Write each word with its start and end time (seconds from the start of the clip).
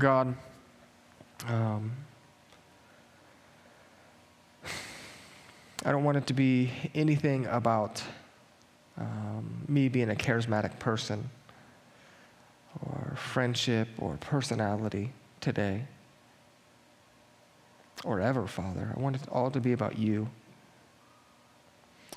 God, 0.00 0.34
um, 1.46 1.92
I 5.84 5.92
don't 5.92 6.04
want 6.04 6.16
it 6.16 6.26
to 6.28 6.32
be 6.32 6.70
anything 6.94 7.44
about 7.44 8.02
um, 8.96 9.62
me 9.68 9.90
being 9.90 10.08
a 10.10 10.14
charismatic 10.14 10.78
person 10.78 11.28
or 12.82 13.14
friendship 13.14 13.88
or 13.98 14.16
personality 14.16 15.12
today 15.42 15.84
or 18.02 18.22
ever, 18.22 18.46
Father. 18.46 18.94
I 18.96 18.98
want 18.98 19.16
it 19.16 19.22
all 19.30 19.50
to 19.50 19.60
be 19.60 19.74
about 19.74 19.98
you. 19.98 20.30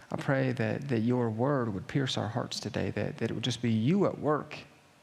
I 0.10 0.16
pray 0.16 0.54
that, 0.54 0.88
that 0.88 1.00
your 1.00 1.30
word 1.30 1.74
would 1.74 1.88
pierce 1.88 2.18
our 2.18 2.30
hearts 2.30 2.62
today, 2.62 2.92
that, 2.92 3.18
that 3.18 3.30
it 3.30 3.34
would 3.34 3.44
just 3.44 3.62
be 3.62 3.72
you 3.72 4.06
at 4.06 4.20
work 4.20 4.56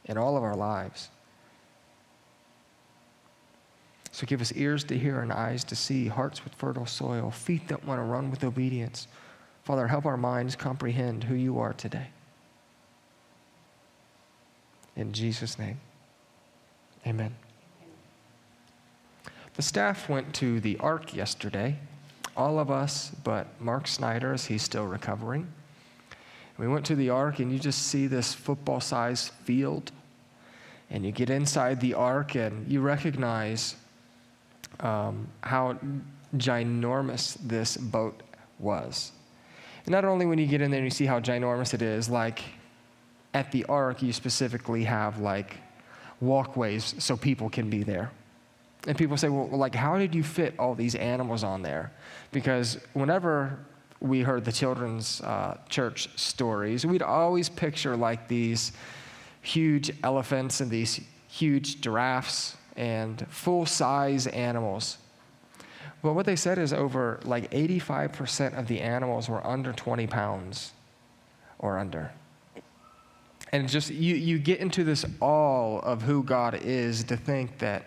in 0.07 0.17
all 0.17 0.39
of 0.39 0.43
our 0.43 0.57
lives. 0.57 1.11
So 4.13 4.27
give 4.27 4.41
us 4.41 4.53
ears 4.53 4.85
to 4.85 4.99
hear 4.99 5.21
and 5.21 5.33
eyes 5.33 5.63
to 5.65 5.77
see, 5.77 6.09
hearts 6.09 6.45
with 6.45 6.55
fertile 6.55 6.87
soil, 6.87 7.31
feet 7.31 7.69
that 7.69 7.85
want 7.85 8.01
to 8.01 8.05
run 8.05 8.31
with 8.31 8.43
obedience. 8.43 9.07
Father, 9.63 9.87
help 9.87 10.05
our 10.05 10.17
minds 10.17 10.57
comprehend 10.57 11.25
who 11.25 11.35
you 11.35 11.59
are 11.61 11.73
today. 11.73 12.09
In 14.97 15.13
Jesus' 15.13 15.59
name, 15.59 15.79
amen. 17.07 17.35
The 19.55 19.63
staff 19.63 20.09
went 20.09 20.35
to 20.37 20.61
the 20.61 20.77
Ark 20.79 21.15
yesterday, 21.15 21.77
all 22.37 22.59
of 22.59 22.71
us 22.71 23.13
but 23.23 23.61
Mark 23.61 23.87
Snyder, 23.87 24.33
as 24.33 24.47
he's 24.47 24.63
still 24.63 24.87
recovering. 24.87 25.53
We 26.59 26.69
went 26.69 26.85
to 26.87 26.95
the 26.95 27.11
Ark, 27.11 27.39
and 27.39 27.51
you 27.51 27.59
just 27.59 27.87
see 27.87 28.07
this 28.07 28.35
football 28.35 28.81
sized 28.81 29.31
field. 29.45 29.93
And 30.91 31.07
you 31.07 31.13
get 31.13 31.31
inside 31.31 31.81
the 31.81 31.95
Ark, 31.95 32.35
and 32.35 32.71
you 32.71 32.81
recognize 32.81 33.77
um, 34.81 35.29
how 35.43 35.79
ginormous 36.37 37.37
this 37.43 37.77
boat 37.77 38.23
was. 38.59 39.13
And 39.85 39.93
not 39.93 40.05
only 40.05 40.27
when 40.27 40.39
you 40.39 40.47
get 40.47 40.61
in 40.61 40.71
there 40.71 40.79
and 40.79 40.87
you 40.87 40.91
see 40.91 41.07
how 41.07 41.21
ginormous 41.21 41.75
it 41.75 41.83
is, 41.83 42.09
like 42.09 42.43
at 43.35 43.51
the 43.53 43.65
Ark, 43.65 44.03
you 44.03 44.13
specifically 44.13 44.85
have 44.85 45.19
like 45.19 45.57
walkways 46.21 46.95
so 46.99 47.17
people 47.17 47.49
can 47.49 47.71
be 47.71 47.83
there. 47.83 48.11
And 48.87 48.97
people 48.97 49.17
say, 49.17 49.29
well, 49.29 49.49
like, 49.49 49.75
how 49.75 49.99
did 49.99 50.15
you 50.15 50.23
fit 50.23 50.55
all 50.59 50.75
these 50.75 50.95
animals 50.95 51.45
on 51.45 51.63
there? 51.63 51.93
Because 52.33 52.79
whenever 52.95 53.59
we 54.01 54.23
heard 54.23 54.45
the 54.45 54.53
children's 54.53 55.21
uh, 55.21 55.59
church 55.69 56.09
stories, 56.19 56.87
we'd 56.87 57.03
always 57.03 57.51
picture 57.51 57.95
like 57.97 58.27
these 58.27 58.73
huge 59.43 59.91
elephants 60.03 60.61
and 60.61 60.71
these 60.71 61.01
huge 61.29 61.81
giraffes 61.83 62.57
and 62.77 63.27
full 63.29 63.67
size 63.67 64.27
animals. 64.29 64.99
But 66.03 66.15
what 66.15 66.27
they 66.27 66.37
said 66.37 66.59
is 66.59 66.73
over 66.73 67.21
like 67.25 67.51
85% 67.51 68.59
of 68.59 68.67
the 68.67 68.81
animals 68.81 69.29
were 69.29 69.47
under 69.47 69.73
20 69.73 70.07
pounds 70.07 70.73
or 71.59 71.79
under. 71.79 72.11
And 73.53 73.69
just 73.69 73.91
you, 73.91 74.15
you 74.15 74.39
get 74.39 74.61
into 74.61 74.85
this 74.85 75.05
all 75.21 75.81
of 75.81 76.03
who 76.03 76.23
God 76.23 76.61
is 76.63 77.05
to 77.05 77.17
think 77.17 77.59
that 77.59 77.87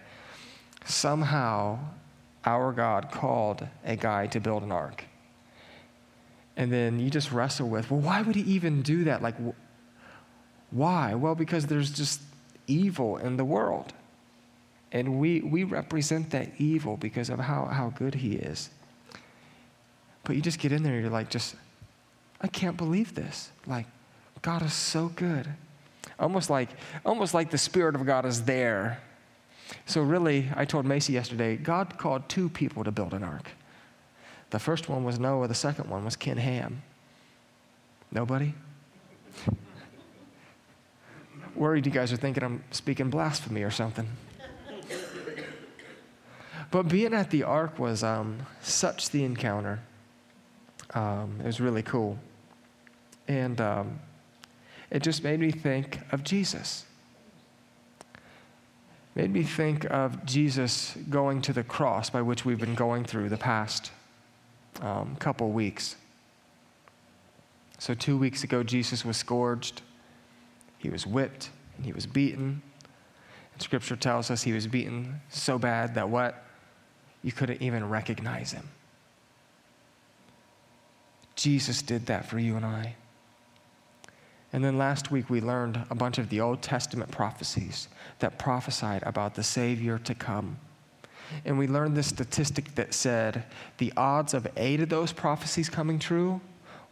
somehow 0.86 1.80
our 2.46 2.72
God 2.74 3.12
called 3.12 3.68
a 3.86 3.96
guy 3.96 4.28
to 4.28 4.40
build 4.40 4.64
an 4.64 4.72
ark. 4.72 5.06
And 6.56 6.72
then 6.72 7.00
you 7.00 7.10
just 7.10 7.32
wrestle 7.32 7.70
with, 7.70 7.90
well, 7.90 8.02
why 8.02 8.22
would 8.22 8.36
he 8.36 8.42
even 8.42 8.82
do 8.82 9.06
that? 9.06 9.22
Like, 9.22 9.36
why? 10.70 11.16
Well, 11.16 11.36
because 11.36 11.66
there's 11.66 11.92
just 11.92 12.22
evil 12.68 13.18
in 13.18 13.38
the 13.38 13.46
world. 13.46 13.94
And 14.94 15.20
we, 15.20 15.42
we 15.42 15.64
represent 15.64 16.30
that 16.30 16.50
evil 16.60 16.98
because 16.98 17.30
of 17.30 17.40
how, 17.40 17.66
how 17.66 17.90
good 17.90 18.14
he 18.14 18.34
is. 18.34 18.70
But 20.24 20.36
you 20.36 20.42
just 20.42 20.60
get 20.60 20.72
in 20.72 20.84
there 20.84 20.94
and 20.94 21.02
you're 21.02 21.12
like, 21.12 21.32
just, 21.32 21.56
I 22.40 22.48
can't 22.48 22.78
believe 22.78 23.16
this. 23.16 23.50
Like, 23.66 23.88
God 24.44 24.62
is 24.62 24.74
so 24.74 25.08
good. 25.16 25.50
Almost 26.20 26.50
like, 26.52 26.70
almost 27.04 27.34
like 27.34 27.50
the 27.50 27.58
Spirit 27.58 27.96
of 27.96 28.06
God 28.06 28.26
is 28.26 28.44
there. 28.44 29.02
So, 29.88 30.02
really, 30.02 30.50
I 30.56 30.66
told 30.66 30.86
Macy 30.86 31.14
yesterday, 31.14 31.58
God 31.58 31.98
called 31.98 32.30
two 32.30 32.48
people 32.48 32.84
to 32.84 32.92
build 32.92 33.14
an 33.14 33.24
ark. 33.24 33.50
The 34.52 34.60
first 34.60 34.88
one 34.88 35.04
was 35.04 35.18
Noah, 35.18 35.48
the 35.48 35.56
second 35.56 35.90
one 35.90 36.06
was 36.06 36.16
Ken 36.16 36.38
Ham. 36.38 36.84
Nobody? 38.12 38.54
Worried 41.56 41.88
you 41.88 41.92
guys 41.92 42.14
are 42.14 42.18
thinking 42.18 42.44
I'm 42.44 42.64
speaking 42.70 43.10
blasphemy 43.10 43.64
or 43.64 43.72
something. 43.72 44.08
But 46.74 46.88
being 46.88 47.14
at 47.14 47.30
the 47.30 47.44
ark 47.44 47.78
was 47.78 48.04
um, 48.04 48.48
such 48.64 49.12
the 49.12 49.24
encounter. 49.24 49.80
Um, 50.96 51.36
it 51.40 51.46
was 51.46 51.62
really 51.62 51.84
cool. 51.84 52.18
And 53.28 53.62
um, 53.62 54.00
it 54.90 55.04
just 55.04 55.24
made 55.24 55.40
me 55.40 55.52
think 55.52 56.00
of 56.12 56.24
Jesus. 56.24 56.86
Made 59.14 59.32
me 59.32 59.44
think 59.44 59.86
of 59.92 60.26
Jesus 60.26 60.98
going 61.12 61.44
to 61.44 61.54
the 61.54 61.64
cross 61.64 62.10
by 62.10 62.24
which 62.24 62.44
we've 62.44 62.60
been 62.60 62.74
going 62.74 63.06
through 63.06 63.30
the 63.30 63.38
past 63.38 63.92
um, 64.82 65.16
couple 65.18 65.52
weeks. 65.52 65.96
So, 67.78 67.94
two 67.94 68.18
weeks 68.18 68.44
ago, 68.44 68.64
Jesus 68.64 69.06
was 69.06 69.16
scourged, 69.16 69.84
he 70.80 70.90
was 70.90 71.06
whipped, 71.06 71.52
and 71.78 71.86
he 71.86 71.94
was 71.94 72.08
beaten. 72.08 72.64
And 73.54 73.62
scripture 73.62 73.96
tells 73.96 74.32
us 74.32 74.42
he 74.42 74.54
was 74.54 74.66
beaten 74.66 75.22
so 75.30 75.60
bad 75.60 75.94
that 75.94 76.10
what? 76.10 76.43
You 77.24 77.32
couldn't 77.32 77.62
even 77.62 77.90
recognize 77.90 78.52
him. 78.52 78.68
Jesus 81.36 81.82
did 81.82 82.06
that 82.06 82.28
for 82.28 82.38
you 82.38 82.56
and 82.56 82.66
I. 82.66 82.96
And 84.52 84.64
then 84.64 84.78
last 84.78 85.10
week 85.10 85.30
we 85.30 85.42
learned 85.42 85.84
a 85.90 85.96
bunch 85.96 86.20
of 86.20 86.30
the 86.30 86.40
Old 86.42 86.62
Testament 86.62 87.10
prophecies 87.10 87.88
that 88.20 88.38
prophesied 88.38 89.02
about 89.04 89.34
the 89.34 89.44
Savior 89.44 89.98
to 90.00 90.14
come. 90.14 90.60
And 91.44 91.58
we 91.58 91.68
learned 91.68 91.98
this 91.98 92.08
statistic 92.08 92.76
that 92.76 92.94
said 92.94 93.46
the 93.80 93.92
odds 93.98 94.36
of 94.36 94.48
eight 94.56 94.80
of 94.82 94.90
those 94.90 95.12
prophecies 95.12 95.70
coming 95.70 95.98
true 95.98 96.40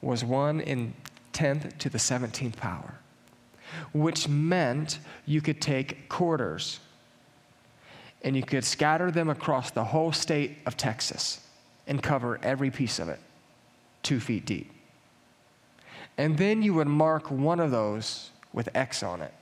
was 0.02 0.24
one 0.24 0.60
in 0.62 0.96
10th 1.34 1.78
to 1.78 1.90
the 1.90 2.00
17th 2.00 2.56
power, 2.56 2.96
which 3.94 4.28
meant 4.28 4.98
you 5.28 5.42
could 5.42 5.62
take 5.62 6.10
quarters 6.10 6.80
and 8.24 8.36
you 8.36 8.44
could 8.44 8.64
scatter 8.64 9.12
them 9.12 9.30
across 9.30 9.72
the 9.72 9.84
whole 9.84 10.12
state 10.12 10.58
of 10.66 10.78
Texas 10.78 11.46
and 11.88 12.02
cover 12.02 12.40
every 12.44 12.70
piece 12.70 13.00
of 13.00 13.10
it, 13.10 13.20
two 14.04 14.20
feet 14.20 14.46
deep. 14.46 14.72
And 16.18 16.38
then 16.38 16.62
you 16.62 16.74
would 16.76 16.88
mark 16.88 17.32
one 17.32 17.60
of 17.60 17.72
those 17.72 18.30
with 18.54 18.70
X 18.76 19.02
on 19.02 19.22
it. 19.22 19.34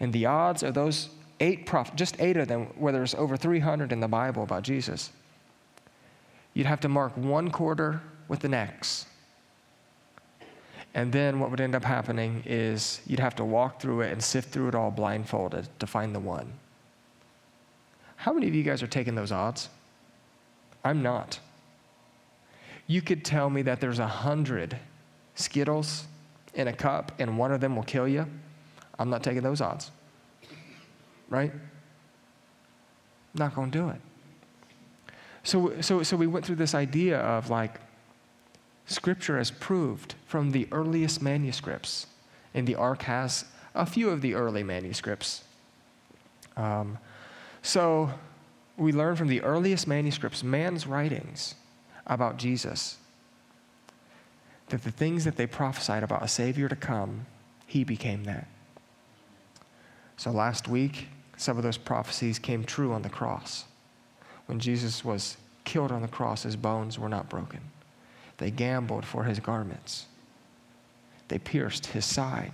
And 0.00 0.12
the 0.12 0.26
odds 0.26 0.62
of 0.62 0.74
those 0.74 1.10
eight 1.40 1.66
prophets, 1.66 1.96
just 1.96 2.20
eight 2.20 2.36
of 2.36 2.48
them, 2.48 2.66
where 2.76 2.92
there's 2.92 3.14
over 3.14 3.36
300 3.36 3.92
in 3.92 4.00
the 4.00 4.08
Bible 4.08 4.42
about 4.42 4.62
Jesus, 4.62 5.10
you'd 6.54 6.66
have 6.66 6.80
to 6.80 6.88
mark 6.88 7.16
one 7.16 7.50
quarter 7.50 8.00
with 8.26 8.44
an 8.44 8.54
X. 8.54 9.06
And 10.94 11.12
then 11.12 11.38
what 11.38 11.50
would 11.50 11.60
end 11.60 11.74
up 11.74 11.84
happening 11.84 12.42
is 12.46 13.00
you'd 13.06 13.20
have 13.20 13.36
to 13.36 13.44
walk 13.44 13.80
through 13.80 14.00
it 14.00 14.12
and 14.12 14.22
sift 14.22 14.50
through 14.50 14.68
it 14.68 14.74
all 14.74 14.90
blindfolded 14.90 15.68
to 15.78 15.86
find 15.86 16.14
the 16.14 16.20
one. 16.20 16.52
How 18.16 18.32
many 18.32 18.48
of 18.48 18.54
you 18.54 18.62
guys 18.62 18.82
are 18.82 18.88
taking 18.88 19.14
those 19.14 19.30
odds? 19.30 19.68
I'm 20.84 21.02
not. 21.02 21.38
You 22.86 23.02
could 23.02 23.24
tell 23.24 23.50
me 23.50 23.62
that 23.62 23.80
there's 23.80 23.98
a 23.98 24.06
hundred 24.06 24.78
Skittles 25.34 26.06
in 26.54 26.68
a 26.68 26.72
cup 26.72 27.12
and 27.18 27.38
one 27.38 27.52
of 27.52 27.60
them 27.60 27.76
will 27.76 27.84
kill 27.84 28.08
you. 28.08 28.26
I'm 28.98 29.10
not 29.10 29.22
taking 29.22 29.42
those 29.42 29.60
odds. 29.60 29.90
Right? 31.28 31.52
Not 33.34 33.54
going 33.54 33.70
to 33.70 33.78
do 33.78 33.88
it. 33.90 34.00
So, 35.44 35.80
so, 35.80 36.02
so 36.02 36.16
we 36.16 36.26
went 36.26 36.44
through 36.44 36.56
this 36.56 36.74
idea 36.74 37.20
of 37.20 37.50
like, 37.50 37.78
Scripture 38.88 39.36
has 39.36 39.50
proved 39.50 40.14
from 40.26 40.50
the 40.50 40.66
earliest 40.72 41.20
manuscripts, 41.20 42.06
and 42.54 42.66
the 42.66 42.74
Ark 42.74 43.02
has 43.02 43.44
a 43.74 43.84
few 43.84 44.08
of 44.08 44.22
the 44.22 44.34
early 44.34 44.62
manuscripts. 44.62 45.44
Um, 46.56 46.96
so 47.60 48.10
we 48.78 48.92
learn 48.92 49.14
from 49.14 49.28
the 49.28 49.42
earliest 49.42 49.86
manuscripts, 49.86 50.42
man's 50.42 50.86
writings 50.86 51.54
about 52.06 52.38
Jesus, 52.38 52.96
that 54.70 54.82
the 54.82 54.90
things 54.90 55.26
that 55.26 55.36
they 55.36 55.46
prophesied 55.46 56.02
about 56.02 56.22
a 56.22 56.28
Savior 56.28 56.68
to 56.68 56.76
come, 56.76 57.26
he 57.66 57.84
became 57.84 58.24
that. 58.24 58.48
So 60.16 60.30
last 60.30 60.66
week, 60.66 61.08
some 61.36 61.58
of 61.58 61.62
those 61.62 61.76
prophecies 61.76 62.38
came 62.38 62.64
true 62.64 62.94
on 62.94 63.02
the 63.02 63.10
cross. 63.10 63.66
When 64.46 64.58
Jesus 64.58 65.04
was 65.04 65.36
killed 65.64 65.92
on 65.92 66.00
the 66.00 66.08
cross, 66.08 66.44
his 66.44 66.56
bones 66.56 66.98
were 66.98 67.10
not 67.10 67.28
broken. 67.28 67.60
They 68.38 68.50
gambled 68.50 69.04
for 69.04 69.24
his 69.24 69.40
garments, 69.40 70.06
they 71.28 71.38
pierced 71.38 71.86
his 71.86 72.04
side. 72.04 72.52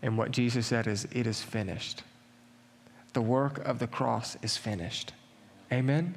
And 0.00 0.16
what 0.16 0.30
Jesus 0.30 0.66
said 0.66 0.86
is, 0.86 1.08
It 1.12 1.26
is 1.26 1.42
finished. 1.42 2.02
The 3.14 3.22
work 3.22 3.58
of 3.64 3.78
the 3.78 3.86
cross 3.86 4.36
is 4.42 4.56
finished. 4.56 5.12
Amen? 5.72 6.14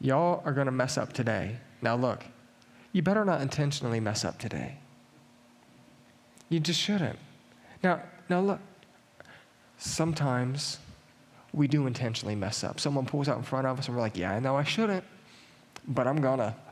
Y'all 0.00 0.42
are 0.44 0.52
going 0.52 0.66
to 0.66 0.72
mess 0.72 0.96
up 0.96 1.12
today. 1.12 1.56
Now, 1.82 1.96
look, 1.96 2.24
you 2.92 3.02
better 3.02 3.24
not 3.24 3.40
intentionally 3.40 4.00
mess 4.00 4.24
up 4.24 4.38
today. 4.38 4.76
You 6.48 6.60
just 6.60 6.80
shouldn't. 6.80 7.18
Now, 7.82 8.02
now 8.28 8.40
look, 8.40 8.60
sometimes 9.76 10.78
we 11.52 11.68
do 11.68 11.86
intentionally 11.86 12.34
mess 12.34 12.62
up. 12.62 12.80
Someone 12.80 13.06
pulls 13.06 13.28
out 13.28 13.36
in 13.36 13.42
front 13.42 13.66
of 13.66 13.78
us 13.78 13.86
and 13.86 13.96
we're 13.96 14.02
like, 14.02 14.16
yeah, 14.16 14.32
I 14.32 14.40
know 14.40 14.56
I 14.56 14.64
shouldn't, 14.64 15.04
but 15.86 16.06
I'm 16.06 16.20
gonna. 16.20 16.54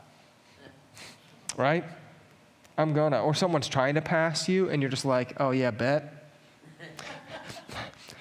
Right? 1.57 1.83
I'm 2.77 2.93
gonna. 2.93 3.21
Or 3.23 3.33
someone's 3.33 3.67
trying 3.67 3.95
to 3.95 4.01
pass 4.01 4.47
you 4.47 4.69
and 4.69 4.81
you're 4.81 4.91
just 4.91 5.05
like, 5.05 5.33
oh, 5.39 5.49
yeah, 5.49 5.71
bet. 5.71 6.29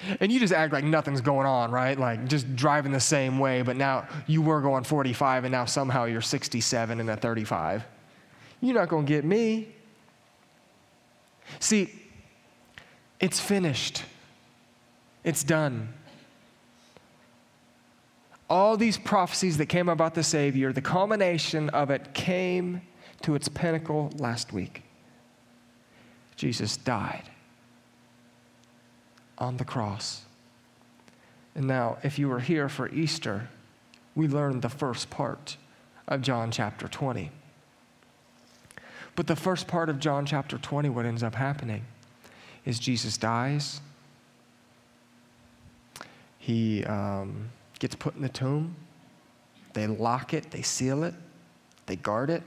and 0.20 0.32
you 0.32 0.40
just 0.40 0.54
act 0.54 0.72
like 0.72 0.84
nothing's 0.84 1.20
going 1.20 1.46
on, 1.46 1.70
right? 1.70 1.98
Like 1.98 2.26
just 2.28 2.56
driving 2.56 2.92
the 2.92 3.00
same 3.00 3.38
way, 3.38 3.60
but 3.60 3.76
now 3.76 4.08
you 4.26 4.40
were 4.40 4.62
going 4.62 4.84
45 4.84 5.44
and 5.44 5.52
now 5.52 5.66
somehow 5.66 6.04
you're 6.04 6.22
67 6.22 7.00
and 7.00 7.10
a 7.10 7.16
35. 7.16 7.84
You're 8.62 8.74
not 8.74 8.88
gonna 8.88 9.06
get 9.06 9.24
me. 9.24 9.68
See, 11.60 11.92
it's 13.20 13.40
finished. 13.40 14.02
It's 15.24 15.44
done. 15.44 15.92
All 18.48 18.76
these 18.76 18.96
prophecies 18.96 19.56
that 19.56 19.66
came 19.66 19.88
about 19.88 20.14
the 20.14 20.22
Savior, 20.22 20.72
the 20.72 20.80
culmination 20.80 21.68
of 21.70 21.90
it 21.90 22.14
came 22.14 22.82
to 23.22 23.34
its 23.34 23.48
pinnacle 23.48 24.12
last 24.16 24.52
week. 24.52 24.82
Jesus 26.36 26.76
died 26.76 27.24
on 29.38 29.56
the 29.56 29.64
cross. 29.64 30.22
And 31.54 31.66
now, 31.66 31.98
if 32.02 32.18
you 32.18 32.28
were 32.28 32.40
here 32.40 32.68
for 32.68 32.88
Easter, 32.90 33.48
we 34.14 34.28
learned 34.28 34.62
the 34.62 34.68
first 34.68 35.10
part 35.10 35.56
of 36.06 36.20
John 36.22 36.50
chapter 36.50 36.86
20. 36.86 37.30
But 39.14 39.26
the 39.26 39.36
first 39.36 39.66
part 39.66 39.88
of 39.88 39.98
John 39.98 40.26
chapter 40.26 40.58
20, 40.58 40.90
what 40.90 41.06
ends 41.06 41.22
up 41.22 41.34
happening 41.34 41.84
is 42.64 42.78
Jesus 42.78 43.16
dies. 43.16 43.80
He 46.38 46.84
um, 46.84 47.50
gets 47.78 47.94
put 47.94 48.14
in 48.14 48.22
the 48.22 48.28
tomb. 48.28 48.76
They 49.72 49.86
lock 49.86 50.32
it, 50.32 50.50
they 50.50 50.62
seal 50.62 51.02
it, 51.04 51.14
they 51.86 51.96
guard 51.96 52.30
it, 52.30 52.42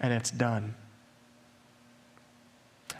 and 0.00 0.12
it's 0.12 0.30
done. 0.30 0.74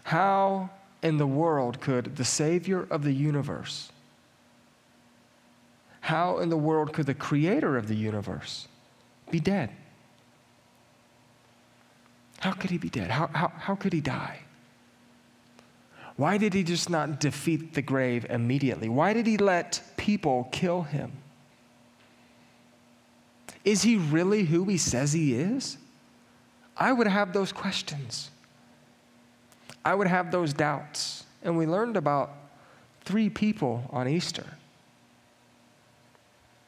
How 0.05 0.71
in 1.03 1.17
the 1.17 1.27
world 1.27 1.81
could 1.81 2.17
the 2.17 2.25
Savior 2.25 2.87
of 2.91 3.05
the 3.05 3.13
universe, 3.13 3.91
how 6.01 6.39
in 6.39 6.51
the 6.51 6.57
world 6.57 6.93
could 6.93 7.07
the 7.07 7.15
Creator 7.15 7.77
of 7.77 7.89
the 7.89 7.97
universe 7.97 8.69
be 9.31 9.41
dead? 9.41 9.71
How 12.39 12.53
could 12.53 12.71
he 12.71 12.79
be 12.79 12.89
dead? 12.89 13.11
How, 13.11 13.29
how, 13.29 13.49
how 13.49 13.75
could 13.75 13.93
he 13.93 14.01
die? 14.01 14.41
Why 16.17 16.39
did 16.39 16.55
he 16.55 16.63
just 16.63 16.89
not 16.89 17.21
defeat 17.21 17.75
the 17.75 17.83
grave 17.83 18.27
immediately? 18.31 18.89
Why 18.89 19.13
did 19.13 19.27
he 19.27 19.37
let 19.37 19.83
people 19.97 20.49
kill 20.51 20.83
him? 20.83 21.13
Is 23.65 23.83
he 23.83 23.97
really 23.97 24.45
who 24.45 24.65
he 24.65 24.79
says 24.79 25.13
he 25.13 25.35
is? 25.35 25.77
I 26.77 26.93
would 26.93 27.07
have 27.07 27.33
those 27.33 27.53
questions. 27.53 28.31
I 29.85 29.95
would 29.95 30.07
have 30.07 30.31
those 30.31 30.53
doubts. 30.53 31.25
And 31.43 31.59
we 31.59 31.67
learned 31.67 31.97
about 31.97 32.33
three 33.05 33.29
people 33.29 33.89
on 33.91 34.09
Easter. 34.09 34.47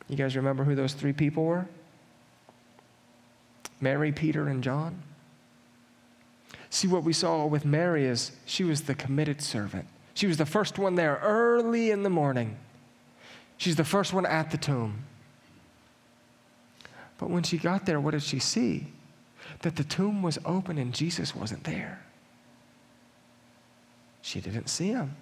You 0.08 0.16
guys 0.16 0.36
remember 0.36 0.64
who 0.64 0.74
those 0.74 0.92
three 0.92 1.12
people 1.12 1.44
were? 1.44 1.66
Mary, 3.80 4.12
Peter, 4.12 4.48
and 4.48 4.62
John. 4.62 5.02
See, 6.70 6.86
what 6.86 7.02
we 7.02 7.12
saw 7.12 7.46
with 7.46 7.64
Mary 7.64 8.04
is 8.04 8.32
she 8.44 8.64
was 8.64 8.82
the 8.82 8.94
committed 8.94 9.40
servant. 9.40 9.86
She 10.14 10.26
was 10.26 10.36
the 10.36 10.46
first 10.46 10.78
one 10.78 10.96
there 10.96 11.18
early 11.22 11.90
in 11.90 12.02
the 12.02 12.10
morning. 12.10 12.58
She's 13.56 13.76
the 13.76 13.84
first 13.84 14.12
one 14.12 14.26
at 14.26 14.50
the 14.50 14.58
tomb. 14.58 15.04
But 17.18 17.30
when 17.30 17.42
she 17.42 17.58
got 17.58 17.86
there, 17.86 18.00
what 18.00 18.12
did 18.12 18.22
she 18.22 18.38
see? 18.38 18.86
That 19.62 19.76
the 19.76 19.84
tomb 19.84 20.22
was 20.22 20.38
open 20.44 20.78
and 20.78 20.94
Jesus 20.94 21.34
wasn't 21.34 21.64
there. 21.64 22.00
She 24.22 24.40
didn't 24.40 24.68
see 24.68 24.88
him. 24.88 25.16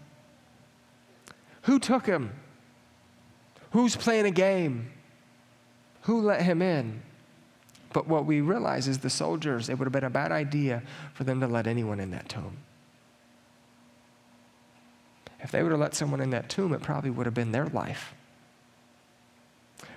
Who 1.62 1.78
took 1.78 2.06
him? 2.06 2.32
Who's 3.70 3.96
playing 3.96 4.26
a 4.26 4.31
game? 4.31 4.90
Who 6.02 6.20
let 6.20 6.43
him 6.43 6.60
in? 6.62 7.02
But 7.96 8.08
what 8.08 8.26
we 8.26 8.43
realize 8.43 8.88
is 8.88 8.98
the 8.98 9.08
soldiers, 9.08 9.70
it 9.70 9.78
would 9.78 9.87
have 9.87 9.93
been 9.93 10.04
a 10.04 10.10
bad 10.10 10.31
idea 10.31 10.82
for 11.14 11.25
them 11.25 11.40
to 11.40 11.46
let 11.46 11.66
anyone 11.66 11.98
in 11.98 12.10
that 12.10 12.28
tomb. 12.28 12.58
If 15.40 15.50
they 15.50 15.62
would 15.62 15.72
have 15.72 15.81
let 15.81 15.94
someone 15.94 16.20
in 16.20 16.28
that 16.28 16.50
tomb, 16.50 16.75
it 16.75 16.82
probably 16.82 17.08
would 17.08 17.25
have 17.25 17.32
been 17.32 17.52
their 17.52 17.69
life. 17.69 18.12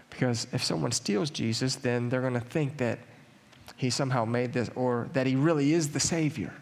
Because 0.10 0.48
if 0.54 0.64
someone 0.64 0.94
steals 0.94 1.30
Jesus, 1.30 1.76
then 1.76 2.08
they're 2.08 2.22
going 2.22 2.36
to 2.36 2.40
think 2.40 2.78
that 2.78 3.00
he 3.76 3.90
somehow 3.90 4.24
made 4.24 4.54
this 4.54 4.70
or 4.76 5.10
that 5.12 5.28
he 5.28 5.36
really 5.36 5.74
is 5.74 5.90
the 5.90 6.00
Savior. 6.00 6.54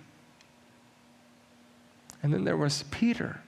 And 2.24 2.34
then 2.34 2.46
there 2.46 2.58
was 2.58 2.84
Peter. 2.90 3.42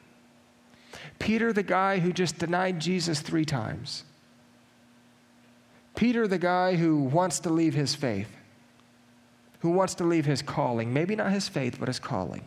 Peter, 1.18 1.51
the 1.51 1.63
guy 1.63 1.97
who 1.97 2.13
just 2.13 2.38
denied 2.38 2.80
Jesus 2.80 3.19
three 3.19 3.45
times. 3.45 4.03
Peter, 6.00 6.30
the 6.30 6.38
guy 6.38 6.78
who 6.78 6.96
wants 6.96 7.42
to 7.42 7.50
leave 7.50 7.74
his 7.74 7.94
faith, 7.94 8.34
who 9.60 9.69
wants 9.69 9.96
to 9.96 10.06
leave 10.06 10.25
his 10.25 10.42
calling, 10.42 10.94
maybe 10.94 11.13
not 11.13 11.30
his 11.30 11.50
faith, 11.50 11.75
but 11.78 11.90
his 11.90 12.00
calling. 12.00 12.46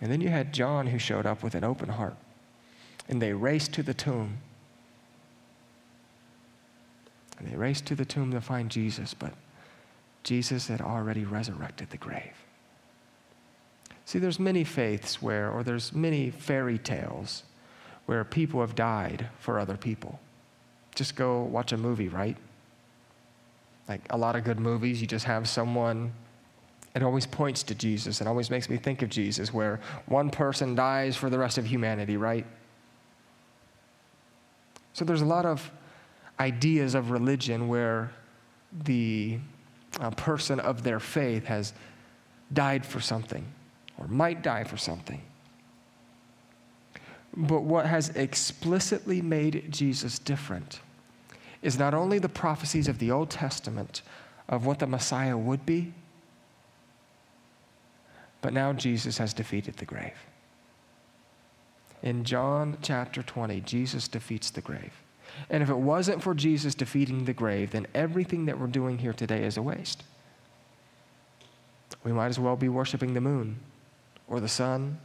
And 0.00 0.10
then 0.10 0.22
you 0.22 0.30
had 0.30 0.54
John 0.54 0.86
who 0.86 0.98
showed 0.98 1.26
up 1.26 1.42
with 1.42 1.54
an 1.54 1.62
open 1.62 1.90
heart. 1.90 2.16
And 3.06 3.20
they 3.20 3.34
raced 3.34 3.74
to 3.74 3.82
the 3.82 3.92
tomb. 3.92 4.38
And 7.38 7.52
they 7.52 7.56
raced 7.58 7.84
to 7.84 7.94
the 7.94 8.06
tomb 8.06 8.30
to 8.30 8.40
find 8.40 8.70
Jesus, 8.70 9.12
but 9.12 9.34
Jesus 10.22 10.68
had 10.68 10.80
already 10.80 11.26
resurrected 11.26 11.90
the 11.90 11.98
grave. 11.98 12.46
See, 14.06 14.18
there's 14.18 14.40
many 14.40 14.64
faiths 14.64 15.20
where, 15.20 15.50
or 15.50 15.62
there's 15.62 15.92
many 15.92 16.30
fairy 16.30 16.78
tales 16.78 17.42
where 18.06 18.24
people 18.24 18.62
have 18.62 18.74
died 18.74 19.28
for 19.38 19.58
other 19.58 19.76
people 19.76 20.18
just 20.94 21.16
go 21.16 21.42
watch 21.42 21.72
a 21.72 21.76
movie, 21.76 22.08
right? 22.08 22.36
Like 23.88 24.00
a 24.10 24.16
lot 24.16 24.36
of 24.36 24.44
good 24.44 24.60
movies, 24.60 25.00
you 25.00 25.06
just 25.06 25.24
have 25.24 25.48
someone, 25.48 26.12
it 26.94 27.02
always 27.02 27.26
points 27.26 27.62
to 27.64 27.74
Jesus. 27.74 28.20
It 28.20 28.26
always 28.26 28.50
makes 28.50 28.68
me 28.68 28.76
think 28.76 29.02
of 29.02 29.08
Jesus, 29.08 29.52
where 29.52 29.80
one 30.06 30.30
person 30.30 30.74
dies 30.74 31.16
for 31.16 31.30
the 31.30 31.38
rest 31.38 31.58
of 31.58 31.66
humanity, 31.66 32.16
right? 32.16 32.46
So 34.92 35.04
there's 35.04 35.22
a 35.22 35.26
lot 35.26 35.46
of 35.46 35.70
ideas 36.38 36.94
of 36.94 37.10
religion 37.10 37.68
where 37.68 38.12
the 38.84 39.38
uh, 40.00 40.10
person 40.10 40.60
of 40.60 40.82
their 40.82 41.00
faith 41.00 41.44
has 41.46 41.72
died 42.52 42.84
for 42.84 43.00
something 43.00 43.44
or 43.98 44.06
might 44.08 44.42
die 44.42 44.64
for 44.64 44.76
something. 44.76 45.20
But 47.36 47.62
what 47.62 47.86
has 47.86 48.10
explicitly 48.10 49.22
made 49.22 49.70
Jesus 49.70 50.18
different 50.18 50.80
is 51.62 51.78
not 51.78 51.94
only 51.94 52.18
the 52.18 52.28
prophecies 52.28 52.88
of 52.88 52.98
the 52.98 53.10
Old 53.10 53.30
Testament 53.30 54.02
of 54.48 54.66
what 54.66 54.80
the 54.80 54.86
Messiah 54.86 55.38
would 55.38 55.64
be, 55.64 55.94
but 58.40 58.52
now 58.52 58.72
Jesus 58.72 59.18
has 59.18 59.32
defeated 59.32 59.76
the 59.76 59.84
grave. 59.84 60.16
In 62.02 62.24
John 62.24 62.76
chapter 62.82 63.22
20, 63.22 63.60
Jesus 63.60 64.08
defeats 64.08 64.50
the 64.50 64.60
grave. 64.60 64.92
And 65.48 65.62
if 65.62 65.70
it 65.70 65.78
wasn't 65.78 66.22
for 66.22 66.34
Jesus 66.34 66.74
defeating 66.74 67.24
the 67.24 67.32
grave, 67.32 67.70
then 67.70 67.86
everything 67.94 68.46
that 68.46 68.58
we're 68.58 68.66
doing 68.66 68.98
here 68.98 69.12
today 69.12 69.44
is 69.44 69.56
a 69.56 69.62
waste. 69.62 70.02
We 72.04 72.12
might 72.12 72.26
as 72.26 72.40
well 72.40 72.56
be 72.56 72.68
worshiping 72.68 73.14
the 73.14 73.20
moon 73.20 73.60
or 74.26 74.40
the 74.40 74.48
sun 74.48 74.98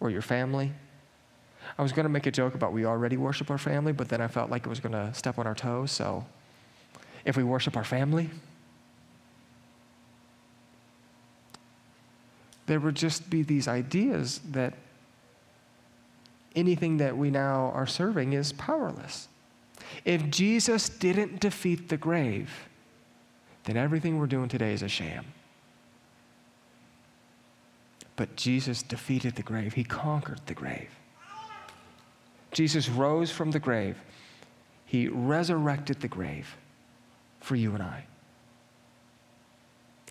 or 0.00 0.10
your 0.10 0.22
family. 0.22 0.72
I 1.78 1.82
was 1.82 1.92
going 1.92 2.04
to 2.04 2.10
make 2.10 2.26
a 2.26 2.30
joke 2.30 2.54
about 2.54 2.72
we 2.72 2.84
already 2.84 3.16
worship 3.16 3.50
our 3.50 3.58
family, 3.58 3.92
but 3.92 4.08
then 4.08 4.20
I 4.20 4.28
felt 4.28 4.50
like 4.50 4.66
it 4.66 4.68
was 4.68 4.80
going 4.80 4.92
to 4.92 5.12
step 5.14 5.38
on 5.38 5.46
our 5.46 5.54
toes. 5.54 5.92
So 5.92 6.24
if 7.24 7.36
we 7.36 7.44
worship 7.44 7.76
our 7.76 7.84
family, 7.84 8.30
there 12.66 12.80
would 12.80 12.94
just 12.94 13.28
be 13.28 13.42
these 13.42 13.66
ideas 13.68 14.40
that 14.50 14.74
anything 16.54 16.98
that 16.98 17.16
we 17.16 17.30
now 17.30 17.70
are 17.74 17.86
serving 17.86 18.32
is 18.32 18.52
powerless. 18.52 19.28
If 20.04 20.30
Jesus 20.30 20.88
didn't 20.88 21.40
defeat 21.40 21.88
the 21.88 21.96
grave, 21.96 22.68
then 23.64 23.76
everything 23.76 24.18
we're 24.18 24.26
doing 24.26 24.48
today 24.48 24.72
is 24.72 24.82
a 24.82 24.88
sham. 24.88 25.24
But 28.18 28.34
Jesus 28.34 28.82
defeated 28.82 29.36
the 29.36 29.44
grave, 29.44 29.74
He 29.74 29.84
conquered 29.84 30.40
the 30.46 30.54
grave. 30.54 30.90
Jesus 32.50 32.88
rose 32.88 33.30
from 33.30 33.52
the 33.52 33.60
grave, 33.60 33.96
He 34.84 35.06
resurrected 35.06 36.00
the 36.00 36.08
grave 36.08 36.56
for 37.40 37.54
you 37.54 37.74
and 37.74 37.82
I, 37.82 38.06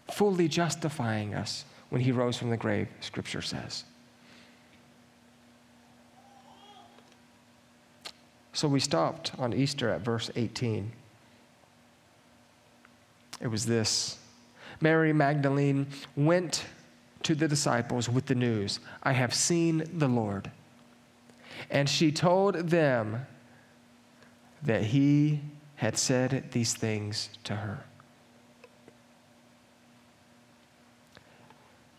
fully 0.10 0.48
justifying 0.48 1.36
us 1.36 1.66
when 1.90 2.00
He 2.00 2.14
rose 2.14 2.38
from 2.38 2.50
the 2.50 2.56
grave, 2.56 2.88
Scripture 3.02 3.42
says. 3.42 3.84
So 8.54 8.70
we 8.70 8.80
stopped 8.80 9.34
on 9.38 9.54
Easter 9.54 9.90
at 9.90 10.00
verse 10.00 10.32
18. 10.34 10.94
It 13.42 13.48
was 13.48 13.66
this 13.66 14.18
Mary 14.80 15.12
Magdalene 15.12 15.88
went 16.16 16.64
to 17.28 17.36
the 17.36 17.48
disciples 17.48 18.08
with 18.08 18.26
the 18.28 18.36
news 18.36 18.80
I 19.04 19.12
have 19.12 19.34
seen 19.34 19.84
the 20.00 20.08
Lord. 20.08 20.50
And 21.70 21.90
she 21.90 22.10
told 22.10 22.56
them 22.56 23.26
that 24.64 24.82
he 24.84 25.42
had 25.76 25.98
said 25.98 26.52
these 26.54 26.74
things 26.74 27.30
to 27.44 27.58
her. 27.58 27.84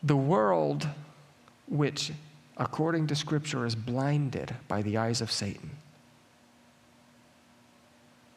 The 0.03 0.17
world, 0.17 0.89
which 1.69 2.11
according 2.57 3.09
to 3.09 3.15
Scripture 3.15 3.67
is 3.67 3.75
blinded 3.75 4.57
by 4.67 4.81
the 4.81 4.97
eyes 4.97 5.21
of 5.21 5.31
Satan, 5.31 5.73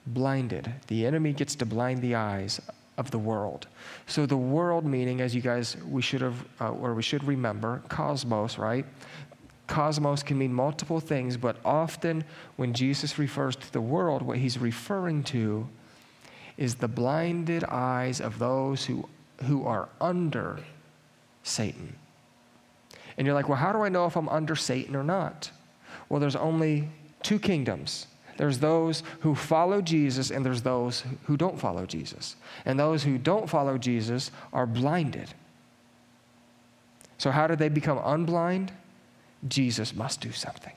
blinded. 0.05 0.73
The 0.87 1.05
enemy 1.05 1.31
gets 1.31 1.55
to 1.55 1.65
blind 1.65 2.01
the 2.01 2.15
eyes 2.15 2.59
of 2.97 3.11
the 3.11 3.19
world. 3.19 3.67
So 4.07 4.25
the 4.25 4.37
world 4.37 4.85
meaning, 4.85 5.21
as 5.21 5.33
you 5.33 5.41
guys, 5.41 5.77
we 5.89 6.01
should 6.01 6.21
have, 6.21 6.45
uh, 6.59 6.71
or 6.71 6.93
we 6.93 7.01
should 7.01 7.23
remember, 7.23 7.81
cosmos, 7.89 8.57
right? 8.57 8.85
Cosmos 9.67 10.21
can 10.21 10.37
mean 10.37 10.53
multiple 10.53 10.99
things, 10.99 11.37
but 11.37 11.55
often 11.63 12.23
when 12.57 12.73
Jesus 12.73 13.17
refers 13.17 13.55
to 13.55 13.71
the 13.71 13.81
world, 13.81 14.21
what 14.21 14.37
he's 14.37 14.57
referring 14.57 15.23
to 15.23 15.67
is 16.57 16.75
the 16.75 16.87
blinded 16.87 17.63
eyes 17.63 18.19
of 18.19 18.37
those 18.37 18.85
who, 18.85 19.07
who 19.43 19.65
are 19.65 19.87
under 20.01 20.59
Satan. 21.43 21.95
And 23.17 23.25
you're 23.25 23.33
like, 23.33 23.47
well, 23.47 23.57
how 23.57 23.71
do 23.71 23.81
I 23.81 23.89
know 23.89 24.05
if 24.05 24.15
I'm 24.17 24.29
under 24.29 24.55
Satan 24.55 24.95
or 24.95 25.03
not? 25.03 25.51
Well, 26.09 26.19
there's 26.19 26.35
only 26.35 26.89
two 27.23 27.39
kingdoms 27.39 28.07
there's 28.41 28.57
those 28.57 29.03
who 29.19 29.35
follow 29.35 29.83
Jesus, 29.83 30.31
and 30.31 30.43
there's 30.43 30.63
those 30.63 31.03
who 31.25 31.37
don't 31.37 31.59
follow 31.59 31.85
Jesus. 31.85 32.35
And 32.65 32.79
those 32.79 33.03
who 33.03 33.19
don't 33.19 33.47
follow 33.47 33.77
Jesus 33.77 34.31
are 34.51 34.65
blinded. 34.65 35.35
So, 37.19 37.29
how 37.29 37.45
do 37.45 37.55
they 37.55 37.69
become 37.69 37.99
unblind? 37.99 38.69
Jesus 39.47 39.93
must 39.93 40.21
do 40.21 40.31
something. 40.31 40.73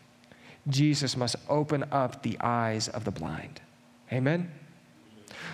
Jesus 0.69 1.17
must 1.17 1.37
open 1.49 1.87
up 1.91 2.23
the 2.23 2.37
eyes 2.39 2.89
of 2.89 3.05
the 3.05 3.11
blind. 3.11 3.63
Amen? 4.13 4.53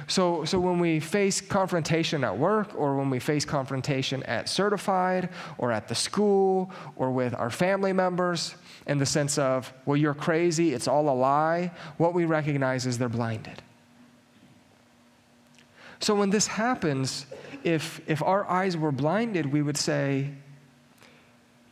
So, 0.06 0.44
so 0.44 0.58
when 0.58 0.78
we 0.78 1.00
face 1.00 1.40
confrontation 1.40 2.24
at 2.24 2.36
work, 2.36 2.74
or 2.74 2.96
when 2.96 3.10
we 3.10 3.18
face 3.18 3.44
confrontation 3.44 4.22
at 4.24 4.48
certified, 4.48 5.28
or 5.58 5.72
at 5.72 5.88
the 5.88 5.94
school, 5.94 6.70
or 6.96 7.10
with 7.10 7.34
our 7.34 7.50
family 7.50 7.92
members, 7.92 8.54
in 8.86 8.98
the 8.98 9.06
sense 9.06 9.38
of, 9.38 9.72
well, 9.86 9.96
you're 9.96 10.14
crazy, 10.14 10.74
it's 10.74 10.88
all 10.88 11.08
a 11.08 11.14
lie, 11.14 11.70
what 11.96 12.14
we 12.14 12.24
recognize 12.24 12.86
is 12.86 12.98
they're 12.98 13.08
blinded. 13.08 13.62
So 16.00 16.14
when 16.14 16.30
this 16.30 16.46
happens, 16.46 17.26
if, 17.62 18.00
if 18.06 18.22
our 18.22 18.48
eyes 18.48 18.76
were 18.76 18.92
blinded, 18.92 19.52
we 19.52 19.62
would 19.62 19.76
say, 19.76 20.30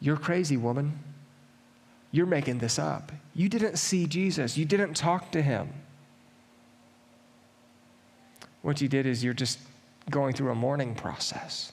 You're 0.00 0.16
crazy, 0.16 0.56
woman. 0.56 0.98
You're 2.12 2.26
making 2.26 2.58
this 2.58 2.78
up. 2.78 3.12
You 3.34 3.48
didn't 3.48 3.76
see 3.76 4.06
Jesus, 4.06 4.56
you 4.56 4.64
didn't 4.64 4.94
talk 4.94 5.32
to 5.32 5.42
him. 5.42 5.68
What 8.62 8.80
you 8.80 8.88
did 8.88 9.06
is 9.06 9.22
you're 9.22 9.34
just 9.34 9.58
going 10.10 10.34
through 10.34 10.50
a 10.50 10.54
mourning 10.54 10.94
process. 10.94 11.72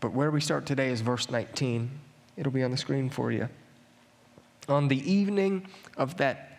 But 0.00 0.12
where 0.12 0.30
we 0.30 0.40
start 0.40 0.66
today 0.66 0.90
is 0.90 1.00
verse 1.00 1.30
19. 1.30 1.90
It'll 2.36 2.52
be 2.52 2.62
on 2.62 2.70
the 2.70 2.76
screen 2.76 3.08
for 3.08 3.32
you. 3.32 3.48
On 4.68 4.88
the 4.88 5.10
evening 5.10 5.66
of 5.96 6.16
that 6.18 6.58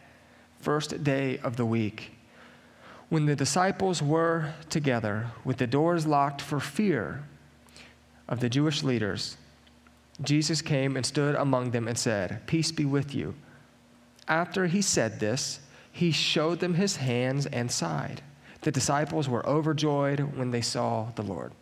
first 0.60 1.04
day 1.04 1.38
of 1.40 1.56
the 1.56 1.66
week, 1.66 2.12
when 3.10 3.26
the 3.26 3.36
disciples 3.36 4.02
were 4.02 4.54
together 4.70 5.28
with 5.46 5.58
the 5.58 5.68
doors 5.68 6.06
locked 6.08 6.42
for 6.42 6.60
fear 6.60 7.24
of 8.28 8.40
the 8.40 8.50
Jewish 8.50 8.84
leaders, 8.84 9.38
Jesus 10.22 10.62
came 10.62 10.98
and 10.98 11.06
stood 11.06 11.36
among 11.36 11.72
them 11.72 11.88
and 11.88 11.98
said, 11.98 12.46
Peace 12.48 12.72
be 12.72 12.86
with 12.86 13.14
you. 13.14 13.36
After 14.28 14.66
he 14.66 14.82
said 14.82 15.20
this, 15.20 15.60
he 15.98 16.12
showed 16.12 16.60
them 16.60 16.76
his 16.76 16.98
hands 16.98 17.48
and 17.48 17.72
side. 17.72 18.22
The 18.62 18.72
disciples 18.72 19.28
were 19.28 19.44
overjoyed 19.50 20.20
when 20.20 20.52
they 20.52 20.62
saw 20.62 21.10
the 21.16 21.24
Lord. 21.24 21.54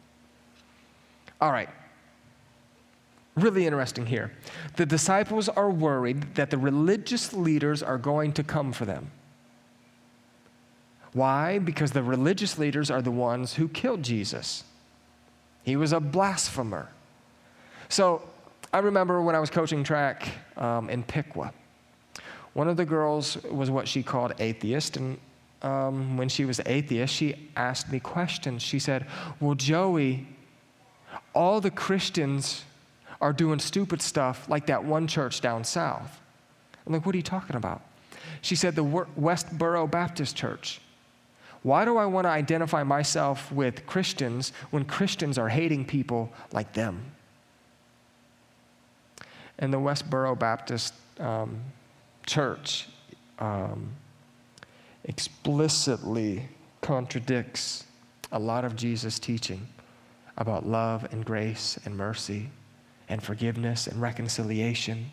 All 1.39 1.53
right. 1.53 1.69
Really 3.37 3.65
interesting 3.65 4.05
here. 4.05 4.33
The 4.75 4.85
disciples 4.85 5.47
are 5.47 5.69
worried 5.69 6.35
that 6.35 6.49
the 6.49 6.57
religious 6.57 7.31
leaders 7.31 7.81
are 7.81 7.97
going 7.97 8.33
to 8.33 8.43
come 8.43 8.73
for 8.73 8.83
them. 8.83 9.09
Why? 11.13 11.57
Because 11.57 11.91
the 11.91 12.03
religious 12.03 12.57
leaders 12.57 12.91
are 12.91 13.01
the 13.01 13.11
ones 13.11 13.53
who 13.53 13.69
killed 13.69 14.03
Jesus. 14.03 14.65
He 15.63 15.77
was 15.77 15.93
a 15.93 16.01
blasphemer. 16.01 16.89
So 17.87 18.21
I 18.73 18.79
remember 18.79 19.21
when 19.21 19.33
I 19.33 19.39
was 19.39 19.49
coaching 19.49 19.85
track 19.85 20.27
um, 20.57 20.89
in 20.89 21.03
Piqua, 21.03 21.53
one 22.55 22.67
of 22.67 22.77
the 22.77 22.85
girls 22.85 23.37
was 23.43 23.69
what 23.69 23.87
she 23.87 24.01
called 24.01 24.33
atheist, 24.39 24.95
and 24.95 25.19
um, 25.61 26.15
when 26.15 26.29
she 26.29 26.45
was 26.45 26.61
atheist, 26.65 27.13
she 27.13 27.49
asked 27.55 27.91
me 27.91 27.99
questions. 27.99 28.63
She 28.63 28.79
said, 28.79 29.05
Well, 29.39 29.55
Joey, 29.55 30.25
all 31.33 31.59
the 31.59 31.69
Christians 31.69 32.63
are 33.21 33.33
doing 33.33 33.59
stupid 33.59 34.01
stuff 34.01 34.47
like 34.49 34.67
that 34.67 34.83
one 34.83 35.05
church 35.05 35.41
down 35.41 35.63
south. 35.65 36.19
I'm 36.87 36.93
like, 36.93 37.05
what 37.05 37.13
are 37.13 37.17
you 37.17 37.23
talking 37.23 37.55
about? 37.55 37.81
She 38.41 38.55
said, 38.55 38.75
the 38.75 38.83
Westboro 38.83 39.89
Baptist 39.89 40.35
Church. 40.35 40.79
Why 41.63 41.83
do 41.83 41.97
I 41.97 42.05
want 42.05 42.25
to 42.25 42.29
identify 42.29 42.83
myself 42.83 43.51
with 43.51 43.85
Christians 43.87 44.53
when 44.69 44.85
Christians 44.85 45.37
are 45.37 45.49
hating 45.49 45.85
people 45.85 46.31
like 46.51 46.73
them? 46.73 47.03
And 49.57 49.73
the 49.73 49.79
Westboro 49.79 50.37
Baptist 50.37 50.93
um, 51.19 51.59
Church 52.25 52.87
um, 53.39 53.91
explicitly 55.03 56.47
contradicts 56.81 57.85
a 58.31 58.39
lot 58.39 58.65
of 58.65 58.75
Jesus' 58.75 59.19
teaching 59.19 59.67
about 60.37 60.65
love 60.65 61.07
and 61.11 61.25
grace 61.25 61.79
and 61.85 61.95
mercy 61.95 62.49
and 63.07 63.21
forgiveness 63.21 63.87
and 63.87 64.01
reconciliation. 64.01 65.11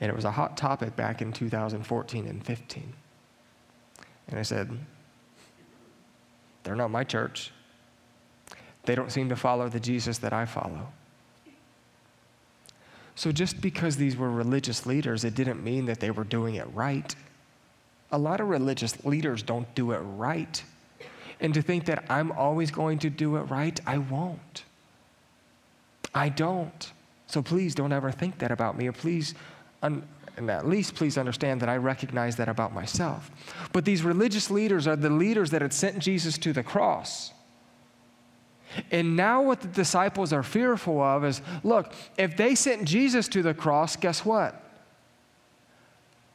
And 0.00 0.10
it 0.10 0.14
was 0.14 0.24
a 0.24 0.30
hot 0.30 0.56
topic 0.56 0.96
back 0.96 1.22
in 1.22 1.32
2014 1.32 2.26
and 2.26 2.44
15. 2.44 2.92
And 4.28 4.38
I 4.38 4.42
said, 4.42 4.70
They're 6.62 6.76
not 6.76 6.90
my 6.90 7.04
church. 7.04 7.52
They 8.84 8.94
don't 8.94 9.12
seem 9.12 9.28
to 9.28 9.36
follow 9.36 9.68
the 9.68 9.80
Jesus 9.80 10.18
that 10.18 10.32
I 10.32 10.46
follow. 10.46 10.88
So 13.18 13.32
just 13.32 13.60
because 13.60 13.96
these 13.96 14.16
were 14.16 14.30
religious 14.30 14.86
leaders, 14.86 15.24
it 15.24 15.34
didn't 15.34 15.64
mean 15.64 15.86
that 15.86 15.98
they 15.98 16.12
were 16.12 16.22
doing 16.22 16.54
it 16.54 16.68
right. 16.72 17.12
A 18.12 18.16
lot 18.16 18.38
of 18.40 18.46
religious 18.46 19.04
leaders 19.04 19.42
don't 19.42 19.66
do 19.74 19.90
it 19.90 19.98
right. 19.98 20.62
And 21.40 21.52
to 21.54 21.60
think 21.60 21.86
that 21.86 22.04
I'm 22.08 22.30
always 22.30 22.70
going 22.70 23.00
to 23.00 23.10
do 23.10 23.34
it 23.34 23.40
right, 23.50 23.80
I 23.84 23.98
won't. 23.98 24.62
I 26.14 26.28
don't. 26.28 26.92
So 27.26 27.42
please 27.42 27.74
don't 27.74 27.92
ever 27.92 28.12
think 28.12 28.38
that 28.38 28.52
about 28.52 28.78
me, 28.78 28.86
or 28.86 28.92
please, 28.92 29.34
un- 29.82 30.06
and 30.36 30.48
at 30.48 30.68
least 30.68 30.94
please 30.94 31.18
understand 31.18 31.60
that 31.60 31.68
I 31.68 31.76
recognize 31.76 32.36
that 32.36 32.48
about 32.48 32.72
myself. 32.72 33.32
But 33.72 33.84
these 33.84 34.02
religious 34.02 34.48
leaders 34.48 34.86
are 34.86 34.94
the 34.94 35.10
leaders 35.10 35.50
that 35.50 35.60
had 35.60 35.72
sent 35.72 35.98
Jesus 35.98 36.38
to 36.38 36.52
the 36.52 36.62
cross. 36.62 37.32
And 38.90 39.16
now, 39.16 39.42
what 39.42 39.60
the 39.60 39.68
disciples 39.68 40.32
are 40.32 40.42
fearful 40.42 41.00
of 41.00 41.24
is 41.24 41.40
look, 41.64 41.92
if 42.16 42.36
they 42.36 42.54
sent 42.54 42.84
Jesus 42.84 43.28
to 43.28 43.42
the 43.42 43.54
cross, 43.54 43.96
guess 43.96 44.24
what? 44.24 44.62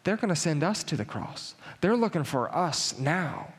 They're 0.03 0.17
going 0.17 0.29
to 0.29 0.35
send 0.35 0.63
us 0.63 0.83
to 0.85 0.97
the 0.97 1.05
cross. 1.05 1.55
They're 1.81 1.95
looking 1.95 2.23
for 2.23 2.53
us 2.53 2.97
now. 2.99 3.53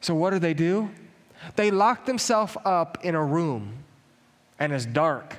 So, 0.00 0.14
what 0.14 0.30
do 0.30 0.38
they 0.38 0.54
do? 0.54 0.90
They 1.56 1.70
lock 1.70 2.04
themselves 2.04 2.56
up 2.64 3.04
in 3.04 3.14
a 3.14 3.24
room 3.24 3.84
and 4.58 4.72
it's 4.72 4.84
dark. 4.84 5.36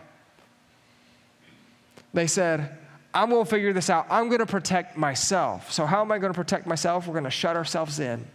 They 2.13 2.27
said, 2.27 2.77
I'm 3.13 3.29
going 3.29 3.43
to 3.43 3.49
figure 3.49 3.73
this 3.73 3.89
out. 3.89 4.07
I'm 4.09 4.27
going 4.27 4.39
to 4.39 4.45
protect 4.45 4.97
myself. 4.97 5.71
So, 5.71 5.85
how 5.85 6.01
am 6.01 6.11
I 6.11 6.17
going 6.17 6.33
to 6.33 6.37
protect 6.37 6.65
myself? 6.65 7.07
We're 7.07 7.13
going 7.13 7.23
to 7.25 7.29
shut 7.29 7.55
ourselves 7.55 7.99
in. 7.99 8.25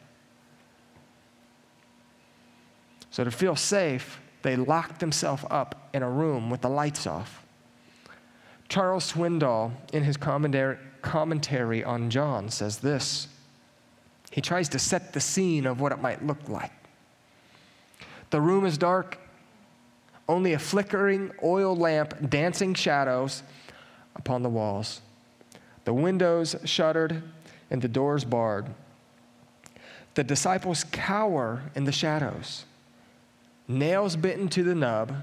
So, 3.14 3.22
to 3.22 3.30
feel 3.30 3.54
safe, 3.54 4.20
they 4.42 4.56
locked 4.56 4.98
themselves 4.98 5.44
up 5.48 5.88
in 5.94 6.02
a 6.02 6.10
room 6.10 6.50
with 6.50 6.62
the 6.62 6.68
lights 6.68 7.06
off. 7.06 7.46
Charles 8.68 9.12
Swindoll, 9.12 9.70
in 9.92 10.02
his 10.02 10.16
commentary 10.16 11.84
on 11.84 12.10
John, 12.10 12.48
says 12.48 12.78
this. 12.78 13.28
He 14.32 14.40
tries 14.40 14.68
to 14.70 14.80
set 14.80 15.12
the 15.12 15.20
scene 15.20 15.64
of 15.64 15.80
what 15.80 15.92
it 15.92 16.00
might 16.00 16.26
look 16.26 16.48
like. 16.48 16.72
The 18.30 18.40
room 18.40 18.66
is 18.66 18.76
dark, 18.76 19.20
only 20.28 20.52
a 20.52 20.58
flickering 20.58 21.30
oil 21.40 21.76
lamp 21.76 22.28
dancing 22.28 22.74
shadows 22.74 23.44
upon 24.16 24.42
the 24.42 24.48
walls. 24.48 25.02
The 25.84 25.94
windows 25.94 26.56
shuttered 26.64 27.22
and 27.70 27.80
the 27.80 27.86
doors 27.86 28.24
barred. 28.24 28.66
The 30.14 30.24
disciples 30.24 30.82
cower 30.90 31.62
in 31.76 31.84
the 31.84 31.92
shadows, 31.92 32.64
nails 33.68 34.16
bitten 34.16 34.48
to 34.48 34.62
the 34.62 34.74
nub, 34.74 35.14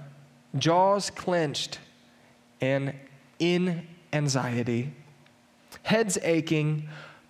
jaws 0.57 1.09
clenched, 1.09 1.79
and 2.59 2.93
in 3.39 3.87
anxiety, 4.13 4.93
heads 5.83 6.17
aching, 6.23 6.87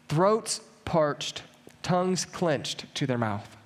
throats 0.09 0.61
parched, 0.85 1.43
tongues 1.83 2.25
clenched 2.25 2.85
to 2.95 3.05
their 3.05 3.17
mouth. 3.17 3.57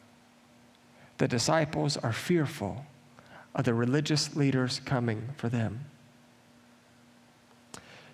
The 1.18 1.28
disciples 1.28 1.98
are 1.98 2.14
fearful 2.14 2.86
of 3.54 3.66
the 3.66 3.74
religious 3.74 4.36
leaders 4.36 4.82
coming 4.84 5.30
for 5.38 5.50
them. 5.50 5.86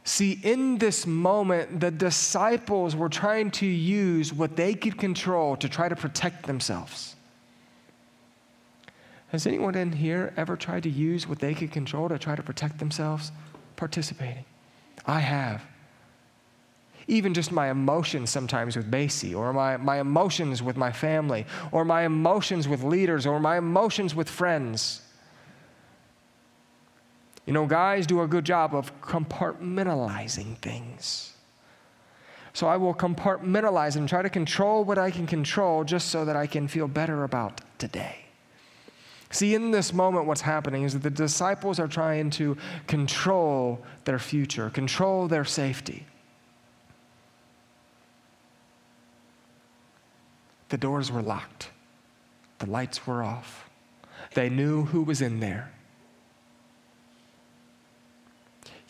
See, 0.03 0.39
in 0.43 0.77
this 0.77 1.05
moment, 1.05 1.79
the 1.79 1.91
disciples 1.91 2.95
were 2.95 3.09
trying 3.09 3.51
to 3.51 3.65
use 3.65 4.33
what 4.33 4.55
they 4.55 4.73
could 4.73 4.97
control 4.97 5.55
to 5.57 5.69
try 5.69 5.89
to 5.89 5.95
protect 5.95 6.47
themselves. 6.47 7.15
Has 9.31 9.47
anyone 9.47 9.75
in 9.75 9.93
here 9.93 10.33
ever 10.35 10.57
tried 10.57 10.83
to 10.83 10.89
use 10.89 11.25
what 11.25 11.39
they 11.39 11.53
could 11.53 11.71
control 11.71 12.09
to 12.09 12.19
try 12.19 12.35
to 12.35 12.43
protect 12.43 12.79
themselves? 12.79 13.31
Participating. 13.77 14.43
I 15.05 15.21
have. 15.21 15.63
Even 17.07 17.33
just 17.33 17.51
my 17.51 17.71
emotions 17.71 18.29
sometimes 18.29 18.75
with 18.75 18.91
Basie, 18.91 19.35
or 19.35 19.53
my, 19.53 19.77
my 19.77 20.01
emotions 20.01 20.61
with 20.61 20.75
my 20.75 20.91
family, 20.91 21.45
or 21.71 21.85
my 21.85 22.03
emotions 22.03 22.67
with 22.67 22.83
leaders, 22.83 23.25
or 23.25 23.39
my 23.39 23.57
emotions 23.57 24.13
with 24.13 24.29
friends. 24.29 25.01
You 27.45 27.53
know, 27.53 27.65
guys 27.65 28.05
do 28.05 28.21
a 28.21 28.27
good 28.27 28.45
job 28.45 28.75
of 28.75 28.99
compartmentalizing 29.01 30.57
things. 30.57 31.33
So 32.53 32.67
I 32.67 32.75
will 32.75 32.93
compartmentalize 32.93 33.95
and 33.95 34.09
try 34.09 34.21
to 34.21 34.29
control 34.29 34.83
what 34.83 34.97
I 34.97 35.09
can 35.09 35.25
control 35.25 35.85
just 35.85 36.09
so 36.09 36.25
that 36.25 36.35
I 36.35 36.47
can 36.47 36.67
feel 36.67 36.89
better 36.89 37.23
about 37.23 37.61
today. 37.77 38.20
See, 39.31 39.55
in 39.55 39.71
this 39.71 39.93
moment, 39.93 40.25
what's 40.25 40.41
happening 40.41 40.83
is 40.83 40.93
that 40.93 41.03
the 41.03 41.09
disciples 41.09 41.79
are 41.79 41.87
trying 41.87 42.29
to 42.31 42.57
control 42.87 43.81
their 44.03 44.19
future, 44.19 44.69
control 44.69 45.27
their 45.27 45.45
safety. 45.45 46.05
The 50.67 50.77
doors 50.77 51.11
were 51.11 51.21
locked, 51.21 51.69
the 52.59 52.69
lights 52.69 53.07
were 53.07 53.23
off. 53.23 53.69
They 54.33 54.49
knew 54.49 54.85
who 54.85 55.03
was 55.03 55.21
in 55.21 55.39
there. 55.39 55.71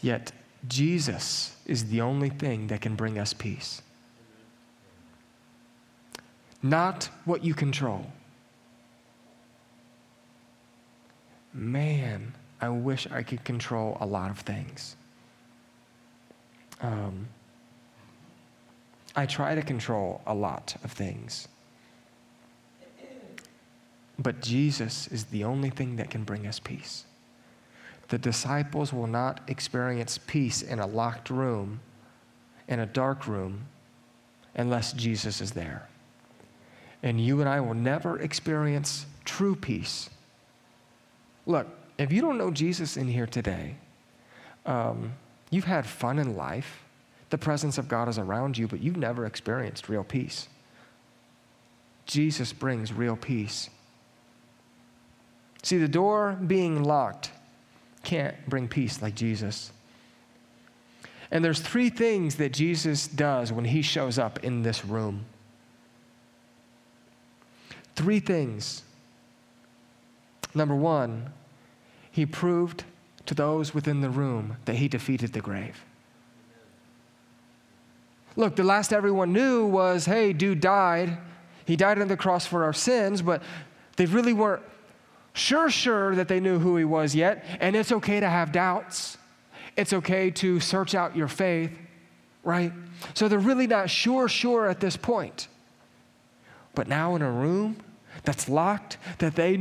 Yet, 0.02 0.32
Jesus 0.68 1.56
is 1.66 1.90
the 1.90 2.02
only 2.02 2.30
thing 2.30 2.68
that 2.68 2.82
can 2.82 2.96
bring 2.96 3.18
us 3.18 3.34
peace. 3.34 3.82
Not 6.62 7.10
what 7.26 7.44
you 7.44 7.54
control. 7.54 8.06
Man, 11.54 12.34
I 12.60 12.70
wish 12.70 13.08
I 13.12 13.24
could 13.24 13.44
control 13.44 13.98
a 14.00 14.06
lot 14.06 14.32
of 14.32 14.40
things. 14.40 14.96
Um, 16.82 17.28
I 19.16 19.26
try 19.26 19.56
to 19.56 19.62
control 19.62 20.22
a 20.26 20.34
lot 20.34 20.76
of 20.84 20.92
things. 20.92 21.48
But 24.18 24.42
Jesus 24.42 25.08
is 25.08 25.26
the 25.26 25.44
only 25.44 25.70
thing 25.70 25.96
that 25.96 26.10
can 26.10 26.24
bring 26.24 26.46
us 26.48 26.60
peace 26.60 27.06
the 28.12 28.18
disciples 28.18 28.92
will 28.92 29.08
not 29.08 29.40
experience 29.48 30.20
peace 30.28 30.62
in 30.62 30.80
a 30.80 30.86
locked 30.86 31.30
room, 31.30 31.80
in 32.68 32.82
a 32.82 32.86
dark 32.86 33.26
room, 33.26 33.68
unless 34.54 34.92
Jesus 34.92 35.40
is 35.40 35.52
there. 35.52 35.88
And 37.02 37.22
you 37.22 37.40
and 37.40 37.48
I 37.48 37.62
will 37.62 37.74
never 37.74 38.20
experience 38.20 39.06
true 39.24 39.56
peace. 39.56 40.10
Look, 41.52 41.68
if 41.98 42.14
you 42.14 42.22
don't 42.22 42.38
know 42.38 42.50
Jesus 42.50 42.96
in 42.96 43.10
here 43.10 43.28
today, 43.28 43.76
um, 44.66 45.14
you've 45.50 45.66
had 45.66 45.86
fun 45.86 46.18
in 46.18 46.38
life. 46.38 46.82
The 47.30 47.38
presence 47.38 47.78
of 47.78 47.90
God 47.90 48.08
is 48.08 48.18
around 48.18 48.58
you, 48.58 48.70
but 48.70 48.82
you've 48.82 48.96
never 48.96 49.26
experienced 49.26 49.90
real 49.90 50.06
peace. 50.06 50.48
Jesus 52.06 52.54
brings 52.54 52.94
real 52.94 53.18
peace. 53.18 53.70
See, 55.62 55.78
the 55.78 55.90
door 55.90 56.40
being 56.48 56.84
locked 56.84 57.32
can't 58.04 58.36
bring 58.48 58.70
peace 58.70 59.02
like 59.02 59.14
Jesus. 59.14 59.74
And 61.32 61.44
there's 61.44 61.60
three 61.60 61.90
things 61.90 62.36
that 62.38 62.54
Jesus 62.54 63.08
does 63.08 63.52
when 63.52 63.66
he 63.66 63.82
shows 63.82 64.18
up 64.18 64.42
in 64.42 64.64
this 64.64 64.86
room. 64.86 65.26
Three 67.98 68.22
things. 68.22 68.84
Number 70.56 70.76
one, 70.76 71.32
he 72.12 72.26
proved 72.26 72.84
to 73.26 73.34
those 73.34 73.74
within 73.74 74.02
the 74.02 74.10
room 74.10 74.58
that 74.66 74.76
he 74.76 74.88
defeated 74.88 75.34
the 75.34 75.42
grave. 75.42 75.84
Look, 78.36 78.56
the 78.56 78.64
last 78.64 78.94
everyone 78.94 79.34
knew 79.34 79.66
was 79.66 80.06
hey, 80.06 80.34
dude 80.34 80.62
died. 80.62 81.18
He 81.66 81.76
died 81.76 82.02
on 82.02 82.08
the 82.08 82.18
cross 82.18 82.46
for 82.46 82.64
our 82.64 82.74
sins, 82.74 83.22
but 83.22 83.42
they 83.98 84.06
really 84.06 84.34
weren't 84.34 84.64
sure, 85.34 85.70
sure 85.70 86.16
that 86.16 86.28
they 86.28 86.40
knew 86.40 86.60
who 86.60 86.78
he 86.78 86.84
was 86.84 87.16
yet. 87.16 87.46
And 87.60 87.76
it's 87.76 87.92
okay 87.92 88.20
to 88.20 88.30
have 88.30 88.52
doubts, 88.52 89.18
it's 89.78 89.94
okay 89.94 90.32
to 90.32 90.60
search 90.60 90.96
out 90.96 91.16
your 91.16 91.28
faith, 91.28 91.72
right? 92.44 92.74
So 93.14 93.28
they're 93.28 93.40
really 93.40 93.68
not 93.68 93.90
sure, 93.90 94.28
sure 94.28 94.68
at 94.68 94.80
this 94.80 94.98
point. 94.98 95.48
But 96.76 96.88
now 96.88 97.16
in 97.16 97.22
a 97.22 97.32
room 97.32 97.78
that's 98.24 98.48
locked, 98.48 98.98
that 99.20 99.36
they, 99.36 99.58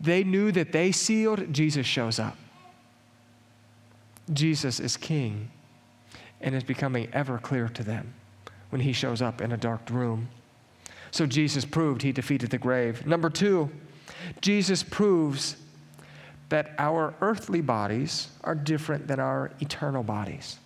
they 0.00 0.24
knew 0.24 0.52
that 0.52 0.72
they 0.72 0.92
sealed, 0.92 1.52
Jesus 1.52 1.86
shows 1.86 2.18
up. 2.18 2.36
Jesus 4.32 4.80
is 4.80 4.96
king, 4.96 5.50
and 6.40 6.54
is 6.54 6.64
becoming 6.64 7.08
ever 7.12 7.38
clear 7.38 7.68
to 7.68 7.82
them 7.82 8.12
when 8.70 8.80
he 8.80 8.92
shows 8.92 9.22
up 9.22 9.40
in 9.40 9.52
a 9.52 9.56
dark 9.56 9.88
room. 9.90 10.28
So 11.10 11.26
Jesus 11.26 11.64
proved 11.64 12.02
he 12.02 12.12
defeated 12.12 12.50
the 12.50 12.58
grave. 12.58 13.06
Number 13.06 13.30
two, 13.30 13.70
Jesus 14.40 14.82
proves 14.82 15.56
that 16.48 16.74
our 16.78 17.14
earthly 17.20 17.60
bodies 17.60 18.28
are 18.44 18.54
different 18.54 19.06
than 19.08 19.18
our 19.18 19.50
eternal 19.60 20.02
bodies. 20.02 20.58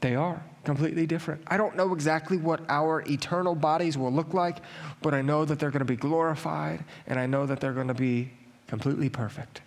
They 0.00 0.14
are 0.14 0.42
completely 0.68 1.06
different. 1.06 1.40
I 1.46 1.56
don't 1.56 1.76
know 1.76 1.94
exactly 1.94 2.36
what 2.36 2.60
our 2.68 3.02
eternal 3.08 3.54
bodies 3.54 3.96
will 3.96 4.12
look 4.12 4.34
like, 4.34 4.58
but 5.00 5.14
I 5.14 5.22
know 5.22 5.46
that 5.46 5.58
they're 5.58 5.70
going 5.70 5.78
to 5.78 5.86
be 5.86 5.96
glorified 5.96 6.84
and 7.06 7.18
I 7.18 7.24
know 7.24 7.46
that 7.46 7.58
they're 7.58 7.72
going 7.72 7.88
to 7.88 7.94
be 7.94 8.30
completely 8.66 9.08
perfect. 9.08 9.62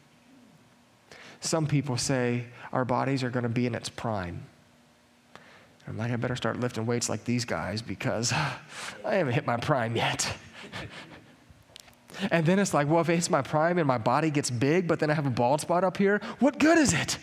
Some 1.39 1.65
people 1.65 1.97
say 1.97 2.45
our 2.71 2.85
bodies 2.85 3.23
are 3.23 3.31
going 3.31 3.41
to 3.41 3.49
be 3.49 3.65
in 3.65 3.73
its 3.73 3.89
prime. 3.89 4.43
I'm 5.87 5.97
like, 5.97 6.11
I 6.11 6.17
better 6.17 6.35
start 6.35 6.59
lifting 6.59 6.85
weights 6.85 7.09
like 7.09 7.25
these 7.25 7.45
guys 7.45 7.81
because 7.81 8.31
I 9.03 9.15
haven't 9.15 9.33
hit 9.33 9.47
my 9.47 9.57
prime 9.57 9.95
yet. 9.95 10.31
And 12.29 12.45
then 12.45 12.59
it's 12.59 12.73
like, 12.73 12.87
well, 12.87 12.99
if 12.99 13.09
it's 13.09 13.31
my 13.31 13.41
prime 13.41 13.79
and 13.79 13.87
my 13.87 13.97
body 13.97 14.29
gets 14.29 14.51
big, 14.51 14.85
but 14.85 14.99
then 14.99 15.09
I 15.09 15.13
have 15.13 15.25
a 15.25 15.31
bald 15.31 15.61
spot 15.61 15.83
up 15.83 15.97
here, 15.97 16.21
what 16.39 16.59
good 16.59 16.77
is 16.77 16.93
it? 16.93 17.17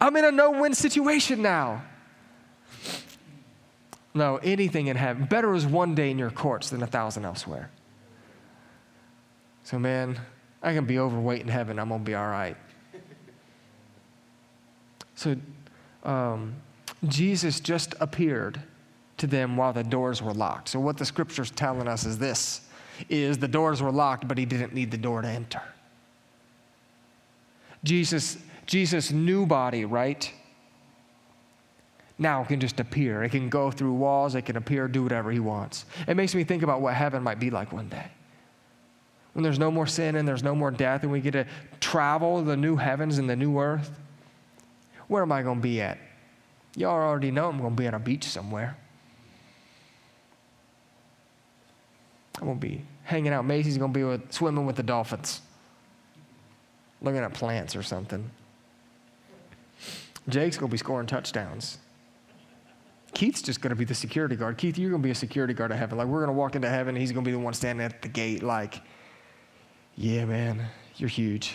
I'm 0.00 0.14
in 0.16 0.24
a 0.24 0.30
no 0.30 0.50
win 0.50 0.74
situation 0.74 1.42
now. 1.42 1.82
No, 4.14 4.36
anything 4.36 4.86
in 4.86 4.96
heaven. 4.96 5.24
Better 5.24 5.54
is 5.54 5.66
one 5.66 5.94
day 5.94 6.10
in 6.10 6.18
your 6.18 6.30
courts 6.30 6.70
than 6.70 6.82
a 6.82 6.86
thousand 6.86 7.24
elsewhere. 7.24 7.70
So, 9.64 9.78
man, 9.78 10.20
I 10.62 10.72
can 10.72 10.84
be 10.84 10.98
overweight 10.98 11.40
in 11.40 11.48
heaven. 11.48 11.78
I'm 11.78 11.88
going 11.88 12.00
to 12.00 12.04
be 12.04 12.14
all 12.14 12.28
right. 12.28 12.56
So, 15.16 15.36
um, 16.04 16.54
Jesus 17.08 17.60
just 17.60 17.94
appeared 18.00 18.60
to 19.16 19.26
them 19.26 19.56
while 19.56 19.72
the 19.72 19.84
doors 19.84 20.22
were 20.22 20.34
locked. 20.34 20.68
So 20.68 20.80
what 20.80 20.96
the 20.96 21.04
scripture's 21.04 21.50
telling 21.50 21.88
us 21.88 22.04
is 22.04 22.18
this 22.18 22.62
is 23.08 23.38
the 23.38 23.48
doors 23.48 23.82
were 23.82 23.90
locked, 23.90 24.28
but 24.28 24.38
he 24.38 24.44
didn't 24.44 24.72
need 24.72 24.90
the 24.90 24.96
door 24.96 25.22
to 25.22 25.28
enter. 25.28 25.62
Jesus, 27.82 28.38
Jesus' 28.66 29.12
new 29.12 29.46
body, 29.46 29.84
right? 29.84 30.32
now 32.18 32.42
it 32.42 32.48
can 32.48 32.60
just 32.60 32.78
appear. 32.80 33.24
It 33.24 33.30
can 33.30 33.48
go 33.48 33.70
through 33.70 33.94
walls, 33.94 34.34
it 34.34 34.42
can 34.42 34.56
appear, 34.56 34.86
do 34.88 35.02
whatever 35.02 35.30
he 35.30 35.40
wants. 35.40 35.84
It 36.06 36.16
makes 36.16 36.34
me 36.34 36.44
think 36.44 36.62
about 36.62 36.80
what 36.80 36.94
heaven 36.94 37.22
might 37.22 37.40
be 37.40 37.50
like 37.50 37.72
one 37.72 37.88
day. 37.88 38.06
When 39.32 39.42
there's 39.42 39.58
no 39.58 39.70
more 39.70 39.86
sin 39.86 40.14
and 40.14 40.26
there's 40.26 40.44
no 40.44 40.54
more 40.54 40.70
death, 40.70 41.02
and 41.02 41.10
we 41.10 41.20
get 41.20 41.32
to 41.32 41.46
travel 41.80 42.42
the 42.42 42.56
new 42.56 42.76
heavens 42.76 43.18
and 43.18 43.28
the 43.28 43.34
new 43.34 43.58
earth. 43.58 43.90
Where 45.08 45.22
am 45.22 45.32
I 45.32 45.42
going 45.42 45.58
to 45.58 45.62
be 45.62 45.80
at? 45.80 45.98
Y'all 46.76 46.92
already 46.92 47.32
know 47.32 47.48
I'm 47.48 47.58
going 47.58 47.74
to 47.74 47.76
be 47.76 47.88
on 47.88 47.94
a 47.94 47.98
beach 47.98 48.24
somewhere. 48.24 48.76
I'm 52.38 52.46
going 52.46 52.60
to 52.60 52.66
be 52.66 52.84
hanging 53.02 53.32
out. 53.32 53.44
Macy's 53.44 53.76
going 53.76 53.92
to 53.92 53.98
be 53.98 54.04
with, 54.04 54.32
swimming 54.32 54.66
with 54.66 54.76
the 54.76 54.82
dolphins, 54.84 55.40
looking 57.02 57.20
at 57.20 57.34
plants 57.34 57.74
or 57.74 57.82
something. 57.82 58.30
Jake's 60.28 60.56
going 60.56 60.70
to 60.70 60.72
be 60.72 60.78
scoring 60.78 61.06
touchdowns. 61.06 61.78
Keith's 63.12 63.42
just 63.42 63.60
going 63.60 63.70
to 63.70 63.76
be 63.76 63.84
the 63.84 63.94
security 63.94 64.34
guard. 64.34 64.58
Keith, 64.58 64.76
you're 64.76 64.90
going 64.90 65.02
to 65.02 65.06
be 65.06 65.12
a 65.12 65.14
security 65.14 65.54
guard 65.54 65.70
of 65.70 65.78
heaven. 65.78 65.98
Like, 65.98 66.08
we're 66.08 66.24
going 66.24 66.34
to 66.34 66.38
walk 66.38 66.56
into 66.56 66.68
heaven, 66.68 66.96
he's 66.96 67.12
going 67.12 67.24
to 67.24 67.28
be 67.28 67.32
the 67.32 67.38
one 67.38 67.54
standing 67.54 67.84
at 67.84 68.02
the 68.02 68.08
gate, 68.08 68.42
like, 68.42 68.80
yeah, 69.96 70.24
man, 70.24 70.66
you're 70.96 71.08
huge. 71.08 71.54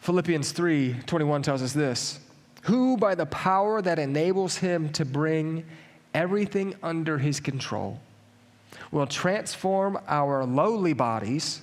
Philippians 0.00 0.52
3 0.52 0.96
21 1.04 1.42
tells 1.42 1.62
us 1.62 1.74
this 1.74 2.20
Who, 2.62 2.96
by 2.96 3.14
the 3.14 3.26
power 3.26 3.82
that 3.82 3.98
enables 3.98 4.56
him 4.56 4.88
to 4.94 5.04
bring 5.04 5.66
everything 6.14 6.74
under 6.82 7.18
his 7.18 7.40
control, 7.40 8.00
will 8.90 9.06
transform 9.06 9.98
our 10.08 10.46
lowly 10.46 10.94
bodies 10.94 11.60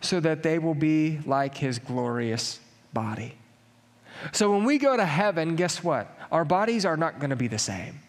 so 0.00 0.20
that 0.20 0.42
they 0.42 0.58
will 0.58 0.74
be 0.74 1.18
like 1.26 1.56
his 1.56 1.78
glorious 1.78 2.60
body. 2.92 3.36
So 4.32 4.50
when 4.52 4.64
we 4.64 4.78
go 4.78 4.96
to 4.96 5.04
heaven, 5.04 5.56
guess 5.56 5.82
what? 5.82 6.16
Our 6.30 6.44
bodies 6.44 6.84
are 6.84 6.96
not 6.96 7.18
going 7.18 7.30
to 7.30 7.36
be 7.36 7.48
the 7.48 7.58
same. 7.58 8.00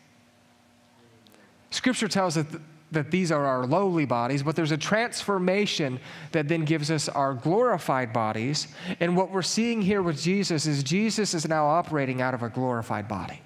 Scripture 1.70 2.08
tells 2.08 2.38
us 2.38 2.46
that 2.92 3.10
these 3.10 3.32
are 3.32 3.46
our 3.46 3.66
lowly 3.66 4.06
bodies, 4.06 4.44
but 4.44 4.56
there's 4.56 4.74
a 4.74 4.78
transformation 4.78 6.00
that 6.34 6.50
then 6.50 6.66
gives 6.66 6.92
us 6.92 7.08
our 7.08 7.34
glorified 7.34 8.12
bodies. 8.12 8.68
And 9.00 9.16
what 9.16 9.32
we're 9.32 9.42
seeing 9.42 9.82
here 9.82 10.02
with 10.02 10.22
Jesus 10.22 10.68
is 10.68 10.84
Jesus 10.84 11.34
is 11.34 11.48
now 11.48 11.66
operating 11.66 12.22
out 12.22 12.34
of 12.34 12.44
a 12.44 12.50
glorified 12.50 13.08
body. 13.08 13.42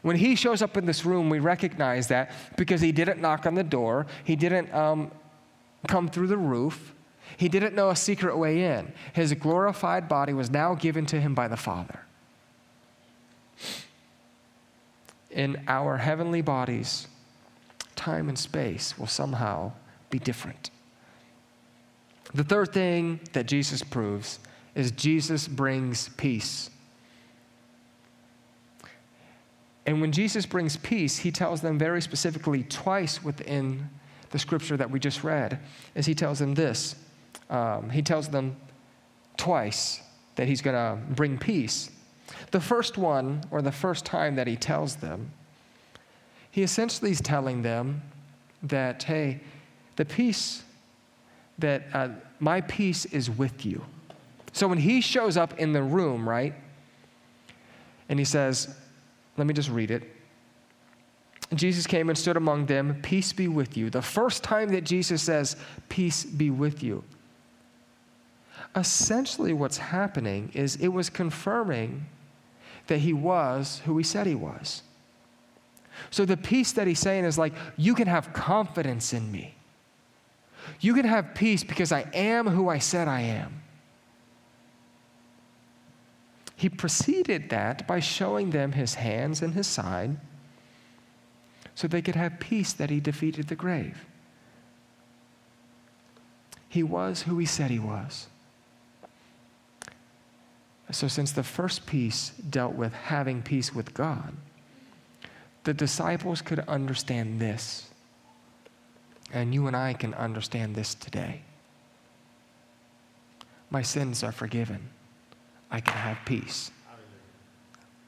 When 0.00 0.16
he 0.16 0.34
shows 0.34 0.62
up 0.62 0.76
in 0.76 0.86
this 0.86 1.04
room, 1.04 1.28
we 1.28 1.38
recognize 1.40 2.08
that 2.08 2.30
because 2.56 2.80
he 2.80 2.92
didn't 2.92 3.20
knock 3.20 3.44
on 3.44 3.54
the 3.54 3.64
door, 3.64 4.06
he 4.24 4.36
didn't 4.36 4.72
um, 4.72 5.10
come 5.86 6.08
through 6.08 6.28
the 6.28 6.36
roof, 6.36 6.94
he 7.36 7.48
didn't 7.48 7.74
know 7.74 7.90
a 7.90 7.96
secret 7.96 8.36
way 8.36 8.62
in. 8.62 8.92
His 9.12 9.32
glorified 9.34 10.08
body 10.08 10.32
was 10.32 10.50
now 10.50 10.74
given 10.74 11.06
to 11.06 11.20
him 11.20 11.34
by 11.34 11.48
the 11.48 11.56
Father. 11.56 12.00
In 15.30 15.62
our 15.68 15.98
heavenly 15.98 16.40
bodies, 16.40 17.08
time 17.94 18.28
and 18.28 18.38
space 18.38 18.98
will 18.98 19.06
somehow 19.06 19.72
be 20.08 20.18
different. 20.18 20.70
The 22.34 22.44
third 22.44 22.72
thing 22.72 23.20
that 23.32 23.46
Jesus 23.46 23.82
proves 23.82 24.38
is 24.74 24.90
Jesus 24.90 25.48
brings 25.48 26.08
peace. 26.10 26.70
And 29.86 30.00
when 30.00 30.10
Jesus 30.10 30.46
brings 30.46 30.76
peace, 30.76 31.18
he 31.18 31.30
tells 31.30 31.60
them 31.60 31.78
very 31.78 32.02
specifically 32.02 32.64
twice 32.64 33.22
within 33.22 33.88
the 34.30 34.38
scripture 34.38 34.76
that 34.76 34.90
we 34.90 34.98
just 34.98 35.22
read, 35.22 35.60
as 35.94 36.06
he 36.06 36.14
tells 36.14 36.40
them 36.40 36.54
this. 36.54 36.96
Um, 37.50 37.90
he 37.90 38.02
tells 38.02 38.28
them 38.28 38.56
twice 39.36 40.00
that 40.34 40.48
he's 40.48 40.62
going 40.62 40.74
to 40.74 41.00
bring 41.14 41.38
peace. 41.38 41.90
The 42.50 42.60
first 42.60 42.98
one, 42.98 43.42
or 43.50 43.62
the 43.62 43.72
first 43.72 44.04
time 44.04 44.36
that 44.36 44.46
he 44.46 44.56
tells 44.56 44.96
them, 44.96 45.30
he 46.50 46.62
essentially 46.62 47.10
is 47.10 47.20
telling 47.20 47.62
them 47.62 48.02
that, 48.62 49.02
hey, 49.02 49.40
the 49.96 50.04
peace 50.04 50.62
that 51.58 51.84
uh, 51.92 52.08
my 52.40 52.60
peace 52.62 53.04
is 53.06 53.30
with 53.30 53.64
you. 53.64 53.84
So 54.52 54.66
when 54.66 54.78
he 54.78 55.00
shows 55.00 55.36
up 55.36 55.58
in 55.58 55.72
the 55.72 55.82
room, 55.82 56.28
right, 56.28 56.54
and 58.08 58.18
he 58.18 58.24
says, 58.24 58.74
let 59.36 59.46
me 59.46 59.54
just 59.54 59.70
read 59.70 59.90
it. 59.90 60.02
Jesus 61.54 61.86
came 61.86 62.08
and 62.08 62.18
stood 62.18 62.36
among 62.36 62.66
them, 62.66 62.98
peace 63.02 63.32
be 63.32 63.48
with 63.48 63.76
you. 63.76 63.90
The 63.90 64.02
first 64.02 64.42
time 64.42 64.70
that 64.70 64.82
Jesus 64.82 65.22
says, 65.22 65.56
peace 65.88 66.24
be 66.24 66.50
with 66.50 66.82
you. 66.82 67.04
Essentially, 68.76 69.54
what's 69.54 69.78
happening 69.78 70.50
is 70.52 70.76
it 70.76 70.88
was 70.88 71.08
confirming 71.08 72.06
that 72.88 72.98
he 72.98 73.14
was 73.14 73.80
who 73.86 73.96
he 73.96 74.04
said 74.04 74.26
he 74.26 74.34
was. 74.34 74.82
So 76.10 76.26
the 76.26 76.36
peace 76.36 76.72
that 76.72 76.86
he's 76.86 76.98
saying 76.98 77.24
is 77.24 77.38
like, 77.38 77.54
you 77.78 77.94
can 77.94 78.06
have 78.06 78.34
confidence 78.34 79.14
in 79.14 79.32
me. 79.32 79.54
You 80.80 80.94
can 80.94 81.06
have 81.06 81.34
peace 81.34 81.64
because 81.64 81.90
I 81.90 82.06
am 82.12 82.48
who 82.48 82.68
I 82.68 82.78
said 82.78 83.08
I 83.08 83.22
am. 83.22 83.62
He 86.54 86.68
preceded 86.68 87.50
that 87.50 87.86
by 87.86 88.00
showing 88.00 88.50
them 88.50 88.72
his 88.72 88.94
hands 88.94 89.42
and 89.42 89.54
his 89.54 89.66
side 89.66 90.18
so 91.74 91.86
they 91.86 92.02
could 92.02 92.16
have 92.16 92.40
peace 92.40 92.72
that 92.72 92.90
he 92.90 93.00
defeated 93.00 93.48
the 93.48 93.54
grave. 93.54 94.06
He 96.68 96.82
was 96.82 97.22
who 97.22 97.38
he 97.38 97.46
said 97.46 97.70
he 97.70 97.78
was. 97.78 98.28
So, 100.92 101.08
since 101.08 101.32
the 101.32 101.42
first 101.42 101.86
piece 101.86 102.30
dealt 102.30 102.74
with 102.74 102.92
having 102.92 103.42
peace 103.42 103.74
with 103.74 103.92
God, 103.92 104.34
the 105.64 105.74
disciples 105.74 106.40
could 106.40 106.60
understand 106.60 107.40
this. 107.40 107.90
And 109.32 109.52
you 109.52 109.66
and 109.66 109.74
I 109.74 109.94
can 109.94 110.14
understand 110.14 110.76
this 110.76 110.94
today. 110.94 111.42
My 113.68 113.82
sins 113.82 114.22
are 114.22 114.30
forgiven. 114.30 114.90
I 115.72 115.80
can 115.80 115.94
have 115.94 116.18
peace. 116.24 116.70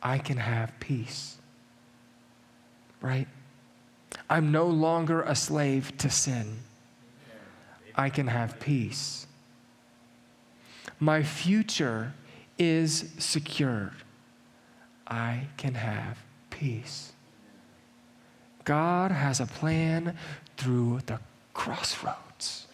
I 0.00 0.18
can 0.18 0.36
have 0.36 0.72
peace. 0.78 1.38
Right? 3.00 3.26
I'm 4.30 4.52
no 4.52 4.66
longer 4.66 5.22
a 5.22 5.34
slave 5.34 5.96
to 5.98 6.10
sin. 6.10 6.58
I 7.96 8.08
can 8.08 8.28
have 8.28 8.60
peace. 8.60 9.26
My 11.00 11.24
future 11.24 12.14
is 12.58 13.10
secured. 13.18 13.92
I 15.06 15.46
can 15.56 15.74
have 15.74 16.18
peace. 16.50 17.12
God 18.64 19.10
has 19.10 19.40
a 19.40 19.46
plan 19.46 20.16
through 20.56 21.00
the 21.06 21.20
crossroads, 21.54 22.66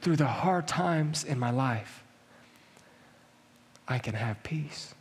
through 0.00 0.16
the 0.16 0.26
hard 0.26 0.68
times 0.68 1.24
in 1.24 1.38
my 1.38 1.50
life. 1.50 2.02
I 3.88 3.98
can 3.98 4.14
have 4.14 4.42
peace. 4.42 4.94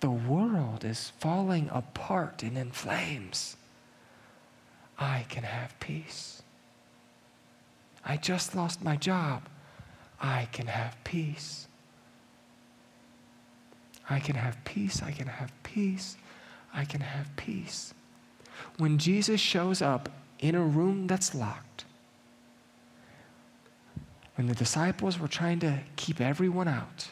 The 0.00 0.10
world 0.10 0.84
is 0.84 1.12
falling 1.18 1.68
apart 1.72 2.42
and 2.42 2.56
in 2.56 2.70
flames. 2.70 3.56
I 4.98 5.26
can 5.28 5.42
have 5.42 5.78
peace. 5.80 6.42
I 8.04 8.16
just 8.16 8.54
lost 8.54 8.82
my 8.82 8.96
job. 8.96 9.42
I 10.20 10.48
can 10.52 10.68
have 10.68 10.96
peace. 11.04 11.66
I 14.10 14.18
can 14.18 14.34
have 14.34 14.62
peace. 14.64 15.02
I 15.02 15.12
can 15.12 15.28
have 15.28 15.52
peace. 15.62 16.16
I 16.74 16.84
can 16.84 17.00
have 17.00 17.34
peace. 17.36 17.94
When 18.76 18.98
Jesus 18.98 19.40
shows 19.40 19.80
up 19.80 20.08
in 20.40 20.54
a 20.54 20.62
room 20.62 21.06
that's 21.06 21.34
locked, 21.34 21.84
when 24.34 24.48
the 24.48 24.54
disciples 24.54 25.18
were 25.18 25.28
trying 25.28 25.60
to 25.60 25.78
keep 25.96 26.20
everyone 26.20 26.66
out, 26.66 27.08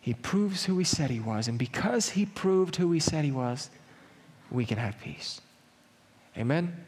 he 0.00 0.14
proves 0.14 0.66
who 0.66 0.78
he 0.78 0.84
said 0.84 1.10
he 1.10 1.20
was. 1.20 1.48
And 1.48 1.58
because 1.58 2.10
he 2.10 2.26
proved 2.26 2.76
who 2.76 2.92
he 2.92 3.00
said 3.00 3.24
he 3.24 3.32
was, 3.32 3.70
we 4.50 4.64
can 4.64 4.78
have 4.78 5.00
peace. 5.00 5.40
Amen? 6.36 6.84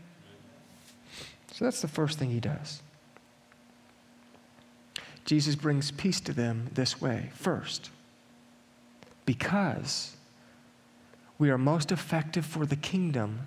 So 1.53 1.65
that's 1.65 1.81
the 1.81 1.89
first 1.89 2.19
thing 2.19 2.31
he 2.31 2.41
does. 2.41 2.83
Jesus 5.25 5.57
brings 5.57 5.91
peace 5.91 6.21
to 6.21 6.33
them 6.33 6.71
this 6.75 7.01
way. 7.01 7.31
First, 7.35 7.91
because 9.29 10.17
we 11.39 11.51
are 11.51 11.59
most 11.59 11.93
effective 11.93 12.47
for 12.47 12.65
the 12.65 12.77
kingdom 12.77 13.41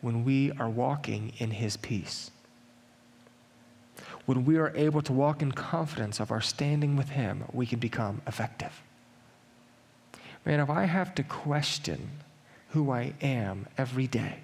when 0.00 0.24
we 0.24 0.50
are 0.52 0.70
walking 0.70 1.30
in 1.36 1.50
His 1.50 1.76
peace. 1.76 2.30
When 4.24 4.46
we 4.46 4.56
are 4.56 4.72
able 4.74 5.02
to 5.02 5.12
walk 5.12 5.42
in 5.42 5.52
confidence 5.52 6.20
of 6.20 6.32
our 6.32 6.40
standing 6.40 6.96
with 6.96 7.10
Him, 7.10 7.44
we 7.52 7.66
can 7.66 7.78
become 7.78 8.22
effective. 8.26 8.80
Man, 10.46 10.58
if 10.58 10.70
I 10.70 10.86
have 10.86 11.14
to 11.16 11.22
question 11.22 12.08
who 12.70 12.90
I 12.90 13.12
am 13.20 13.66
every 13.76 14.06
day, 14.06 14.38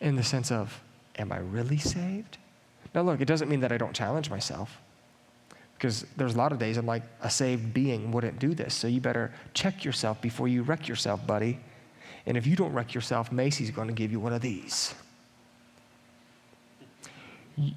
in 0.00 0.14
the 0.14 0.22
sense 0.22 0.52
of, 0.52 0.80
am 1.16 1.32
I 1.32 1.38
really 1.38 1.78
saved? 1.78 2.38
Now, 2.94 3.02
look, 3.02 3.20
it 3.20 3.24
doesn't 3.24 3.48
mean 3.48 3.60
that 3.60 3.72
I 3.72 3.76
don't 3.76 3.92
challenge 3.92 4.30
myself. 4.30 4.78
Because 5.78 6.04
there's 6.16 6.34
a 6.34 6.38
lot 6.38 6.50
of 6.50 6.58
days 6.58 6.76
I'm 6.76 6.86
like, 6.86 7.04
a 7.22 7.30
saved 7.30 7.72
being 7.72 8.10
wouldn't 8.10 8.40
do 8.40 8.52
this. 8.52 8.74
So 8.74 8.88
you 8.88 9.00
better 9.00 9.32
check 9.54 9.84
yourself 9.84 10.20
before 10.20 10.48
you 10.48 10.64
wreck 10.64 10.88
yourself, 10.88 11.24
buddy. 11.24 11.60
And 12.26 12.36
if 12.36 12.48
you 12.48 12.56
don't 12.56 12.72
wreck 12.72 12.94
yourself, 12.94 13.30
Macy's 13.30 13.70
going 13.70 13.86
to 13.86 13.94
give 13.94 14.10
you 14.10 14.18
one 14.18 14.32
of 14.32 14.40
these. 14.40 14.92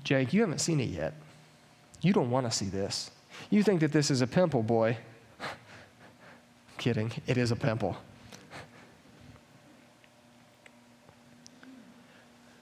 Jake, 0.04 0.34
you 0.34 0.42
haven't 0.42 0.60
seen 0.60 0.80
it 0.80 0.90
yet. 0.90 1.14
You 2.02 2.12
don't 2.12 2.32
want 2.32 2.50
to 2.50 2.52
see 2.52 2.66
this. 2.66 3.12
You 3.52 3.62
think 3.62 3.82
that 3.82 3.92
this 3.92 4.10
is 4.10 4.22
a 4.22 4.28
pimple, 4.28 4.64
boy. 4.64 4.98
Kidding, 6.80 7.12
it 7.28 7.38
is 7.38 7.52
a 7.52 7.56
pimple. 7.56 7.98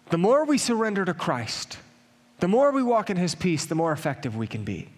The 0.10 0.18
more 0.18 0.44
we 0.44 0.58
surrender 0.58 1.06
to 1.06 1.14
Christ, 1.14 1.78
the 2.40 2.48
more 2.48 2.72
we 2.72 2.84
walk 2.84 3.10
in 3.10 3.16
His 3.16 3.36
peace, 3.36 3.66
the 3.66 3.76
more 3.76 3.94
effective 3.94 4.36
we 4.36 4.48
can 4.48 4.64
be. 4.64 4.90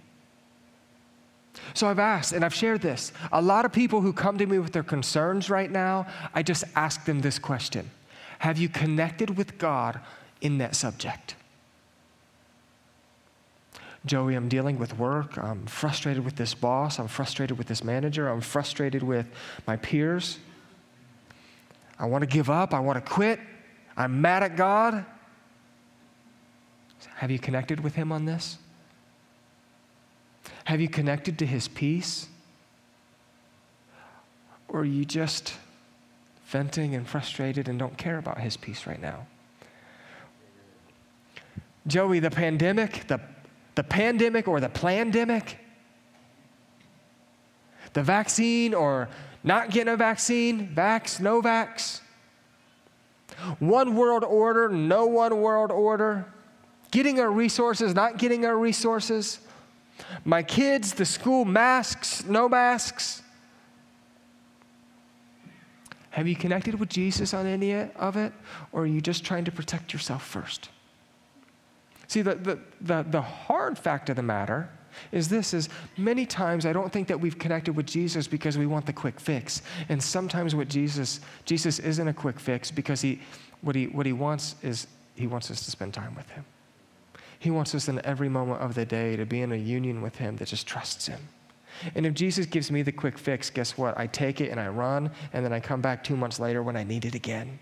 So 1.74 1.88
I've 1.88 2.00
asked, 2.00 2.34
and 2.34 2.44
I've 2.44 2.54
shared 2.54 2.82
this. 2.82 3.12
A 3.32 3.42
lot 3.42 3.66
of 3.66 3.72
people 3.72 4.02
who 4.02 4.14
come 4.14 4.38
to 4.38 4.46
me 4.46 4.60
with 4.60 4.72
their 4.72 4.84
concerns 4.84 5.50
right 5.50 5.72
now, 5.72 6.08
I 6.34 6.44
just 6.44 6.64
ask 6.76 7.06
them 7.06 7.22
this 7.22 7.40
question 7.40 7.90
Have 8.40 8.58
you 8.58 8.70
connected 8.70 9.38
with 9.38 9.58
God 9.58 10.00
in 10.42 10.58
that 10.60 10.76
subject? 10.76 11.36
Joey, 14.06 14.34
I'm 14.34 14.50
dealing 14.50 14.80
with 14.80 14.98
work. 14.98 15.38
I'm 15.38 15.66
frustrated 15.68 16.26
with 16.26 16.36
this 16.36 16.56
boss. 16.56 16.98
I'm 16.98 17.08
frustrated 17.08 17.58
with 17.58 17.68
this 17.68 17.84
manager. 17.84 18.28
I'm 18.28 18.42
frustrated 18.42 19.04
with 19.04 19.28
my 19.68 19.78
peers. 19.78 20.40
I 22.00 22.06
want 22.06 22.24
to 22.24 22.28
give 22.28 22.50
up. 22.50 22.74
I 22.74 22.80
want 22.80 23.04
to 23.04 23.12
quit. 23.12 23.40
I'm 23.96 24.22
mad 24.22 24.42
at 24.42 24.56
God. 24.56 25.06
Have 27.16 27.30
you 27.30 27.38
connected 27.38 27.80
with 27.82 27.94
Him 27.94 28.12
on 28.12 28.26
this? 28.26 28.58
Have 30.66 30.82
you 30.82 30.90
connected 30.90 31.40
to 31.40 31.46
His 31.46 31.68
peace? 31.68 32.28
Or 34.68 34.82
are 34.82 34.86
you 34.86 35.06
just 35.06 35.54
venting 36.46 36.96
and 36.96 37.08
frustrated 37.08 37.68
and 37.68 37.78
don't 37.78 37.98
care 37.98 38.18
about 38.18 38.40
His 38.40 38.58
peace 38.58 38.88
right 38.88 39.02
now? 39.02 39.26
Joey, 41.88 42.20
the 42.20 42.30
pandemic, 42.30 43.08
the 43.08 43.20
the 43.76 43.84
pandemic 43.84 44.48
or 44.48 44.60
the 44.60 44.70
plandemic, 44.70 45.56
the 47.94 48.04
vaccine 48.04 48.74
or 48.74 49.10
not 49.44 49.72
getting 49.72 49.94
a 49.94 49.98
vaccine, 49.98 50.74
vax, 50.76 51.20
no 51.20 51.42
vax, 51.42 52.02
one 53.60 53.96
world 53.96 54.24
order, 54.24 54.70
no 54.70 55.08
one 55.08 55.42
world 55.42 55.72
order, 55.72 56.26
getting 56.92 57.20
our 57.20 57.32
resources, 57.32 57.96
not 57.96 58.18
getting 58.18 58.46
our 58.46 58.58
resources, 58.58 59.40
my 60.26 60.44
kids, 60.44 60.94
the 60.94 61.06
school 61.06 61.46
masks, 61.46 62.26
no 62.26 62.48
masks. 62.50 63.22
Have 66.12 66.28
you 66.28 66.36
connected 66.36 66.76
with 66.76 66.90
Jesus 66.90 67.34
on 67.34 67.46
any 67.46 67.74
of 67.74 68.18
it, 68.18 68.34
or 68.72 68.84
are 68.84 68.86
you 68.86 69.02
just 69.02 69.24
trying 69.24 69.46
to 69.46 69.52
protect 69.52 69.94
yourself 69.94 70.26
first? 70.26 70.70
See, 72.08 72.22
the, 72.22 72.36
the, 72.36 72.60
the, 72.82 73.06
the 73.10 73.22
hard 73.22 73.78
fact 73.78 74.10
of 74.10 74.18
the 74.18 74.24
matter 74.24 74.70
is 75.14 75.30
this 75.30 75.54
is 75.54 75.70
many 75.98 76.26
times 76.26 76.66
I 76.66 76.74
don't 76.74 76.92
think 76.92 77.08
that 77.08 77.20
we've 77.20 77.40
connected 77.40 77.76
with 77.76 77.86
Jesus 77.86 78.28
because 78.28 78.58
we 78.58 78.66
want 78.66 78.86
the 78.86 78.92
quick 78.94 79.20
fix. 79.20 79.62
And 79.88 80.04
sometimes 80.04 80.54
what 80.54 80.68
Jesus, 80.68 81.22
Jesus 81.46 81.80
isn't 81.80 82.08
a 82.08 82.14
quick 82.14 82.40
fix 82.40 82.70
because 82.70 83.00
he, 83.00 83.22
what, 83.62 83.76
he, 83.76 83.88
what 83.88 84.06
he 84.06 84.12
wants 84.12 84.56
is 84.62 84.88
he 85.16 85.28
wants 85.28 85.50
us 85.52 85.64
to 85.64 85.72
spend 85.72 85.94
time 85.94 86.14
with 86.16 86.30
him. 86.32 86.44
He 87.42 87.50
wants 87.50 87.74
us 87.74 87.88
in 87.88 88.00
every 88.06 88.30
moment 88.30 88.62
of 88.62 88.76
the 88.76 88.86
day 88.86 89.16
to 89.16 89.26
be 89.26 89.42
in 89.42 89.52
a 89.52 89.56
union 89.56 90.04
with 90.04 90.18
him 90.18 90.36
that 90.36 90.48
just 90.48 90.68
trusts 90.68 91.08
him. 91.08 91.20
And 91.96 92.06
if 92.06 92.14
Jesus 92.14 92.46
gives 92.46 92.70
me 92.70 92.84
the 92.84 92.92
quick 92.92 93.18
fix, 93.18 93.50
guess 93.50 93.80
what? 93.80 93.98
I 93.98 94.06
take 94.06 94.42
it 94.42 94.52
and 94.52 94.60
I 94.60 94.68
run, 94.68 95.10
and 95.34 95.44
then 95.44 95.52
I 95.52 95.60
come 95.60 95.82
back 95.82 96.04
two 96.04 96.16
months 96.16 96.40
later 96.40 96.62
when 96.62 96.78
I 96.78 96.84
need 96.84 97.04
it 97.04 97.16
again. 97.16 97.58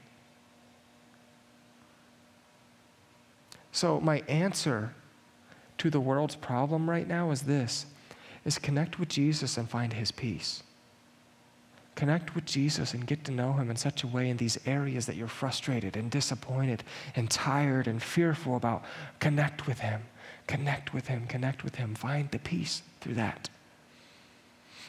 So, 3.72 4.02
my 4.02 4.20
answer 4.28 4.94
to 5.78 5.90
the 5.90 6.02
world's 6.02 6.36
problem 6.36 6.90
right 6.90 7.08
now 7.08 7.32
is 7.32 7.44
this 7.44 7.86
is 8.44 8.60
connect 8.60 9.00
with 9.00 9.08
Jesus 9.08 9.58
and 9.58 9.70
find 9.70 9.94
his 9.94 10.12
peace. 10.12 10.62
Connect 12.00 12.34
with 12.34 12.46
Jesus 12.46 12.94
and 12.94 13.06
get 13.06 13.26
to 13.26 13.32
know 13.34 13.52
him 13.52 13.70
in 13.70 13.76
such 13.76 14.06
a 14.06 14.08
way 14.08 14.30
in 14.30 14.38
these 14.38 14.58
areas 14.66 15.06
that 15.06 15.18
you're 15.18 15.28
frustrated 15.28 15.98
and 15.98 16.10
disappointed 16.10 16.82
and 17.18 17.30
tired 17.30 17.88
and 17.88 18.02
fearful 18.02 18.56
about. 18.56 18.86
Connect 19.20 19.68
with 19.68 19.80
him. 19.80 20.04
Connect 20.48 20.94
with 20.94 21.08
him. 21.08 21.28
Connect 21.28 21.66
with 21.66 21.76
him. 21.76 21.96
Find 21.96 22.32
the 22.32 22.40
peace 22.40 22.84
through 23.02 23.16
that. 23.16 23.50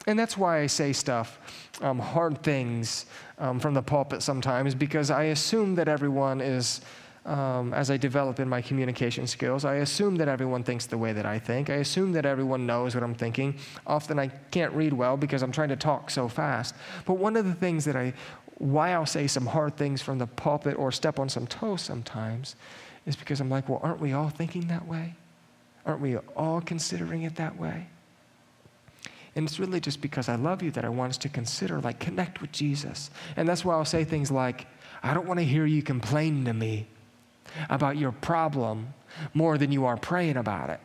And 0.06 0.16
that's 0.16 0.38
why 0.38 0.60
I 0.60 0.68
say 0.68 0.92
stuff, 0.92 1.40
um, 1.80 1.98
hard 1.98 2.44
things 2.44 3.06
um, 3.40 3.58
from 3.58 3.74
the 3.74 3.82
pulpit 3.82 4.22
sometimes, 4.22 4.76
because 4.76 5.10
I 5.10 5.24
assume 5.24 5.74
that 5.74 5.88
everyone 5.88 6.40
is 6.40 6.80
um, 7.26 7.74
as 7.74 7.90
I 7.90 7.96
develop 7.96 8.40
in 8.40 8.48
my 8.48 8.62
communication 8.62 9.26
skills. 9.26 9.64
I 9.64 9.76
assume 9.76 10.16
that 10.16 10.28
everyone 10.28 10.62
thinks 10.62 10.86
the 10.86 10.98
way 10.98 11.12
that 11.12 11.26
I 11.26 11.38
think. 11.38 11.68
I 11.68 11.74
assume 11.74 12.12
that 12.12 12.24
everyone 12.24 12.66
knows 12.66 12.94
what 12.94 13.04
I'm 13.04 13.14
thinking. 13.14 13.56
Often 13.86 14.18
I 14.18 14.28
can't 14.50 14.72
read 14.72 14.92
well 14.92 15.16
because 15.16 15.42
I'm 15.42 15.52
trying 15.52 15.68
to 15.68 15.76
talk 15.76 16.10
so 16.10 16.28
fast. 16.28 16.74
But 17.04 17.14
one 17.14 17.36
of 17.36 17.44
the 17.44 17.54
things 17.54 17.84
that 17.84 17.96
I, 17.96 18.14
why 18.58 18.92
I'll 18.92 19.06
say 19.06 19.26
some 19.26 19.46
hard 19.46 19.76
things 19.76 20.00
from 20.00 20.18
the 20.18 20.26
pulpit 20.26 20.78
or 20.78 20.90
step 20.92 21.18
on 21.18 21.28
some 21.28 21.46
toes 21.46 21.82
sometimes 21.82 22.56
is 23.06 23.16
because 23.16 23.40
I'm 23.40 23.50
like, 23.50 23.68
well, 23.68 23.80
aren't 23.82 24.00
we 24.00 24.12
all 24.12 24.30
thinking 24.30 24.68
that 24.68 24.86
way? 24.86 25.14
Aren't 25.84 26.00
we 26.00 26.16
all 26.16 26.60
considering 26.60 27.22
it 27.22 27.36
that 27.36 27.58
way? 27.58 27.88
And 29.36 29.46
it's 29.46 29.60
really 29.60 29.80
just 29.80 30.00
because 30.00 30.28
I 30.28 30.34
love 30.34 30.62
you 30.62 30.70
that 30.72 30.84
I 30.84 30.88
want 30.88 31.10
us 31.10 31.18
to 31.18 31.28
consider, 31.28 31.80
like, 31.80 32.00
connect 32.00 32.40
with 32.40 32.50
Jesus. 32.50 33.10
And 33.36 33.48
that's 33.48 33.64
why 33.64 33.74
I'll 33.74 33.84
say 33.84 34.04
things 34.04 34.30
like, 34.30 34.66
I 35.02 35.14
don't 35.14 35.26
want 35.26 35.38
to 35.38 35.44
hear 35.44 35.66
you 35.66 35.82
complain 35.82 36.44
to 36.46 36.52
me 36.52 36.88
about 37.68 37.96
your 37.96 38.12
problem 38.12 38.94
more 39.34 39.58
than 39.58 39.72
you 39.72 39.86
are 39.86 39.96
praying 39.96 40.36
about 40.36 40.70
it. 40.70 40.80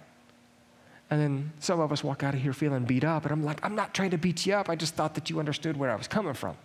And 1.09 1.21
then 1.21 1.53
some 1.59 1.79
of 1.79 1.91
us 1.91 2.03
walk 2.03 2.23
out 2.23 2.33
of 2.33 2.41
here 2.41 2.53
feeling 2.53 2.83
beat 2.83 3.03
up, 3.03 3.23
and 3.23 3.31
I'm 3.31 3.43
like, 3.43 3.63
I'm 3.63 3.75
not 3.75 3.93
trying 3.93 4.11
to 4.11 4.17
beat 4.17 4.45
you 4.45 4.55
up. 4.55 4.69
I 4.69 4.75
just 4.75 4.95
thought 4.95 5.15
that 5.15 5.29
you 5.29 5.39
understood 5.39 5.77
where 5.77 5.91
I 5.91 5.95
was 5.95 6.07
coming 6.07 6.33
from. 6.33 6.57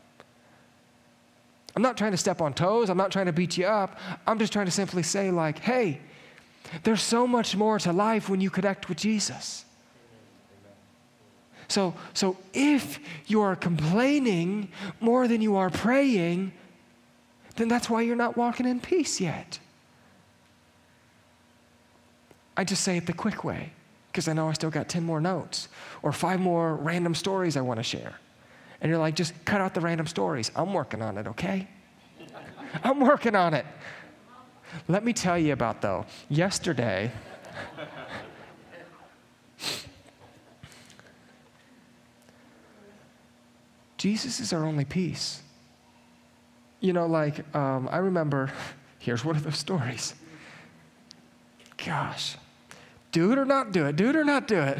I'm 1.76 1.82
not 1.82 1.96
trying 1.96 2.12
to 2.12 2.16
step 2.16 2.40
on 2.40 2.54
toes. 2.54 2.88
I'm 2.90 2.96
not 2.96 3.12
trying 3.12 3.26
to 3.26 3.32
beat 3.32 3.56
you 3.56 3.66
up. 3.66 3.98
I'm 4.26 4.38
just 4.38 4.52
trying 4.52 4.66
to 4.66 4.72
simply 4.72 5.02
say, 5.02 5.30
like, 5.30 5.58
hey, 5.58 6.00
there's 6.82 7.02
so 7.02 7.26
much 7.26 7.54
more 7.54 7.78
to 7.80 7.92
life 7.92 8.28
when 8.28 8.40
you 8.40 8.50
connect 8.50 8.88
with 8.88 8.98
Jesus. 8.98 9.64
So, 11.68 11.94
so 12.14 12.36
if 12.52 12.98
you 13.26 13.42
are 13.42 13.54
complaining 13.54 14.72
more 15.00 15.28
than 15.28 15.40
you 15.40 15.56
are 15.56 15.70
praying, 15.70 16.52
then 17.56 17.68
that's 17.68 17.88
why 17.88 18.02
you're 18.02 18.16
not 18.16 18.36
walking 18.36 18.66
in 18.66 18.80
peace 18.80 19.20
yet. 19.20 19.60
I 22.60 22.64
just 22.64 22.84
say 22.84 22.98
it 22.98 23.06
the 23.06 23.14
quick 23.14 23.42
way 23.42 23.72
because 24.08 24.28
I 24.28 24.34
know 24.34 24.50
I 24.50 24.52
still 24.52 24.68
got 24.68 24.86
10 24.86 25.02
more 25.02 25.18
notes 25.18 25.68
or 26.02 26.12
five 26.12 26.40
more 26.40 26.74
random 26.76 27.14
stories 27.14 27.56
I 27.56 27.62
want 27.62 27.80
to 27.80 27.82
share. 27.82 28.16
And 28.82 28.90
you're 28.90 28.98
like, 28.98 29.16
just 29.16 29.32
cut 29.46 29.62
out 29.62 29.72
the 29.72 29.80
random 29.80 30.06
stories. 30.06 30.50
I'm 30.54 30.74
working 30.74 31.00
on 31.00 31.16
it, 31.16 31.26
okay? 31.26 31.66
I'm 32.84 33.00
working 33.00 33.34
on 33.34 33.54
it. 33.54 33.64
Let 34.88 35.04
me 35.04 35.14
tell 35.14 35.38
you 35.38 35.54
about, 35.54 35.80
though, 35.80 36.04
yesterday, 36.28 37.10
Jesus 43.96 44.38
is 44.38 44.52
our 44.52 44.66
only 44.66 44.84
peace. 44.84 45.40
You 46.80 46.92
know, 46.92 47.06
like, 47.06 47.56
um, 47.56 47.88
I 47.90 47.96
remember, 47.96 48.52
here's 48.98 49.24
one 49.24 49.36
of 49.36 49.44
those 49.44 49.56
stories. 49.56 50.14
Gosh, 51.82 52.36
do 53.12 53.32
it 53.32 53.38
or 53.38 53.44
not 53.44 53.72
do 53.72 53.86
it, 53.86 53.96
do 53.96 54.08
it 54.08 54.16
or 54.16 54.24
not 54.24 54.46
do 54.46 54.60
it. 54.60 54.78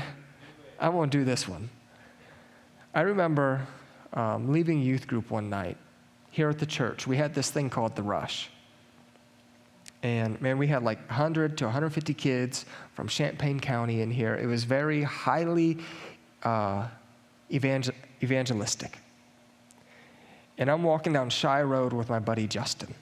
I 0.79 0.89
won't 0.89 1.11
do 1.11 1.25
this 1.25 1.49
one. 1.49 1.69
I 2.95 3.03
remember 3.03 3.67
um, 4.13 4.51
leaving 4.51 4.81
youth 4.81 5.07
group 5.07 5.31
one 5.31 5.51
night 5.51 5.77
here 6.31 6.49
at 6.49 6.59
the 6.59 6.67
church. 6.67 7.07
We 7.07 7.17
had 7.17 7.35
this 7.35 7.51
thing 7.51 7.71
called 7.71 7.97
the 7.97 8.03
Rush. 8.03 8.51
And 10.03 10.41
man, 10.41 10.57
we 10.59 10.67
had 10.67 10.83
like 10.83 10.99
100 11.09 11.59
to 11.59 11.65
150 11.65 12.15
kids 12.15 12.65
from 12.95 13.07
Champaign 13.09 13.61
County 13.61 14.01
in 14.01 14.11
here. 14.11 14.35
It 14.35 14.47
was 14.47 14.65
very 14.65 15.03
highly 15.03 15.79
uh, 16.43 16.89
evangel- 17.53 17.95
evangelistic. 18.23 18.99
And 20.57 20.71
I'm 20.71 20.83
walking 20.83 21.13
down 21.13 21.31
Shy 21.31 21.63
Road 21.63 21.93
with 21.93 22.09
my 22.09 22.19
buddy 22.19 22.47
Justin. 22.47 22.95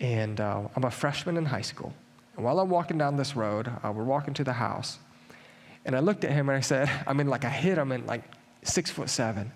And 0.00 0.40
uh, 0.40 0.62
I'm 0.76 0.84
a 0.84 0.90
freshman 0.90 1.36
in 1.36 1.44
high 1.46 1.62
school. 1.62 1.92
And 2.36 2.44
while 2.44 2.58
I'm 2.60 2.68
walking 2.68 2.98
down 2.98 3.16
this 3.16 3.34
road, 3.34 3.70
uh, 3.82 3.90
we're 3.92 4.04
walking 4.04 4.34
to 4.34 4.44
the 4.44 4.52
house. 4.52 4.98
And 5.84 5.96
I 5.96 6.00
looked 6.00 6.24
at 6.24 6.32
him 6.32 6.48
and 6.48 6.56
I 6.56 6.60
said, 6.60 6.90
I 7.06 7.12
mean, 7.12 7.28
like 7.28 7.44
I 7.44 7.50
hit 7.50 7.78
him 7.78 7.92
in 7.92 8.06
like 8.06 8.22
six 8.62 8.90
foot 8.90 9.08
seven. 9.08 9.50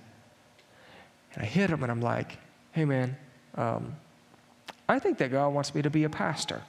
And 1.34 1.42
I 1.42 1.46
hit 1.46 1.70
him 1.70 1.82
and 1.82 1.92
I'm 1.92 2.00
like, 2.00 2.38
hey 2.72 2.84
man, 2.84 3.16
um, 3.56 3.96
I 4.88 4.98
think 4.98 5.18
that 5.18 5.30
God 5.30 5.50
wants 5.50 5.74
me 5.74 5.82
to 5.82 5.90
be 5.90 6.04
a 6.04 6.10
pastor. 6.10 6.62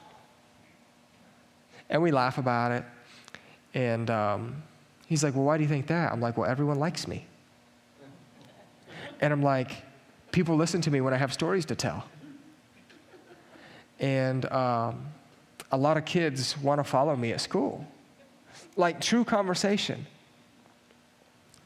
And 1.90 2.02
we 2.02 2.12
laugh 2.12 2.38
about 2.38 2.72
it. 2.72 2.84
And 3.74 4.10
um, 4.10 4.64
He's 5.12 5.26
like, 5.26 5.36
Well, 5.36 5.44
why 5.44 5.58
do 5.58 5.64
you 5.64 5.70
think 5.70 5.88
that? 5.88 6.12
I'm 6.12 6.22
like, 6.22 6.38
Well, 6.38 6.50
everyone 6.50 6.80
likes 6.80 7.06
me. 7.06 7.26
And 9.20 9.34
I'm 9.34 9.42
like, 9.42 9.72
People 10.32 10.56
listen 10.56 10.80
to 10.82 10.92
me 10.92 11.02
when 11.02 11.14
I 11.14 11.18
have 11.18 11.34
stories 11.34 11.66
to 11.66 11.76
tell. 11.76 12.06
And 14.00 14.50
um, 14.52 15.08
a 15.72 15.78
lot 15.78 15.98
of 15.98 16.06
kids 16.06 16.58
want 16.58 16.80
to 16.80 16.84
follow 16.84 17.16
me 17.16 17.32
at 17.32 17.42
school. 17.42 17.86
Like 18.76 19.02
true 19.02 19.24
conversation. 19.24 20.06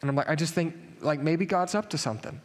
And 0.02 0.10
I'm 0.10 0.16
like, 0.16 0.30
I 0.30 0.36
just 0.36 0.54
think, 0.54 0.76
like, 1.02 1.20
maybe 1.20 1.46
God's 1.46 1.74
up 1.74 1.90
to 1.92 1.98
something. 1.98 2.40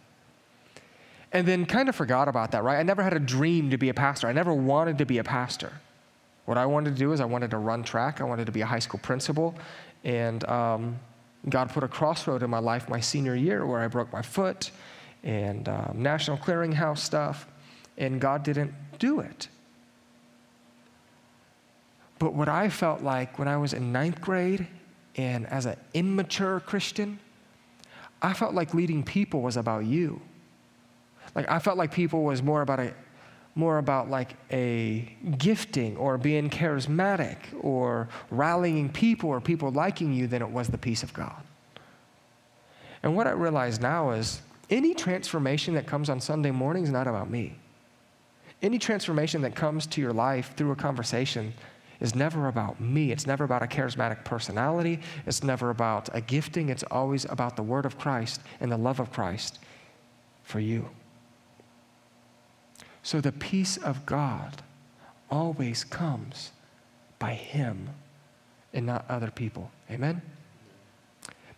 And 1.33 1.46
then 1.46 1.66
kind 1.66 1.88
of 1.88 1.94
forgot 1.94 2.29
about 2.29 2.53
that, 2.53 2.64
right? 2.64 2.79
I 2.79 2.83
never 2.83 3.03
had 3.03 3.12
a 3.12 3.20
dream 3.20 3.70
to 3.70 3.77
be 3.77 3.88
a 3.88 3.94
pastor. 3.94 4.29
I 4.29 4.33
never 4.33 4.53
wanted 4.53 4.99
to 4.99 5.05
be 5.05 5.18
a 5.18 5.25
pastor. 5.25 5.73
What 6.46 6.59
I 6.59 6.66
wanted 6.66 6.94
to 6.94 6.99
do 6.99 7.12
is 7.12 7.20
I 7.20 7.27
wanted 7.27 7.51
to 7.53 7.59
run 7.59 7.85
track, 7.85 8.20
I 8.20 8.25
wanted 8.25 8.46
to 8.46 8.53
be 8.53 8.62
a 8.62 8.66
high 8.66 8.79
school 8.79 8.99
principal. 9.01 9.55
And 10.03 10.42
um, 10.49 10.99
God 11.49 11.70
put 11.70 11.85
a 11.85 11.88
crossroad 11.88 12.42
in 12.42 12.51
my 12.51 12.59
life 12.59 12.88
my 12.88 13.01
senior 13.01 13.37
year 13.37 13.66
where 13.66 13.81
I 13.81 13.88
broke 13.88 14.12
my 14.12 14.23
foot 14.23 14.70
and 15.23 15.68
um, 15.68 15.96
National 15.96 16.38
Clearinghouse 16.38 16.99
stuff, 16.99 17.46
and 17.99 18.20
God 18.20 18.42
didn't 18.42 18.73
do 18.99 19.20
it. 19.20 19.49
But 22.20 22.35
what 22.35 22.48
I 22.48 22.68
felt 22.68 23.02
like 23.02 23.38
when 23.38 23.48
I 23.48 23.56
was 23.56 23.72
in 23.72 23.92
ninth 23.92 24.20
grade 24.20 24.68
and 25.16 25.46
as 25.46 25.66
an 25.66 25.76
immature 25.94 26.61
Christian, 26.61 27.18
I 28.22 28.35
felt 28.35 28.54
like 28.54 28.74
leading 28.74 29.02
people 29.02 29.40
was 29.40 29.56
about 29.56 29.87
you. 29.87 30.20
Like 31.35 31.50
I 31.50 31.59
felt 31.59 31.78
like 31.78 31.92
people 31.92 32.22
was 32.22 32.42
more 32.42 32.62
about 32.62 32.78
a 32.78 32.94
more 33.56 33.78
about 33.78 34.09
like 34.09 34.35
a 34.52 35.00
gifting 35.38 35.96
or 35.96 36.16
being 36.16 36.48
charismatic 36.50 37.37
or 37.62 38.09
rallying 38.30 38.88
people 38.88 39.28
or 39.28 39.40
people 39.40 39.72
liking 39.72 40.12
you 40.12 40.28
than 40.28 40.40
it 40.40 40.48
was 40.48 40.68
the 40.68 40.78
peace 40.78 41.02
of 41.02 41.12
God. 41.12 41.42
And 43.02 43.16
what 43.16 43.26
I 43.26 43.30
realize 43.30 43.80
now 43.80 44.11
is 44.11 44.40
any 44.68 44.94
transformation 44.94 45.74
that 45.74 45.87
comes 45.87 46.09
on 46.09 46.20
Sunday 46.20 46.52
morning 46.52 46.85
is 46.85 46.90
not 46.90 47.09
about 47.09 47.28
me. 47.28 47.56
Any 48.62 48.78
transformation 48.78 49.42
that 49.42 49.56
comes 49.56 49.87
to 49.88 50.00
your 50.00 50.12
life 50.12 50.54
through 50.56 50.70
a 50.70 50.76
conversation 50.76 51.52
is 52.00 52.14
never 52.14 52.48
about 52.48 52.80
me. 52.80 53.12
It's 53.12 53.26
never 53.26 53.44
about 53.44 53.62
a 53.62 53.66
charismatic 53.66 54.24
personality. 54.24 55.00
It's 55.26 55.42
never 55.42 55.70
about 55.70 56.08
a 56.14 56.20
gifting. 56.20 56.68
It's 56.68 56.82
always 56.84 57.24
about 57.26 57.56
the 57.56 57.62
word 57.62 57.84
of 57.84 57.98
Christ 57.98 58.40
and 58.60 58.72
the 58.72 58.76
love 58.76 59.00
of 59.00 59.12
Christ 59.12 59.58
for 60.42 60.60
you. 60.60 60.88
So 63.02 63.20
the 63.20 63.32
peace 63.32 63.76
of 63.76 64.06
God 64.06 64.62
always 65.30 65.84
comes 65.84 66.52
by 67.18 67.34
Him 67.34 67.90
and 68.72 68.86
not 68.86 69.04
other 69.08 69.30
people. 69.30 69.70
Amen? 69.90 70.22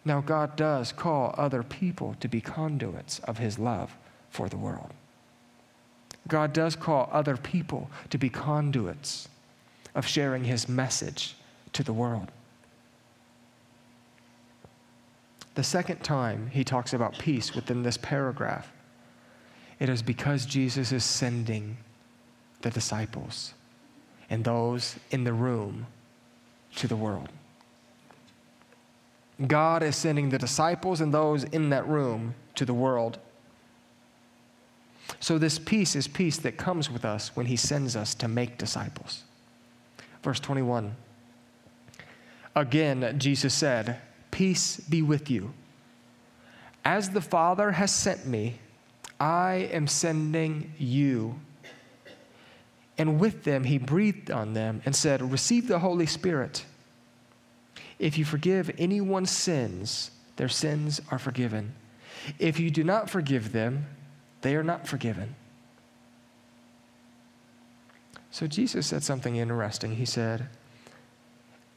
Now, 0.04 0.20
God 0.20 0.56
does 0.56 0.90
call 0.90 1.34
other 1.38 1.62
people 1.62 2.16
to 2.20 2.28
be 2.28 2.40
conduits 2.40 3.20
of 3.20 3.38
His 3.38 3.58
love 3.58 3.96
for 4.30 4.48
the 4.48 4.56
world. 4.56 4.90
God 6.28 6.52
does 6.52 6.76
call 6.76 7.08
other 7.12 7.36
people 7.36 7.90
to 8.10 8.18
be 8.18 8.28
conduits 8.28 9.28
of 9.94 10.06
sharing 10.06 10.44
His 10.44 10.68
message 10.68 11.36
to 11.72 11.82
the 11.82 11.92
world. 11.92 12.30
The 15.54 15.62
second 15.62 16.02
time 16.02 16.48
he 16.50 16.64
talks 16.64 16.94
about 16.94 17.18
peace 17.18 17.54
within 17.54 17.82
this 17.82 17.98
paragraph, 17.98 18.72
it 19.78 19.88
is 19.88 20.02
because 20.02 20.46
Jesus 20.46 20.92
is 20.92 21.04
sending 21.04 21.76
the 22.62 22.70
disciples 22.70 23.52
and 24.30 24.44
those 24.44 24.96
in 25.10 25.24
the 25.24 25.32
room 25.32 25.86
to 26.76 26.88
the 26.88 26.96
world. 26.96 27.28
God 29.46 29.82
is 29.82 29.96
sending 29.96 30.30
the 30.30 30.38
disciples 30.38 31.00
and 31.00 31.12
those 31.12 31.44
in 31.44 31.70
that 31.70 31.86
room 31.86 32.34
to 32.54 32.64
the 32.64 32.74
world. 32.74 33.18
So, 35.20 35.36
this 35.36 35.58
peace 35.58 35.96
is 35.96 36.08
peace 36.08 36.38
that 36.38 36.56
comes 36.56 36.90
with 36.90 37.04
us 37.04 37.36
when 37.36 37.46
He 37.46 37.56
sends 37.56 37.96
us 37.96 38.14
to 38.16 38.28
make 38.28 38.56
disciples. 38.56 39.24
Verse 40.22 40.40
21. 40.40 40.94
Again, 42.54 43.18
Jesus 43.18 43.54
said, 43.54 43.98
Peace 44.30 44.78
be 44.78 45.02
with 45.02 45.30
you. 45.30 45.52
As 46.84 47.10
the 47.10 47.20
Father 47.20 47.72
has 47.72 47.92
sent 47.92 48.26
me, 48.26 48.58
I 49.20 49.68
am 49.72 49.86
sending 49.86 50.72
you. 50.78 51.38
And 52.98 53.18
with 53.18 53.44
them, 53.44 53.64
he 53.64 53.78
breathed 53.78 54.30
on 54.30 54.52
them 54.52 54.82
and 54.84 54.94
said, 54.94 55.22
Receive 55.32 55.68
the 55.68 55.78
Holy 55.78 56.06
Spirit. 56.06 56.64
If 57.98 58.18
you 58.18 58.24
forgive 58.24 58.70
anyone's 58.78 59.30
sins, 59.30 60.10
their 60.36 60.48
sins 60.48 61.00
are 61.10 61.18
forgiven. 61.18 61.74
If 62.38 62.58
you 62.58 62.70
do 62.70 62.84
not 62.84 63.08
forgive 63.08 63.52
them, 63.52 63.86
they 64.42 64.56
are 64.56 64.64
not 64.64 64.86
forgiven. 64.86 65.36
So 68.32 68.46
Jesus 68.46 68.86
said 68.86 69.04
something 69.04 69.36
interesting. 69.36 69.94
He 69.94 70.06
said, 70.06 70.48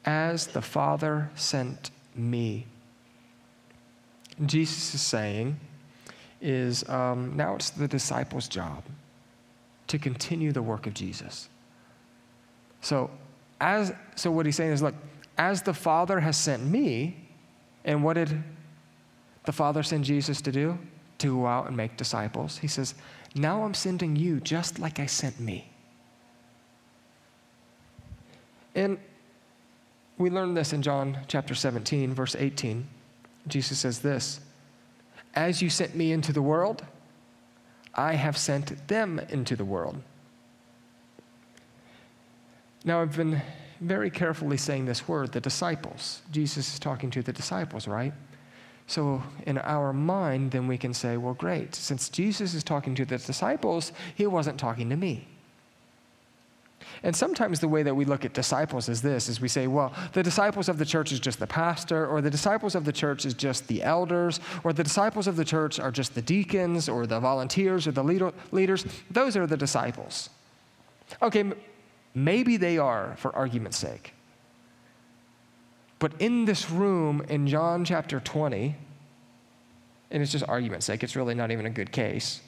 As 0.05 0.47
the 0.47 0.61
Father 0.61 1.29
sent 1.35 1.91
me. 2.15 2.65
Jesus 4.45 4.95
is 4.95 5.01
saying, 5.01 5.59
is 6.41 6.87
um, 6.89 7.35
now 7.35 7.55
it's 7.55 7.69
the 7.71 7.87
disciples' 7.87 8.47
job 8.47 8.83
to 9.87 9.99
continue 9.99 10.51
the 10.51 10.61
work 10.61 10.87
of 10.87 10.93
Jesus. 10.93 11.49
So, 12.81 13.09
as 13.59 13.93
so 14.15 14.31
what 14.31 14.45
he's 14.45 14.55
saying 14.55 14.71
is, 14.71 14.81
look, 14.81 14.95
as 15.37 15.61
the 15.61 15.73
Father 15.73 16.19
has 16.21 16.37
sent 16.37 16.65
me, 16.65 17.17
and 17.83 18.03
what 18.03 18.13
did 18.13 18.43
the 19.45 19.51
Father 19.51 19.83
send 19.83 20.05
Jesus 20.05 20.41
to 20.41 20.51
do? 20.51 20.77
To 21.19 21.27
go 21.41 21.47
out 21.47 21.67
and 21.67 21.75
make 21.75 21.97
disciples. 21.97 22.57
He 22.57 22.67
says, 22.67 22.95
now 23.35 23.63
I'm 23.63 23.73
sending 23.73 24.15
you 24.15 24.39
just 24.39 24.79
like 24.79 24.99
I 24.99 25.05
sent 25.05 25.39
me. 25.39 25.69
And 28.75 28.99
we 30.17 30.29
learn 30.29 30.53
this 30.53 30.73
in 30.73 30.81
John 30.81 31.19
chapter 31.27 31.55
17, 31.55 32.13
verse 32.13 32.35
18. 32.37 32.87
Jesus 33.47 33.79
says 33.79 33.99
this 33.99 34.39
As 35.33 35.61
you 35.61 35.69
sent 35.69 35.95
me 35.95 36.11
into 36.11 36.33
the 36.33 36.41
world, 36.41 36.85
I 37.93 38.13
have 38.13 38.37
sent 38.37 38.87
them 38.87 39.19
into 39.29 39.55
the 39.55 39.65
world. 39.65 40.01
Now, 42.83 43.01
I've 43.01 43.15
been 43.17 43.41
very 43.81 44.11
carefully 44.11 44.57
saying 44.57 44.85
this 44.85 45.07
word, 45.07 45.31
the 45.31 45.41
disciples. 45.41 46.21
Jesus 46.31 46.73
is 46.73 46.79
talking 46.79 47.09
to 47.11 47.23
the 47.23 47.33
disciples, 47.33 47.87
right? 47.87 48.13
So, 48.87 49.23
in 49.47 49.57
our 49.57 49.91
mind, 49.91 50.51
then 50.51 50.67
we 50.67 50.77
can 50.77 50.93
say, 50.93 51.17
well, 51.17 51.33
great. 51.33 51.73
Since 51.73 52.09
Jesus 52.09 52.53
is 52.53 52.63
talking 52.63 52.93
to 52.95 53.05
the 53.05 53.17
disciples, 53.17 53.91
he 54.13 54.27
wasn't 54.27 54.59
talking 54.59 54.89
to 54.91 54.95
me. 54.95 55.27
And 57.05 57.15
sometimes 57.15 57.59
the 57.59 57.67
way 57.67 57.83
that 57.83 57.93
we 57.93 58.03
look 58.03 58.25
at 58.25 58.33
disciples 58.33 58.89
is 58.89 58.99
this 59.03 59.29
is 59.29 59.39
we 59.39 59.47
say, 59.47 59.67
well, 59.67 59.93
the 60.13 60.23
disciples 60.23 60.67
of 60.67 60.79
the 60.79 60.85
church 60.85 61.11
is 61.11 61.19
just 61.19 61.37
the 61.37 61.45
pastor, 61.45 62.07
or 62.07 62.19
the 62.19 62.31
disciples 62.31 62.73
of 62.73 62.83
the 62.83 62.91
church 62.91 63.27
is 63.27 63.35
just 63.35 63.67
the 63.67 63.83
elders, 63.83 64.39
or 64.63 64.73
the 64.73 64.83
disciples 64.83 65.27
of 65.27 65.35
the 65.35 65.45
church 65.45 65.79
are 65.79 65.91
just 65.91 66.15
the 66.15 66.21
deacons, 66.23 66.89
or 66.89 67.05
the 67.05 67.19
volunteers, 67.19 67.85
or 67.85 67.91
the 67.91 68.03
leader, 68.03 68.33
leaders. 68.51 68.87
Those 69.11 69.37
are 69.37 69.45
the 69.45 69.55
disciples. 69.55 70.31
Okay, 71.21 71.43
maybe 72.15 72.57
they 72.57 72.79
are 72.79 73.13
for 73.17 73.33
argument's 73.35 73.77
sake. 73.77 74.15
But 75.99 76.13
in 76.17 76.45
this 76.45 76.71
room 76.71 77.23
in 77.29 77.45
John 77.45 77.85
chapter 77.85 78.19
20, 78.19 78.75
and 80.09 80.23
it's 80.23 80.31
just 80.31 80.45
argument's 80.47 80.87
sake, 80.87 81.03
it's 81.03 81.15
really 81.15 81.35
not 81.35 81.51
even 81.51 81.67
a 81.67 81.69
good 81.69 81.91
case, 81.91 82.41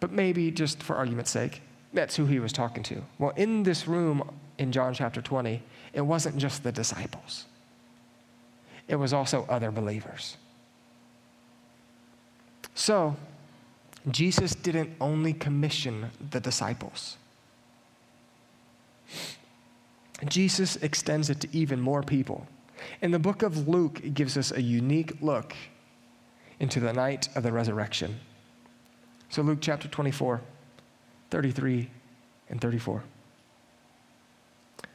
but 0.00 0.10
maybe 0.10 0.50
just 0.50 0.82
for 0.82 0.96
argument's 0.96 1.30
sake, 1.30 1.60
that's 1.96 2.14
who 2.14 2.26
he 2.26 2.38
was 2.38 2.52
talking 2.52 2.84
to. 2.84 3.02
Well, 3.18 3.32
in 3.36 3.64
this 3.64 3.88
room 3.88 4.30
in 4.58 4.70
John 4.70 4.94
chapter 4.94 5.20
20, 5.20 5.62
it 5.92 6.00
wasn't 6.02 6.36
just 6.36 6.62
the 6.62 6.70
disciples, 6.70 7.46
it 8.86 8.96
was 8.96 9.12
also 9.12 9.44
other 9.48 9.72
believers. 9.72 10.36
So, 12.74 13.16
Jesus 14.10 14.54
didn't 14.54 14.90
only 15.00 15.32
commission 15.32 16.10
the 16.30 16.38
disciples. 16.38 17.16
Jesus 20.26 20.76
extends 20.76 21.30
it 21.30 21.40
to 21.40 21.48
even 21.52 21.80
more 21.80 22.02
people. 22.02 22.46
In 23.02 23.10
the 23.10 23.18
book 23.18 23.42
of 23.42 23.66
Luke, 23.66 24.00
gives 24.14 24.36
us 24.36 24.52
a 24.52 24.62
unique 24.62 25.20
look 25.20 25.54
into 26.60 26.78
the 26.78 26.92
night 26.92 27.28
of 27.34 27.42
the 27.42 27.52
resurrection. 27.52 28.20
So, 29.30 29.42
Luke 29.42 29.58
chapter 29.60 29.88
24. 29.88 30.40
33 31.30 31.90
and 32.48 32.60
34. 32.60 33.02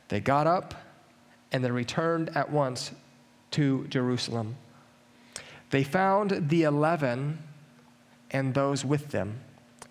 They 0.09 0.19
got 0.19 0.47
up 0.47 0.73
and 1.51 1.63
they 1.63 1.71
returned 1.71 2.35
at 2.35 2.51
once 2.51 2.91
to 3.51 3.85
Jerusalem. 3.87 4.55
They 5.69 5.83
found 5.83 6.49
the 6.49 6.63
eleven 6.63 7.39
and 8.31 8.53
those 8.53 8.83
with 8.85 9.09
them 9.09 9.39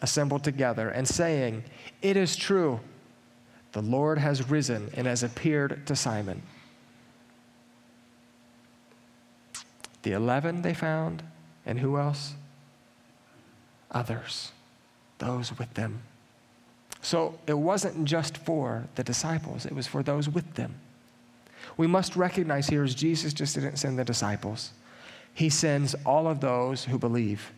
assembled 0.03 0.45
together 0.45 0.88
and 0.88 1.07
saying, 1.07 1.64
It 2.03 2.16
is 2.16 2.36
true, 2.36 2.80
the 3.72 3.82
Lord 3.82 4.18
has 4.18 4.49
risen 4.49 4.91
and 4.95 5.07
has 5.07 5.22
appeared 5.22 5.86
to 5.86 5.97
Simon. 5.97 6.43
The 10.03 10.12
11 10.12 10.62
they 10.62 10.72
found, 10.72 11.22
and 11.66 11.78
who 11.78 11.99
else? 11.99 12.34
Others, 13.91 14.53
those 15.18 15.59
with 15.59 15.74
them. 15.74 16.03
So 17.03 17.38
it 17.46 17.59
wasn't 17.59 18.05
just 18.05 18.36
for 18.36 18.86
the 18.94 19.05
disciples, 19.05 19.66
it 19.66 19.74
was 19.74 19.86
for 19.86 20.03
those 20.03 20.28
with 20.28 20.55
them. 20.55 20.74
We 21.76 21.86
must 21.86 22.16
recognize 22.16 22.66
here 22.68 22.84
as 22.84 22.94
Jesus 22.94 23.32
just 23.32 23.55
didn't 23.55 23.76
send 23.76 23.98
the 23.98 24.05
disciples, 24.05 24.72
He 25.32 25.48
sends 25.48 25.94
all 26.05 26.28
of 26.28 26.40
those 26.40 26.84
who 26.84 26.98
believe 26.98 27.53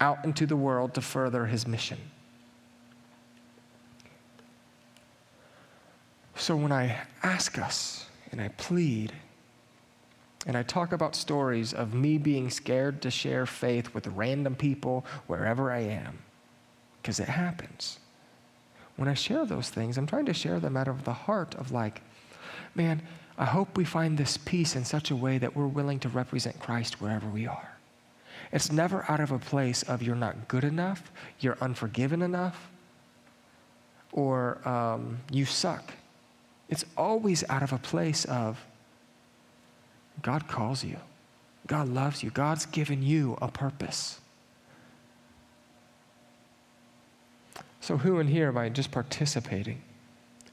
out 0.00 0.24
into 0.24 0.46
the 0.46 0.56
world 0.56 0.94
to 0.94 1.00
further 1.00 1.46
His 1.46 1.66
mission. 1.66 1.98
So 6.36 6.56
when 6.56 6.72
I 6.72 6.98
ask 7.22 7.58
us 7.58 8.06
and 8.32 8.40
I 8.40 8.48
plead, 8.48 9.12
and 10.46 10.56
I 10.58 10.62
talk 10.62 10.92
about 10.92 11.16
stories 11.16 11.72
of 11.72 11.94
me 11.94 12.18
being 12.18 12.50
scared 12.50 13.00
to 13.02 13.10
share 13.10 13.46
faith 13.46 13.94
with 13.94 14.06
random 14.08 14.54
people 14.54 15.06
wherever 15.26 15.72
I 15.72 15.80
am, 15.80 16.18
because 17.00 17.18
it 17.18 17.28
happens. 17.28 17.98
When 18.96 19.08
I 19.08 19.14
share 19.14 19.44
those 19.44 19.70
things, 19.70 19.98
I'm 19.98 20.06
trying 20.06 20.26
to 20.26 20.34
share 20.34 20.60
them 20.60 20.76
out 20.76 20.88
of 20.88 21.04
the 21.04 21.12
heart 21.12 21.54
of 21.56 21.72
like, 21.72 22.00
man, 22.74 23.02
I 23.36 23.44
hope 23.44 23.76
we 23.76 23.84
find 23.84 24.16
this 24.16 24.36
peace 24.36 24.76
in 24.76 24.84
such 24.84 25.10
a 25.10 25.16
way 25.16 25.38
that 25.38 25.56
we're 25.56 25.66
willing 25.66 25.98
to 26.00 26.08
represent 26.08 26.60
Christ 26.60 27.00
wherever 27.00 27.28
we 27.28 27.46
are. 27.46 27.70
It's 28.52 28.70
never 28.70 29.04
out 29.08 29.20
of 29.20 29.32
a 29.32 29.38
place 29.38 29.82
of 29.82 30.02
you're 30.02 30.14
not 30.14 30.46
good 30.46 30.62
enough, 30.62 31.10
you're 31.40 31.58
unforgiven 31.60 32.22
enough, 32.22 32.70
or 34.12 34.66
um, 34.66 35.18
you 35.32 35.44
suck. 35.44 35.92
It's 36.68 36.84
always 36.96 37.42
out 37.48 37.64
of 37.64 37.72
a 37.72 37.78
place 37.78 38.24
of 38.26 38.64
God 40.22 40.46
calls 40.46 40.84
you, 40.84 40.98
God 41.66 41.88
loves 41.88 42.22
you, 42.22 42.30
God's 42.30 42.66
given 42.66 43.02
you 43.02 43.36
a 43.42 43.48
purpose. 43.48 44.20
So, 47.84 47.98
who 47.98 48.18
in 48.18 48.28
here, 48.28 48.50
by 48.50 48.70
just 48.70 48.90
participating, 48.90 49.82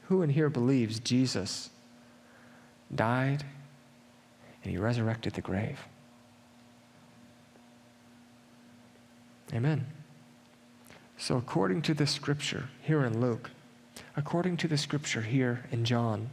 who 0.08 0.20
in 0.20 0.28
here 0.28 0.50
believes 0.50 1.00
Jesus 1.00 1.70
died 2.94 3.42
and 4.62 4.70
he 4.70 4.76
resurrected 4.76 5.32
the 5.32 5.40
grave? 5.40 5.80
Amen. 9.54 9.86
So, 11.16 11.38
according 11.38 11.80
to 11.82 11.94
the 11.94 12.06
scripture 12.06 12.68
here 12.82 13.02
in 13.02 13.18
Luke, 13.18 13.50
according 14.14 14.58
to 14.58 14.68
the 14.68 14.76
scripture 14.76 15.22
here 15.22 15.64
in 15.70 15.86
John, 15.86 16.28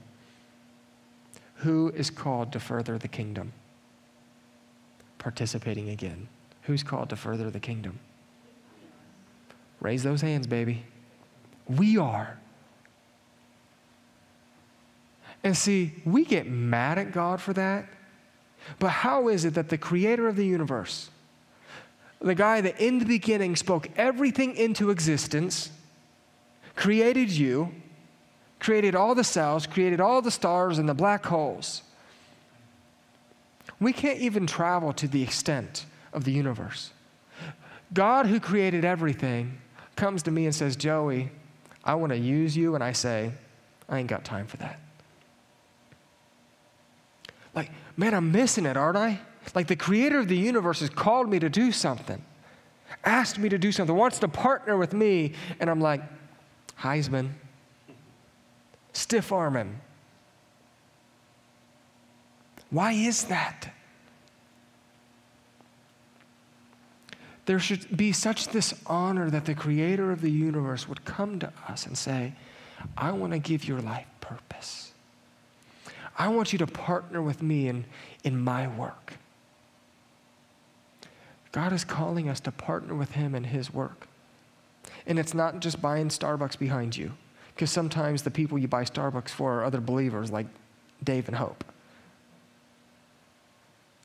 who 1.55 1.93
is 1.95 2.09
called 2.09 2.51
to 2.51 2.59
further 2.59 2.97
the 2.97 3.07
kingdom? 3.07 3.53
Participating 5.17 5.87
again. 5.87 6.27
Who's 6.63 6.83
called 6.83 7.07
to 7.11 7.15
further 7.15 7.49
the 7.49 7.61
kingdom? 7.61 7.99
Raise 9.79 10.03
those 10.03 10.21
hands, 10.21 10.47
baby. 10.47 10.83
We 11.67 11.97
are. 11.97 12.37
And 15.43 15.55
see, 15.55 15.93
we 16.05 16.25
get 16.25 16.47
mad 16.47 16.97
at 16.97 17.11
God 17.11 17.39
for 17.41 17.53
that. 17.53 17.87
But 18.77 18.89
how 18.89 19.29
is 19.29 19.45
it 19.45 19.53
that 19.53 19.69
the 19.69 19.77
creator 19.77 20.27
of 20.27 20.35
the 20.35 20.45
universe, 20.45 21.09
the 22.19 22.35
guy 22.35 22.61
that 22.61 22.79
in 22.79 22.99
the 22.99 23.05
beginning 23.05 23.55
spoke 23.55 23.89
everything 23.95 24.55
into 24.55 24.89
existence, 24.89 25.71
created 26.75 27.29
you, 27.29 27.71
created 28.59 28.95
all 28.95 29.15
the 29.15 29.23
cells, 29.23 29.65
created 29.65 30.01
all 30.01 30.21
the 30.21 30.31
stars 30.31 30.77
and 30.77 30.89
the 30.89 30.93
black 30.93 31.25
holes, 31.25 31.83
we 33.79 33.93
can't 33.93 34.19
even 34.19 34.45
travel 34.45 34.91
to 34.93 35.07
the 35.07 35.23
extent 35.23 35.85
of 36.11 36.25
the 36.25 36.33
universe. 36.33 36.91
God, 37.93 38.25
who 38.25 38.41
created 38.41 38.83
everything, 38.83 39.57
comes 39.99 40.23
to 40.23 40.31
me 40.31 40.45
and 40.45 40.55
says, 40.55 40.75
Joey, 40.75 41.29
I 41.83 41.93
want 41.95 42.11
to 42.11 42.17
use 42.17 42.55
you. 42.55 42.73
And 42.73 42.83
I 42.83 42.93
say, 42.93 43.31
I 43.87 43.99
ain't 43.99 44.07
got 44.07 44.23
time 44.23 44.47
for 44.47 44.57
that. 44.57 44.79
Like, 47.53 47.69
man, 47.97 48.13
I'm 48.13 48.31
missing 48.31 48.65
it, 48.65 48.77
aren't 48.77 48.97
I? 48.97 49.19
Like, 49.53 49.67
the 49.67 49.75
creator 49.75 50.19
of 50.19 50.27
the 50.27 50.37
universe 50.37 50.79
has 50.79 50.89
called 50.89 51.29
me 51.29 51.39
to 51.39 51.49
do 51.49 51.71
something, 51.71 52.23
asked 53.03 53.37
me 53.37 53.49
to 53.49 53.57
do 53.57 53.71
something, 53.71 53.95
wants 53.95 54.19
to 54.19 54.27
partner 54.27 54.77
with 54.77 54.93
me. 54.93 55.33
And 55.59 55.69
I'm 55.69 55.81
like, 55.81 56.01
Heisman, 56.79 57.31
stiff 58.93 59.31
arm 59.31 59.55
him. 59.55 59.81
Why 62.69 62.93
is 62.93 63.25
that? 63.25 63.73
There 67.49 67.57
should 67.57 67.97
be 67.97 68.11
such 68.11 68.49
this 68.49 68.75
honor 68.85 69.31
that 69.31 69.45
the 69.45 69.55
creator 69.55 70.11
of 70.11 70.21
the 70.21 70.29
universe 70.29 70.87
would 70.87 71.03
come 71.03 71.39
to 71.39 71.51
us 71.67 71.87
and 71.87 71.97
say, 71.97 72.31
I 72.95 73.11
want 73.11 73.33
to 73.33 73.39
give 73.39 73.67
your 73.67 73.81
life 73.81 74.05
purpose. 74.21 74.91
I 76.15 76.27
want 76.27 76.53
you 76.53 76.59
to 76.59 76.67
partner 76.67 77.23
with 77.23 77.41
me 77.41 77.67
in, 77.67 77.85
in 78.23 78.39
my 78.39 78.67
work. 78.67 79.13
God 81.51 81.73
is 81.73 81.83
calling 81.83 82.29
us 82.29 82.39
to 82.41 82.51
partner 82.51 82.93
with 82.93 83.13
Him 83.13 83.33
in 83.33 83.45
His 83.45 83.73
work. 83.73 84.07
And 85.07 85.17
it's 85.17 85.33
not 85.33 85.59
just 85.59 85.81
buying 85.81 86.09
Starbucks 86.09 86.59
behind 86.59 86.95
you, 86.95 87.13
because 87.55 87.71
sometimes 87.71 88.21
the 88.21 88.29
people 88.29 88.59
you 88.59 88.67
buy 88.67 88.83
Starbucks 88.83 89.29
for 89.29 89.61
are 89.61 89.63
other 89.63 89.81
believers 89.81 90.29
like 90.29 90.45
Dave 91.03 91.27
and 91.27 91.37
Hope. 91.37 91.63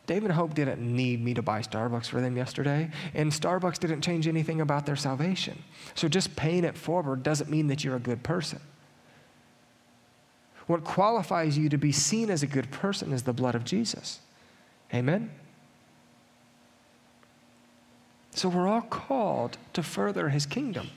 David 0.06 0.32
Hope 0.32 0.54
didn't 0.54 0.80
need 0.80 1.24
me 1.24 1.32
to 1.34 1.42
buy 1.42 1.60
Starbucks 1.60 2.06
for 2.06 2.20
them 2.20 2.36
yesterday, 2.36 2.90
and 3.14 3.32
Starbucks 3.32 3.78
didn't 3.78 4.02
change 4.02 4.28
anything 4.28 4.60
about 4.60 4.84
their 4.84 4.96
salvation. 4.96 5.62
So 5.94 6.08
just 6.08 6.36
paying 6.36 6.64
it 6.64 6.76
forward 6.76 7.22
doesn't 7.22 7.48
mean 7.48 7.68
that 7.68 7.82
you're 7.82 7.96
a 7.96 8.00
good 8.00 8.22
person. 8.22 8.60
What 10.66 10.84
qualifies 10.84 11.56
you 11.56 11.68
to 11.70 11.78
be 11.78 11.92
seen 11.92 12.30
as 12.30 12.42
a 12.42 12.46
good 12.46 12.70
person 12.70 13.12
is 13.12 13.22
the 13.22 13.32
blood 13.32 13.54
of 13.54 13.64
Jesus. 13.64 14.20
Amen? 14.92 15.30
So 18.32 18.48
we're 18.48 18.68
all 18.68 18.82
called 18.82 19.58
to 19.72 19.82
further 19.82 20.28
his 20.28 20.44
kingdom. 20.44 20.90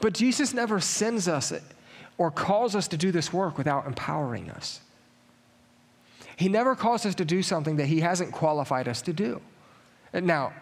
But 0.00 0.14
Jesus 0.14 0.54
never 0.54 0.80
sends 0.80 1.26
us 1.26 1.52
or 2.18 2.30
calls 2.30 2.76
us 2.76 2.88
to 2.88 2.96
do 2.96 3.10
this 3.10 3.32
work 3.32 3.58
without 3.58 3.86
empowering 3.86 4.50
us. 4.50 4.80
He 6.38 6.48
never 6.48 6.76
calls 6.76 7.04
us 7.04 7.16
to 7.16 7.24
do 7.24 7.42
something 7.42 7.76
that 7.76 7.86
He 7.86 7.98
hasn't 7.98 8.30
qualified 8.30 8.86
us 8.86 9.02
to 9.02 9.12
do. 9.12 9.40
Now, 10.14 10.52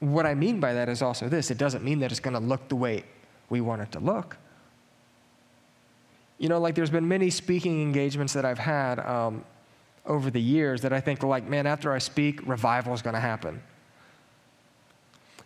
what 0.00 0.26
I 0.26 0.34
mean 0.34 0.58
by 0.58 0.72
that 0.72 0.88
is 0.88 1.02
also 1.02 1.28
this 1.28 1.52
it 1.52 1.56
doesn't 1.56 1.84
mean 1.84 2.00
that 2.00 2.10
it's 2.10 2.18
going 2.18 2.34
to 2.34 2.40
look 2.40 2.68
the 2.68 2.74
way 2.74 3.04
we 3.48 3.60
want 3.60 3.80
it 3.80 3.92
to 3.92 4.00
look. 4.00 4.36
You 6.38 6.48
know, 6.48 6.58
like 6.58 6.74
there's 6.74 6.90
been 6.90 7.06
many 7.06 7.30
speaking 7.30 7.80
engagements 7.80 8.32
that 8.32 8.44
I've 8.44 8.58
had 8.58 8.98
um, 8.98 9.44
over 10.04 10.32
the 10.32 10.40
years 10.40 10.80
that 10.80 10.92
I 10.92 11.00
think, 11.00 11.22
like, 11.22 11.46
man, 11.46 11.64
after 11.64 11.92
I 11.92 11.98
speak, 11.98 12.44
revival 12.44 12.92
is 12.92 13.00
going 13.00 13.14
to 13.14 13.20
happen. 13.20 13.62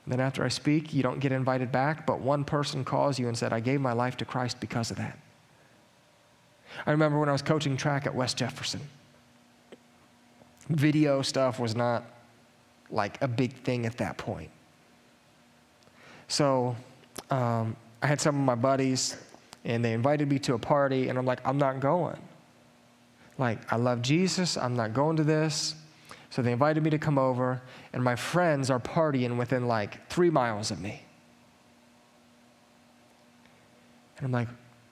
Then 0.07 0.19
after 0.19 0.45
I 0.45 0.49
speak, 0.49 0.95
you 0.95 1.03
don't 1.03 1.21
get 1.21 1.31
invited 1.31 1.71
back, 1.71 2.07
but 2.07 2.21
one 2.21 2.45
person 2.45 2.87
calls 2.87 3.19
you 3.19 3.29
and 3.29 3.37
said, 3.37 3.53
I 3.53 3.61
gave 3.61 3.83
my 3.83 3.93
life 3.93 4.17
to 4.19 4.25
Christ 4.25 4.61
because 4.61 4.91
of 4.91 4.97
that. 4.97 5.19
I 6.87 6.91
remember 6.91 7.19
when 7.19 7.29
I 7.29 7.33
was 7.33 7.43
coaching 7.43 7.77
track 7.77 8.07
at 8.07 8.15
West 8.15 8.39
Jefferson 8.39 8.81
video 10.75 11.23
stuff 11.23 11.59
was 11.59 11.75
not 11.75 12.05
like 12.91 13.21
a 13.23 13.29
big 13.29 13.53
thing 13.63 13.87
at 13.87 13.97
that 13.99 14.17
point. 14.17 14.51
So 16.29 16.77
um, 17.31 17.77
I 18.03 18.07
had 18.07 18.21
some 18.21 18.37
of 18.37 18.45
my 18.45 18.55
buddies, 18.55 19.17
and 19.65 19.85
they 19.85 19.93
invited 19.93 20.29
me 20.29 20.39
to 20.41 20.55
a 20.55 20.59
party, 20.59 21.09
and 21.09 21.19
I'm 21.19 21.27
like, 21.27 21.41
I'm 21.47 21.59
not 21.59 21.81
going. 21.81 22.21
Like, 23.39 23.73
I 23.73 23.77
love 23.77 24.03
Jesus, 24.03 24.57
I'm 24.57 24.77
not 24.77 24.95
going 24.95 25.17
to 25.17 25.25
this. 25.25 25.75
So 26.31 26.43
they 26.43 26.53
invited 26.53 26.83
me 26.83 26.91
to 26.91 26.99
come 26.99 27.19
over, 27.19 27.63
and 27.93 28.03
my 28.03 28.17
friends 28.17 28.71
are 28.71 28.81
partying 28.81 29.37
within 29.37 29.69
like 29.69 30.09
three 30.09 30.31
miles 30.31 30.71
of 30.71 30.81
me. 30.81 31.03
And 34.19 34.27
I'm 34.27 34.33
like, 34.33 34.49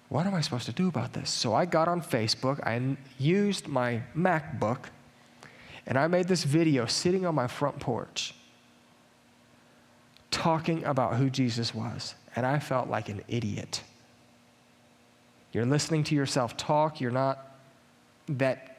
what 0.09 0.27
am 0.27 0.35
I 0.35 0.41
supposed 0.41 0.67
to 0.67 0.73
do 0.73 0.89
about 0.89 1.13
this? 1.13 1.31
So 1.31 1.55
I 1.55 1.65
got 1.65 1.89
on 1.89 2.03
Facebook, 2.03 2.61
I 2.67 2.97
used 3.19 3.67
my 3.67 4.03
MacBook 4.17 4.87
and 5.87 5.99
I 5.99 6.07
made 6.07 6.29
this 6.29 6.45
video 6.45 6.87
sitting 6.87 7.27
on 7.27 7.35
my 7.35 7.47
front 7.47 7.79
porch 7.81 8.35
talking 10.31 10.85
about 10.85 11.17
who 11.17 11.31
Jesus 11.31 11.75
was. 11.75 12.15
And 12.35 12.47
I 12.47 12.59
felt 12.59 12.89
like 12.89 13.09
an 13.09 13.23
idiot. 13.29 13.83
You're 15.53 15.67
listening 15.67 16.03
to 16.05 16.15
yourself 16.15 16.57
talk, 16.57 17.01
you're 17.01 17.11
not 17.11 17.47
that 18.29 18.79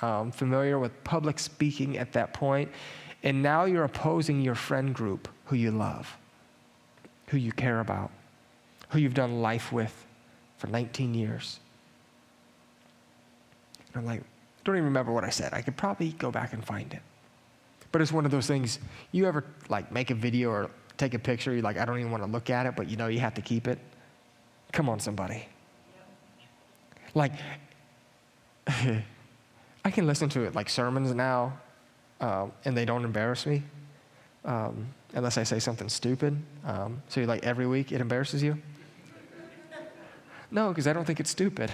um, 0.00 0.30
familiar 0.30 0.78
with 0.78 1.02
public 1.04 1.38
speaking 1.38 1.98
at 1.98 2.12
that 2.12 2.32
point, 2.32 2.70
and 3.22 3.42
now 3.42 3.64
you're 3.64 3.84
opposing 3.84 4.40
your 4.40 4.54
friend 4.54 4.94
group 4.94 5.28
who 5.46 5.56
you 5.56 5.72
love, 5.72 6.16
who 7.26 7.36
you 7.36 7.52
care 7.52 7.80
about, 7.80 8.10
who 8.90 8.98
you've 8.98 9.14
done 9.14 9.42
life 9.42 9.72
with 9.72 10.06
for 10.58 10.68
19 10.68 11.12
years. 11.12 11.58
And 13.92 14.00
I'm 14.00 14.06
like, 14.06 14.22
don't 14.64 14.76
even 14.76 14.84
remember 14.84 15.12
what 15.12 15.24
I 15.24 15.30
said. 15.30 15.52
I 15.52 15.62
could 15.62 15.76
probably 15.76 16.10
go 16.12 16.30
back 16.30 16.52
and 16.52 16.64
find 16.64 16.92
it. 16.92 17.02
But 17.92 18.02
it's 18.02 18.12
one 18.12 18.24
of 18.24 18.30
those 18.30 18.46
things, 18.46 18.78
you 19.12 19.26
ever 19.26 19.44
like 19.68 19.90
make 19.90 20.10
a 20.10 20.14
video 20.14 20.50
or 20.50 20.70
take 20.96 21.14
a 21.14 21.18
picture, 21.18 21.52
you're 21.52 21.62
like, 21.62 21.78
I 21.78 21.84
don't 21.84 21.98
even 21.98 22.12
want 22.12 22.22
to 22.22 22.30
look 22.30 22.50
at 22.50 22.66
it, 22.66 22.76
but 22.76 22.88
you 22.88 22.96
know 22.96 23.08
you 23.08 23.20
have 23.20 23.34
to 23.34 23.42
keep 23.42 23.66
it? 23.66 23.78
Come 24.72 24.88
on, 24.88 25.00
somebody. 25.00 25.48
Like, 27.14 27.32
I 28.68 29.90
can 29.90 30.06
listen 30.06 30.28
to 30.30 30.42
it 30.42 30.54
like 30.54 30.68
sermons 30.68 31.12
now, 31.14 31.58
um, 32.20 32.52
and 32.64 32.76
they 32.76 32.84
don't 32.84 33.04
embarrass 33.04 33.46
me, 33.46 33.62
um, 34.44 34.86
unless 35.14 35.38
I 35.38 35.42
say 35.42 35.58
something 35.58 35.88
stupid. 35.88 36.40
Um, 36.64 37.02
so, 37.08 37.22
like 37.22 37.44
every 37.44 37.66
week, 37.66 37.90
it 37.90 38.00
embarrasses 38.00 38.42
you? 38.42 38.56
No, 40.52 40.70
because 40.70 40.88
I 40.88 40.92
don't 40.92 41.04
think 41.04 41.20
it's 41.20 41.30
stupid. 41.30 41.72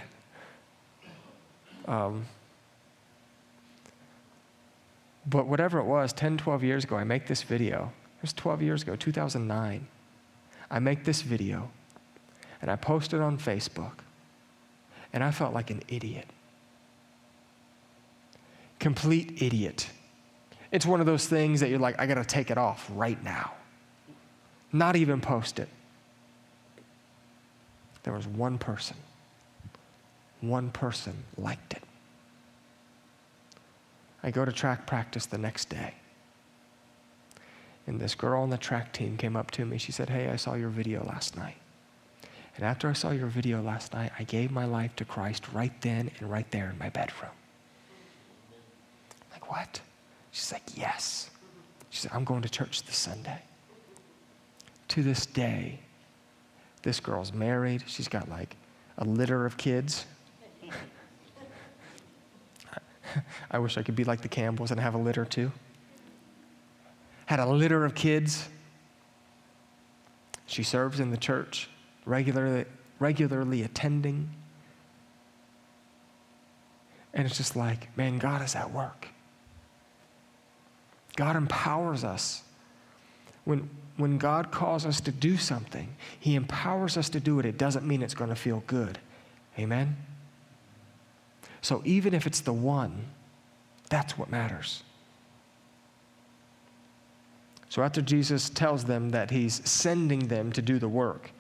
Um, 1.89 2.27
but 5.27 5.47
whatever 5.47 5.79
it 5.79 5.85
was, 5.85 6.13
10, 6.13 6.39
12 6.39 6.63
years 6.63 6.85
ago, 6.85 6.97
I 6.97 7.05
make 7.05 7.27
this 7.27 7.43
video. 7.43 7.93
It 8.19 8.23
was 8.23 8.33
12 8.33 8.63
years 8.63 8.83
ago, 8.83 8.97
2009. 8.97 9.87
I 10.71 10.79
make 10.79 11.05
this 11.05 11.23
video, 11.23 11.71
and 12.63 12.71
I 12.71 12.77
post 12.77 13.13
it 13.13 13.21
on 13.21 13.39
Facebook, 13.39 13.99
and 15.13 15.23
I 15.25 15.31
felt 15.31 15.53
like 15.53 15.71
an 15.71 15.83
idiot. 15.89 16.27
Complete 18.79 19.43
idiot. 19.43 19.89
It's 20.71 20.87
one 20.87 21.01
of 21.01 21.07
those 21.07 21.27
things 21.27 21.61
that 21.61 21.71
you're 21.71 21.79
like, 21.79 21.99
I 22.01 22.07
got 22.07 22.15
to 22.15 22.25
take 22.25 22.51
it 22.51 22.59
off 22.59 22.91
right 22.95 23.23
now. 23.23 23.53
Not 24.73 24.97
even 24.97 25.21
post 25.21 25.59
it. 25.59 25.69
There 28.03 28.13
was 28.13 28.27
one 28.27 28.59
person. 28.59 28.97
One 30.41 30.71
person 30.71 31.25
liked 31.37 31.73
it. 31.73 31.83
I 34.27 34.33
go 34.33 34.45
to 34.45 34.51
track 34.51 34.87
practice 34.87 35.25
the 35.25 35.39
next 35.39 35.71
day. 35.71 35.95
And 37.87 38.01
this 38.01 38.17
girl 38.17 38.43
on 38.43 38.51
the 38.51 38.59
track 38.59 38.93
team 38.93 39.17
came 39.17 39.37
up 39.37 39.53
to 39.53 39.65
me. 39.65 39.79
She 39.79 39.93
said, 39.93 40.11
Hey, 40.11 40.29
I 40.29 40.35
saw 40.35 40.55
your 40.55 40.69
video 40.69 41.05
last 41.05 41.37
night. 41.37 41.55
And 42.57 42.65
after 42.65 42.89
I 42.89 42.93
saw 42.93 43.13
your 43.13 43.29
video 43.29 43.63
last 43.63 43.95
night, 43.95 44.11
I 44.19 44.25
gave 44.25 44.51
my 44.51 44.65
life 44.65 44.97
to 44.97 45.05
Christ 45.05 45.53
right 45.53 45.73
then 45.81 46.11
and 46.19 46.29
right 46.29 46.51
there 46.51 46.71
in 46.71 46.79
my 46.79 46.89
bedroom. 46.89 47.31
I'm 49.13 49.33
like, 49.33 49.49
what? 49.49 49.81
She's 50.33 50.53
like, 50.53 50.63
yes. 50.75 51.31
She 51.91 52.01
said, 52.01 52.11
I'm 52.13 52.25
going 52.25 52.43
to 52.43 52.49
church 52.49 52.83
this 52.83 52.97
Sunday. 52.97 53.43
To 54.89 55.03
this 55.03 55.27
day, 55.27 55.81
this 56.83 56.99
girl's 56.99 57.33
married. 57.33 57.85
She's 57.87 58.09
got 58.09 58.29
like 58.29 58.57
a 58.99 59.05
litter 59.05 59.47
of 59.47 59.57
kids. 59.57 60.07
I 63.51 63.59
wish 63.59 63.79
I 63.79 63.83
could 63.83 63.97
be 63.97 64.05
like 64.05 64.21
the 64.21 64.29
Campbells 64.29 64.71
and 64.71 64.81
have 64.81 64.95
a 64.95 64.99
litter 64.99 65.25
too. 65.25 65.53
Had 67.27 67.41
a 67.41 67.47
litter 67.47 67.85
of 67.85 67.95
kids. 67.95 68.49
She 70.47 70.63
serves 70.63 71.01
in 71.01 71.11
the 71.11 71.17
church, 71.17 71.69
regularly, 72.05 72.65
regularly 73.01 73.63
attending. 73.63 74.31
And 77.13 77.27
it's 77.27 77.37
just 77.37 77.57
like, 77.57 77.97
man, 77.97 78.19
God 78.19 78.43
is 78.43 78.55
at 78.55 78.71
work. 78.71 79.09
God 81.17 81.35
empowers 81.35 82.05
us. 82.05 82.43
When, 83.45 83.71
when 83.97 84.19
God 84.19 84.51
calls 84.51 84.85
us 84.85 85.01
to 85.03 85.13
do 85.13 85.37
something, 85.37 85.89
He 86.21 86.35
empowers 86.35 86.97
us 86.97 87.09
to 87.11 87.21
do 87.21 87.39
it. 87.41 87.47
It 87.47 87.59
doesn't 87.59 87.87
mean 87.87 88.03
it's 88.03 88.15
going 88.15 88.31
to 88.31 88.37
feel 88.37 88.63
good. 88.67 88.99
Amen? 89.59 89.97
So 91.67 91.83
even 91.85 92.15
if 92.15 92.29
it's 92.29 92.43
the 92.43 92.53
one, 92.53 93.07
that's 93.89 94.17
what 94.17 94.31
matters. 94.31 94.85
So 97.71 97.83
after 97.83 98.01
Jesus 98.01 98.49
tells 98.49 98.85
them 98.85 99.11
that 99.11 99.33
he's 99.33 99.69
sending 99.69 100.29
them 100.29 100.53
to 100.53 100.63
do 100.63 100.79
the 100.79 100.89
work, 100.89 101.33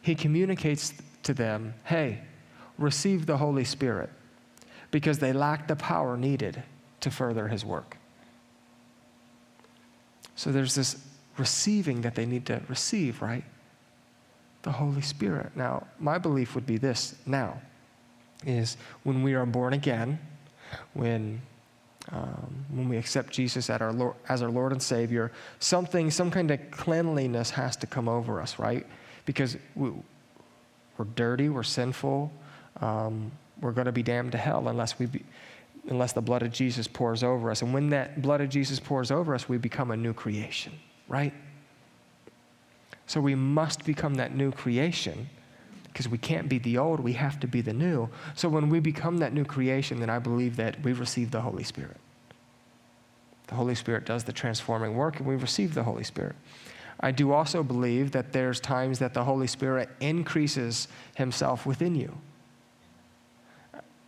he 0.00 0.14
communicates 0.14 0.94
to 1.24 1.34
them, 1.34 1.74
hey, 1.84 2.22
receive 2.78 3.26
the 3.26 3.36
Holy 3.36 3.64
Spirit, 3.64 4.08
because 4.90 5.18
they 5.18 5.34
lack 5.34 5.68
the 5.68 5.76
power 5.76 6.16
needed 6.16 6.62
to 7.00 7.10
further 7.10 7.48
his 7.48 7.66
work. 7.66 7.98
So 10.36 10.50
there's 10.50 10.74
this 10.74 11.04
receiving 11.36 12.00
that 12.00 12.14
they 12.14 12.24
need 12.24 12.46
to 12.46 12.62
receive, 12.66 13.20
right? 13.20 13.44
The 14.62 14.72
Holy 14.72 15.02
Spirit. 15.02 15.54
Now, 15.54 15.86
my 15.98 16.16
belief 16.16 16.54
would 16.54 16.64
be 16.64 16.78
this 16.78 17.14
now 17.26 17.60
is 18.46 18.76
when 19.02 19.22
we 19.22 19.34
are 19.34 19.46
born 19.46 19.72
again, 19.72 20.18
when 20.94 21.40
um, 22.10 22.64
when 22.70 22.88
we 22.88 22.96
accept 22.96 23.32
Jesus 23.32 23.68
our 23.68 23.92
Lord, 23.92 24.16
as 24.28 24.42
our 24.42 24.50
Lord 24.50 24.72
and 24.72 24.82
Savior, 24.82 25.30
something, 25.58 26.10
some 26.10 26.30
kind 26.30 26.50
of 26.50 26.58
cleanliness 26.70 27.50
has 27.50 27.76
to 27.76 27.86
come 27.86 28.08
over 28.08 28.40
us, 28.40 28.58
right? 28.58 28.86
Because 29.26 29.56
we, 29.74 29.90
are 30.98 31.04
dirty, 31.16 31.48
we're 31.48 31.62
sinful, 31.62 32.32
um, 32.80 33.30
we're 33.60 33.72
going 33.72 33.86
to 33.86 33.92
be 33.92 34.02
damned 34.02 34.32
to 34.32 34.38
hell 34.38 34.68
unless 34.68 34.98
we, 34.98 35.06
be, 35.06 35.22
unless 35.88 36.12
the 36.12 36.22
blood 36.22 36.42
of 36.42 36.50
Jesus 36.50 36.88
pours 36.88 37.22
over 37.22 37.50
us. 37.50 37.60
And 37.60 37.74
when 37.74 37.90
that 37.90 38.22
blood 38.22 38.40
of 38.40 38.48
Jesus 38.48 38.80
pours 38.80 39.10
over 39.10 39.34
us, 39.34 39.48
we 39.48 39.58
become 39.58 39.90
a 39.90 39.96
new 39.96 40.14
creation, 40.14 40.72
right? 41.08 41.34
So 43.06 43.20
we 43.20 43.34
must 43.34 43.84
become 43.84 44.14
that 44.14 44.34
new 44.34 44.50
creation 44.50 45.28
because 45.98 46.08
we 46.08 46.16
can't 46.16 46.48
be 46.48 46.58
the 46.58 46.78
old, 46.78 47.00
we 47.00 47.14
have 47.14 47.40
to 47.40 47.48
be 47.48 47.60
the 47.60 47.72
new. 47.72 48.08
So 48.36 48.48
when 48.48 48.68
we 48.68 48.78
become 48.78 49.18
that 49.18 49.32
new 49.32 49.44
creation, 49.44 49.98
then 49.98 50.08
I 50.08 50.20
believe 50.20 50.54
that 50.54 50.80
we 50.84 50.92
receive 50.92 51.32
the 51.32 51.40
Holy 51.40 51.64
Spirit. 51.64 51.96
The 53.48 53.56
Holy 53.56 53.74
Spirit 53.74 54.06
does 54.06 54.22
the 54.22 54.32
transforming 54.32 54.94
work, 54.94 55.18
and 55.18 55.26
we 55.26 55.34
receive 55.34 55.74
the 55.74 55.82
Holy 55.82 56.04
Spirit. 56.04 56.36
I 57.00 57.10
do 57.10 57.32
also 57.32 57.64
believe 57.64 58.12
that 58.12 58.32
there's 58.32 58.60
times 58.60 59.00
that 59.00 59.12
the 59.12 59.24
Holy 59.24 59.48
Spirit 59.48 59.88
increases 59.98 60.86
himself 61.16 61.66
within 61.66 61.96
you. 61.96 62.16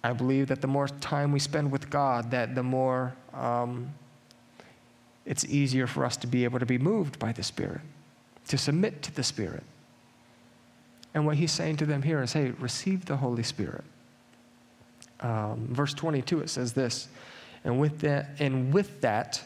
I 0.04 0.12
believe 0.12 0.46
that 0.46 0.60
the 0.60 0.68
more 0.68 0.86
time 0.86 1.32
we 1.32 1.40
spend 1.40 1.72
with 1.72 1.90
God, 1.90 2.30
that 2.30 2.54
the 2.54 2.62
more 2.62 3.16
um, 3.34 3.92
it's 5.26 5.44
easier 5.46 5.88
for 5.88 6.04
us 6.04 6.16
to 6.18 6.28
be 6.28 6.44
able 6.44 6.60
to 6.60 6.66
be 6.66 6.78
moved 6.78 7.18
by 7.18 7.32
the 7.32 7.42
Spirit, 7.42 7.80
to 8.46 8.56
submit 8.56 9.02
to 9.02 9.12
the 9.12 9.24
Spirit. 9.24 9.64
And 11.14 11.26
what 11.26 11.36
he's 11.36 11.52
saying 11.52 11.76
to 11.78 11.86
them 11.86 12.02
here 12.02 12.22
is 12.22 12.32
hey, 12.32 12.50
receive 12.52 13.04
the 13.04 13.16
Holy 13.16 13.42
Spirit. 13.42 13.84
Um, 15.20 15.68
verse 15.70 15.92
22, 15.92 16.40
it 16.40 16.50
says 16.50 16.72
this, 16.72 17.08
and 17.64 17.78
with 17.78 17.98
that, 18.00 18.30
and 18.38 18.72
with 18.72 19.00
that, 19.02 19.42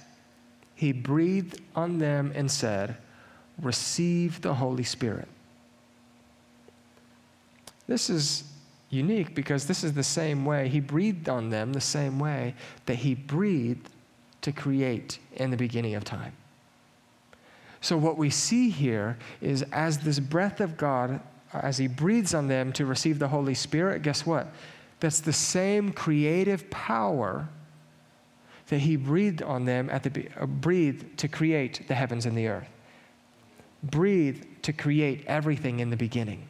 he 0.75 0.93
breathed 0.93 1.61
on 1.75 1.99
them 1.99 2.33
and 2.35 2.51
said, 2.51 2.97
Receive 3.61 4.41
the 4.41 4.55
Holy 4.55 4.83
Spirit. 4.83 5.29
This 7.87 8.11
is 8.11 8.45
unique 8.91 9.35
because 9.35 9.67
this 9.67 9.85
is 9.85 9.93
the 9.93 10.03
same 10.03 10.45
way 10.45 10.69
he 10.69 10.81
breathed 10.81 11.29
on 11.29 11.51
them, 11.51 11.73
the 11.73 11.81
same 11.81 12.19
way 12.19 12.55
that 12.87 12.97
he 12.97 13.15
breathed 13.15 13.89
to 14.43 14.53
create 14.53 15.19
in 15.35 15.51
the 15.51 15.57
beginning 15.57 15.95
of 15.95 16.05
time. 16.05 16.33
So, 17.81 17.97
what 17.97 18.17
we 18.17 18.31
see 18.31 18.71
here 18.71 19.19
is 19.41 19.63
as 19.71 19.99
this 19.99 20.19
breath 20.19 20.61
of 20.61 20.77
God 20.77 21.21
as 21.63 21.79
he 21.79 21.87
breathes 21.87 22.35
on 22.35 22.49
them 22.49 22.73
to 22.73 22.87
receive 22.87 23.19
the 23.19 23.29
Holy 23.29 23.55
Spirit, 23.55 24.03
guess 24.03 24.27
what? 24.27 24.49
That's 25.01 25.21
the 25.21 25.33
same 25.33 25.93
creative 25.93 26.69
power 26.71 27.49
that 28.69 28.79
he 28.79 28.97
breathed 28.97 29.43
on 29.43 29.65
them 29.65 29.91
at 29.91 30.03
the 30.03 30.29
uh, 30.41 30.47
to 31.17 31.29
create 31.29 31.87
the 31.87 31.95
heavens 31.95 32.27
and 32.27 32.37
the 32.37 32.49
earth. 32.49 32.69
Breathe 33.83 34.43
to 34.63 34.73
create 34.73 35.25
everything 35.27 35.81
in 35.81 35.91
the 35.91 35.97
beginning. 35.97 36.49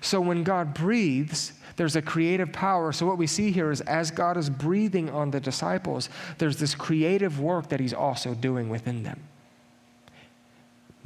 So 0.00 0.20
when 0.20 0.42
God 0.42 0.74
breathes, 0.74 1.52
there's 1.76 1.94
a 1.94 2.02
creative 2.02 2.52
power. 2.52 2.92
So 2.92 3.06
what 3.06 3.18
we 3.18 3.26
see 3.26 3.52
here 3.52 3.70
is 3.70 3.80
as 3.82 4.10
God 4.10 4.36
is 4.36 4.50
breathing 4.50 5.10
on 5.10 5.30
the 5.30 5.40
disciples, 5.40 6.08
there's 6.38 6.56
this 6.56 6.74
creative 6.74 7.38
work 7.38 7.68
that 7.68 7.80
he's 7.80 7.94
also 7.94 8.34
doing 8.34 8.68
within 8.68 9.02
them. 9.02 9.20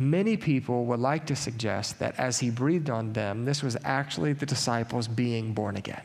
Many 0.00 0.38
people 0.38 0.86
would 0.86 1.00
like 1.00 1.26
to 1.26 1.36
suggest 1.36 1.98
that 1.98 2.18
as 2.18 2.38
he 2.38 2.48
breathed 2.48 2.88
on 2.88 3.12
them, 3.12 3.44
this 3.44 3.62
was 3.62 3.76
actually 3.84 4.32
the 4.32 4.46
disciples 4.46 5.06
being 5.06 5.52
born 5.52 5.76
again. 5.76 6.00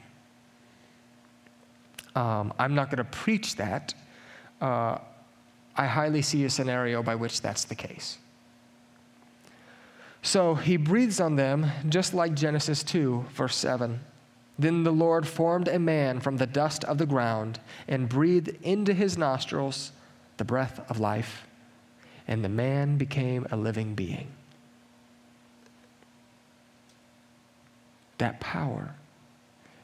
Um, 2.14 2.54
I'm 2.60 2.76
not 2.76 2.90
going 2.90 2.98
to 2.98 3.06
preach 3.06 3.56
that. 3.56 3.94
Uh, 4.60 4.98
I 5.78 5.86
highly 5.86 6.22
see 6.22 6.44
a 6.44 6.50
scenario 6.50 7.02
by 7.04 7.16
which 7.16 7.40
that's 7.40 7.64
the 7.64 7.76
case. 7.76 8.18
So 10.24 10.56
he 10.56 10.76
breathes 10.76 11.22
on 11.22 11.38
them, 11.38 11.72
just 11.88 12.14
like 12.14 12.34
Genesis 12.34 12.84
2, 12.84 13.28
verse 13.34 13.56
7. 13.56 14.02
Then 14.60 14.84
the 14.84 14.92
Lord 14.92 15.26
formed 15.26 15.70
a 15.70 15.80
man 15.80 16.20
from 16.20 16.36
the 16.36 16.48
dust 16.48 16.84
of 16.84 16.98
the 16.98 17.06
ground 17.06 17.62
and 17.88 18.10
breathed 18.10 18.50
into 18.62 18.94
his 18.94 19.18
nostrils 19.18 19.94
the 20.36 20.44
breath 20.44 20.82
of 20.90 21.00
life 21.00 21.48
and 22.28 22.44
the 22.44 22.50
man 22.50 22.98
became 22.98 23.46
a 23.52 23.56
living 23.56 23.96
being. 23.96 24.28
That 28.18 28.40
power 28.40 28.96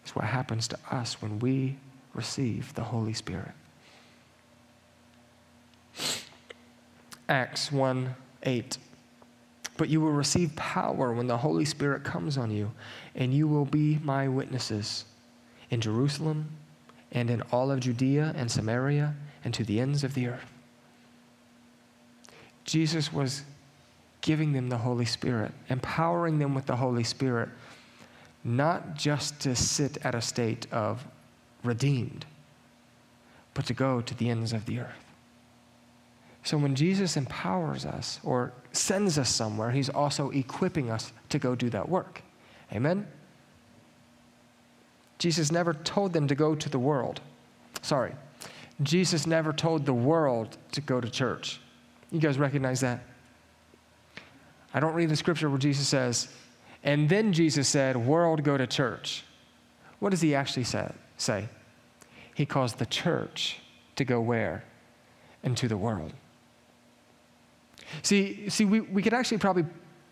is 0.05 0.15
what 0.15 0.25
happens 0.25 0.67
to 0.69 0.79
us 0.89 1.21
when 1.21 1.39
we 1.39 1.75
receive 2.13 2.73
the 2.73 2.83
Holy 2.83 3.13
Spirit. 3.13 3.51
Acts 7.29 7.71
1 7.71 8.15
8. 8.43 8.77
But 9.77 9.89
you 9.89 10.01
will 10.01 10.11
receive 10.11 10.55
power 10.55 11.13
when 11.13 11.27
the 11.27 11.37
Holy 11.37 11.65
Spirit 11.65 12.03
comes 12.03 12.37
on 12.37 12.51
you, 12.51 12.71
and 13.15 13.33
you 13.33 13.47
will 13.47 13.65
be 13.65 13.99
my 14.03 14.27
witnesses 14.27 15.05
in 15.69 15.81
Jerusalem 15.81 16.49
and 17.11 17.29
in 17.29 17.41
all 17.51 17.71
of 17.71 17.79
Judea 17.79 18.33
and 18.35 18.51
Samaria 18.51 19.15
and 19.43 19.53
to 19.53 19.63
the 19.63 19.79
ends 19.79 20.03
of 20.03 20.13
the 20.13 20.27
earth. 20.27 20.50
Jesus 22.65 23.11
was 23.11 23.43
giving 24.21 24.53
them 24.53 24.69
the 24.69 24.77
Holy 24.77 25.05
Spirit, 25.05 25.51
empowering 25.69 26.39
them 26.39 26.53
with 26.53 26.65
the 26.67 26.75
Holy 26.75 27.03
Spirit, 27.03 27.49
not 28.43 28.95
just 28.95 29.39
to 29.41 29.55
sit 29.55 29.97
at 30.05 30.15
a 30.15 30.21
state 30.21 30.67
of 30.71 31.05
redeemed, 31.63 32.25
but 33.53 33.65
to 33.65 33.73
go 33.73 34.01
to 34.01 34.15
the 34.15 34.29
ends 34.29 34.53
of 34.53 34.65
the 34.65 34.79
earth. 34.79 35.05
So 36.43 36.57
when 36.57 36.75
Jesus 36.75 37.17
empowers 37.17 37.85
us 37.85 38.19
or 38.23 38.51
sends 38.71 39.17
us 39.19 39.29
somewhere, 39.29 39.71
he's 39.71 39.89
also 39.89 40.31
equipping 40.31 40.89
us 40.89 41.11
to 41.29 41.37
go 41.37 41.53
do 41.55 41.69
that 41.69 41.87
work. 41.87 42.21
Amen? 42.73 43.07
Jesus 45.19 45.51
never 45.51 45.73
told 45.73 46.13
them 46.13 46.27
to 46.27 46.35
go 46.35 46.55
to 46.55 46.69
the 46.69 46.79
world. 46.79 47.21
Sorry. 47.83 48.13
Jesus 48.81 49.27
never 49.27 49.53
told 49.53 49.85
the 49.85 49.93
world 49.93 50.57
to 50.71 50.81
go 50.81 50.99
to 50.99 51.07
church. 51.07 51.59
You 52.11 52.19
guys 52.19 52.37
recognize 52.37 52.81
that? 52.81 53.03
I 54.73 54.79
don't 54.79 54.93
read 54.93 55.09
the 55.09 55.15
scripture 55.15 55.49
where 55.49 55.59
Jesus 55.59 55.87
says, 55.87 56.29
and 56.83 57.07
then 57.09 57.33
Jesus 57.33 57.67
said, 57.67 57.95
World, 57.97 58.43
go 58.43 58.57
to 58.57 58.67
church. 58.67 59.23
What 59.99 60.09
does 60.09 60.21
he 60.21 60.33
actually 60.33 60.65
say? 61.17 61.49
He 62.33 62.45
calls 62.45 62.73
the 62.73 62.85
church 62.85 63.59
to 63.97 64.05
go 64.05 64.19
where? 64.19 64.63
Into 65.43 65.67
the 65.67 65.77
world. 65.77 66.13
See, 68.01 68.49
see 68.49 68.65
we, 68.65 68.81
we 68.81 69.01
could 69.01 69.13
actually 69.13 69.37
probably 69.37 69.65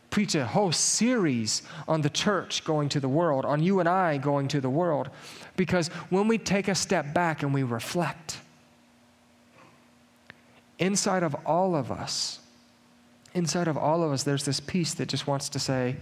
preach 0.10 0.36
a 0.36 0.45
whole 0.45 0.72
series 0.72 1.64
on 1.88 2.02
the 2.02 2.10
church 2.10 2.64
going 2.66 2.89
to 2.89 3.00
the 3.00 3.10
world, 3.10 3.45
on 3.45 3.62
you 3.62 3.80
and 3.80 3.88
I 3.88 4.18
going 4.18 4.47
to 4.50 4.62
the 4.62 4.70
world. 4.70 5.10
Because 5.56 5.88
when 6.10 6.28
we 6.28 6.38
take 6.38 6.68
a 6.68 6.76
step 6.76 7.14
back 7.14 7.43
and 7.43 7.54
we 7.54 7.64
reflect, 7.64 8.39
inside 10.80 11.24
of 11.24 11.36
all 11.46 11.76
of 11.76 11.92
us, 11.92 12.40
inside 13.34 13.68
of 13.68 13.78
all 13.78 14.04
of 14.04 14.12
us, 14.12 14.24
there's 14.24 14.46
this 14.46 14.60
piece 14.60 14.94
that 14.96 15.08
just 15.08 15.28
wants 15.28 15.50
to 15.50 15.60
say, 15.60 15.96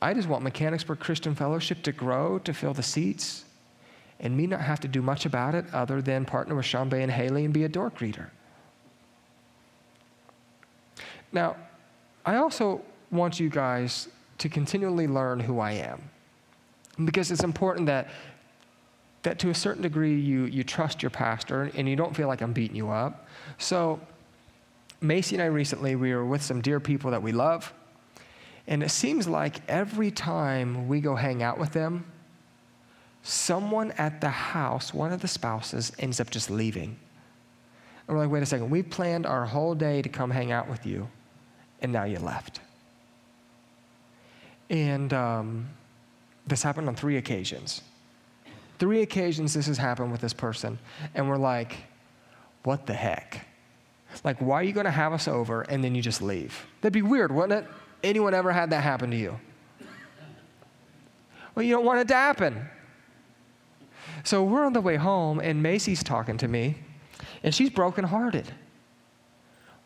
I 0.00 0.14
just 0.14 0.28
want 0.28 0.44
Mechanicsburg 0.44 1.00
Christian 1.00 1.34
Fellowship 1.34 1.82
to 1.82 1.92
grow, 1.92 2.38
to 2.40 2.54
fill 2.54 2.74
the 2.74 2.82
seats, 2.82 3.44
and 4.20 4.36
me 4.36 4.46
not 4.46 4.60
have 4.60 4.80
to 4.80 4.88
do 4.88 5.02
much 5.02 5.26
about 5.26 5.54
it 5.54 5.64
other 5.72 6.00
than 6.00 6.24
partner 6.24 6.54
with 6.54 6.64
Sean 6.64 6.88
Bay 6.88 7.02
and 7.02 7.10
Haley 7.10 7.44
and 7.44 7.52
be 7.52 7.64
a 7.64 7.68
door 7.68 7.90
greeter. 7.90 8.28
Now, 11.32 11.56
I 12.24 12.36
also 12.36 12.82
want 13.10 13.40
you 13.40 13.48
guys 13.48 14.08
to 14.38 14.48
continually 14.48 15.06
learn 15.06 15.40
who 15.40 15.60
I 15.60 15.72
am. 15.72 16.02
Because 17.04 17.30
it's 17.30 17.44
important 17.44 17.86
that, 17.86 18.08
that 19.28 19.38
to 19.40 19.50
a 19.50 19.54
certain 19.54 19.82
degree 19.82 20.18
you, 20.18 20.46
you 20.46 20.64
trust 20.64 21.02
your 21.02 21.10
pastor 21.10 21.70
and 21.74 21.86
you 21.86 21.96
don't 21.96 22.16
feel 22.16 22.28
like 22.28 22.40
I'm 22.40 22.54
beating 22.54 22.76
you 22.76 22.88
up. 22.88 23.26
So, 23.58 24.00
Macy 25.02 25.36
and 25.36 25.42
I 25.42 25.46
recently, 25.46 25.96
we 25.96 26.14
were 26.14 26.24
with 26.24 26.42
some 26.42 26.62
dear 26.62 26.80
people 26.80 27.10
that 27.10 27.22
we 27.22 27.32
love. 27.32 27.72
And 28.66 28.82
it 28.82 28.90
seems 28.90 29.28
like 29.28 29.60
every 29.68 30.10
time 30.10 30.88
we 30.88 31.00
go 31.00 31.14
hang 31.14 31.42
out 31.42 31.58
with 31.58 31.72
them, 31.72 32.06
someone 33.22 33.92
at 33.92 34.22
the 34.22 34.30
house, 34.30 34.94
one 34.94 35.12
of 35.12 35.20
the 35.20 35.28
spouses, 35.28 35.92
ends 35.98 36.20
up 36.20 36.30
just 36.30 36.50
leaving. 36.50 36.96
And 38.06 38.16
we're 38.16 38.24
like, 38.24 38.32
wait 38.32 38.42
a 38.42 38.46
second, 38.46 38.70
we 38.70 38.82
planned 38.82 39.26
our 39.26 39.44
whole 39.44 39.74
day 39.74 40.00
to 40.00 40.08
come 40.08 40.30
hang 40.30 40.52
out 40.52 40.70
with 40.70 40.86
you, 40.86 41.06
and 41.82 41.92
now 41.92 42.04
you 42.04 42.18
left. 42.18 42.60
And 44.70 45.12
um, 45.12 45.68
this 46.46 46.62
happened 46.62 46.88
on 46.88 46.94
three 46.94 47.18
occasions. 47.18 47.82
Three 48.78 49.02
occasions 49.02 49.54
this 49.54 49.66
has 49.66 49.78
happened 49.78 50.12
with 50.12 50.20
this 50.20 50.32
person. 50.32 50.78
And 51.14 51.28
we're 51.28 51.36
like, 51.36 51.76
what 52.62 52.86
the 52.86 52.94
heck? 52.94 53.46
Like, 54.24 54.38
why 54.40 54.56
are 54.56 54.62
you 54.62 54.72
going 54.72 54.86
to 54.86 54.90
have 54.90 55.12
us 55.12 55.28
over 55.28 55.62
and 55.62 55.82
then 55.82 55.94
you 55.94 56.02
just 56.02 56.22
leave? 56.22 56.66
That'd 56.80 56.92
be 56.92 57.02
weird, 57.02 57.32
wouldn't 57.32 57.64
it? 57.64 57.70
Anyone 58.02 58.34
ever 58.34 58.52
had 58.52 58.70
that 58.70 58.82
happen 58.82 59.10
to 59.10 59.16
you? 59.16 59.38
Well, 61.54 61.64
you 61.64 61.74
don't 61.74 61.84
want 61.84 62.00
it 62.00 62.08
to 62.08 62.14
happen. 62.14 62.68
So 64.24 64.44
we're 64.44 64.64
on 64.64 64.72
the 64.72 64.80
way 64.80 64.96
home, 64.96 65.40
and 65.40 65.62
Macy's 65.62 66.02
talking 66.02 66.36
to 66.38 66.48
me, 66.48 66.76
and 67.42 67.54
she's 67.54 67.70
brokenhearted 67.70 68.52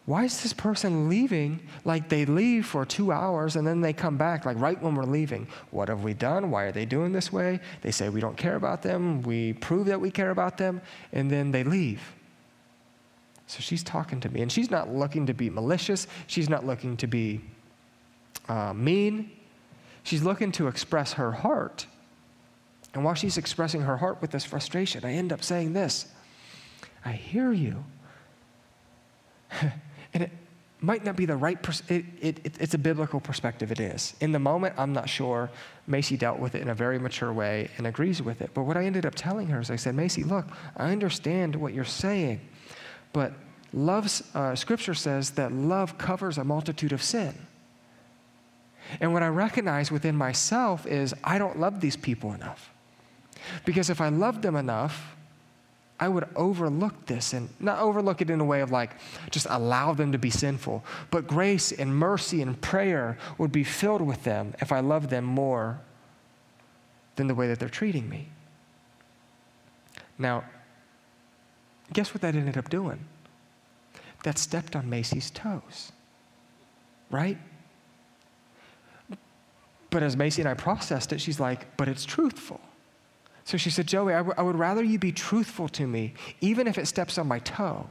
why 0.05 0.25
is 0.25 0.43
this 0.43 0.53
person 0.53 1.09
leaving? 1.09 1.61
Like 1.85 2.09
they 2.09 2.25
leave 2.25 2.67
for 2.67 2.85
two 2.85 3.13
hours 3.13 3.55
and 3.55 3.65
then 3.65 3.81
they 3.81 3.93
come 3.93 4.17
back 4.17 4.45
like 4.45 4.59
right 4.59 4.81
when 4.83 4.97
we're 4.97 5.05
leaving. 5.05 5.47
What 5.71 5.89
have 5.89 6.03
we 6.03 6.13
done? 6.13 6.51
Why 6.51 6.65
are 6.65 6.73
they 6.73 6.85
doing 6.85 7.13
this 7.13 7.33
way? 7.33 7.61
They 7.83 7.93
say 7.93 8.09
we 8.09 8.21
don't 8.21 8.37
care 8.37 8.57
about 8.57 8.83
them. 8.83 9.23
We 9.23 9.53
prove 9.53 9.87
that 9.87 10.01
we 10.01 10.11
care 10.11 10.31
about 10.31 10.59
them. 10.59 10.81
And 11.13 11.31
then 11.31 11.53
they 11.53 11.63
leave. 11.63 12.01
So 13.47 13.61
she's 13.61 13.85
talking 13.85 14.19
to 14.21 14.29
me. 14.29 14.43
And 14.43 14.51
she's 14.51 14.71
not 14.71 14.93
looking 14.93 15.27
to 15.27 15.35
be 15.35 15.51
malicious. 15.51 16.09
She's 16.27 16.49
not 16.49 16.67
looking 16.67 16.97
to 16.97 17.07
be 17.07 17.41
uh, 18.49 18.73
mean. 18.73 19.31
She's 20.03 20.23
looking 20.25 20.51
to 20.53 20.67
express 20.67 21.13
her 21.13 21.31
heart. 21.31 21.87
And 22.93 23.05
while 23.05 23.15
she's 23.15 23.39
expressing 23.39 23.83
her 23.83 23.97
heart 23.97 24.21
with 24.21 24.33
this 24.33 24.45
frustration 24.45 25.05
i 25.05 25.13
end 25.13 25.33
up 25.33 25.45
saying 25.45 25.75
this. 25.75 26.07
I 27.05 27.13
hear 27.13 27.53
you 27.53 27.85
And 30.15 30.25
it 30.25 30.31
might 30.81 31.05
not 31.05 31.17
be 31.17 31.27
the 31.27 31.37
right, 31.37 31.63
pers- 31.63 31.83
it, 31.89 32.05
it, 32.21 32.39
it, 32.45 32.55
it's 32.61 32.75
a 32.75 32.79
biblical 32.79 33.21
perspective, 33.21 33.71
it 33.71 33.81
is. 33.81 34.15
In 34.21 34.33
the 34.33 34.39
moment, 34.39 34.75
I'm 34.77 34.93
not 34.93 35.09
sure. 35.09 35.51
Macy 35.87 36.17
dealt 36.17 36.39
with 36.39 36.55
it 36.55 36.63
in 36.63 36.69
a 36.69 36.75
very 36.75 36.99
mature 36.99 37.33
way 37.33 37.71
and 37.79 37.87
agrees 37.87 38.21
with 38.21 38.43
it. 38.43 38.51
But 38.53 38.65
what 38.65 38.77
I 38.77 38.85
ended 38.85 39.07
up 39.07 39.15
telling 39.15 39.47
her 39.49 39.61
is 39.61 39.71
I 39.71 39.77
said, 39.77 39.95
Macy, 39.95 40.25
look, 40.25 40.47
I 40.77 40.91
understand 40.91 41.57
what 41.57 41.73
you're 41.73 41.85
saying, 41.85 42.41
but 43.13 43.33
love's, 43.73 44.23
uh, 44.35 44.55
scripture 44.55 44.95
says 44.95 45.31
that 45.33 45.53
love 45.53 45.99
covers 45.99 46.37
a 46.37 46.45
multitude 46.45 46.93
of 46.93 47.03
sin. 47.03 47.35
And 49.01 49.13
what 49.13 49.23
I 49.23 49.29
recognize 49.29 49.91
within 49.91 50.17
myself 50.17 50.87
is 50.87 51.15
I 51.23 51.39
don't 51.39 51.59
love 51.59 51.81
these 51.81 51.97
people 51.97 52.33
enough. 52.33 52.71
Because 53.65 53.91
if 53.91 54.01
I 54.01 54.09
loved 54.09 54.43
them 54.43 54.57
enough, 54.57 55.17
I 56.01 56.09
would 56.09 56.29
overlook 56.35 57.07
this 57.07 57.33
and 57.33 57.49
not 57.61 57.79
overlook 57.79 58.21
it 58.21 58.31
in 58.31 58.41
a 58.41 58.45
way 58.45 58.61
of 58.61 58.71
like 58.71 58.91
just 59.31 59.47
allow 59.49 59.95
them 59.95 60.13
to 60.13 60.19
be 60.19 60.31
sinful, 60.31 60.85
but 61.11 61.27
grace 61.27 61.71
and 61.71 61.97
mercy 61.97 62.43
and 62.43 62.61
prayer 62.61 63.19
would 63.39 63.53
be 63.53 63.65
filled 63.65 64.03
with 64.03 64.25
them 64.25 64.55
if 64.61 64.73
I 64.73 64.81
loved 64.81 65.11
them 65.11 65.25
more 65.25 65.81
than 67.17 67.29
the 67.29 67.35
way 67.35 67.47
that 67.47 67.59
they're 67.61 67.69
treating 67.69 68.09
me. 68.09 68.29
Now, 70.19 70.45
guess 71.93 72.13
what 72.15 72.21
that 72.23 72.35
ended 72.35 72.57
up 72.57 72.69
doing? 72.69 73.05
That 74.25 74.39
stepped 74.39 74.75
on 74.75 74.89
Macy's 74.89 75.31
toes, 75.31 75.93
right? 77.11 77.39
But 79.91 80.03
as 80.03 80.17
Macy 80.17 80.43
and 80.43 80.49
I 80.49 80.55
processed 80.55 81.13
it, 81.13 81.21
she's 81.21 81.39
like, 81.39 81.77
but 81.77 81.87
it's 81.87 82.05
truthful. 82.05 82.61
So 83.45 83.57
she 83.57 83.71
said, 83.71 83.87
Joey, 83.87 84.15
I, 84.15 84.19
w- 84.19 84.35
I 84.37 84.43
would 84.43 84.57
rather 84.57 84.83
you 84.83 84.99
be 84.99 85.13
truthful 85.13 85.69
to 85.71 85.87
me, 85.87 86.15
even 86.41 86.67
if 86.67 86.79
it 86.79 86.87
steps 86.87 87.19
on 87.19 87.27
my 87.27 87.41
toe, 87.41 87.89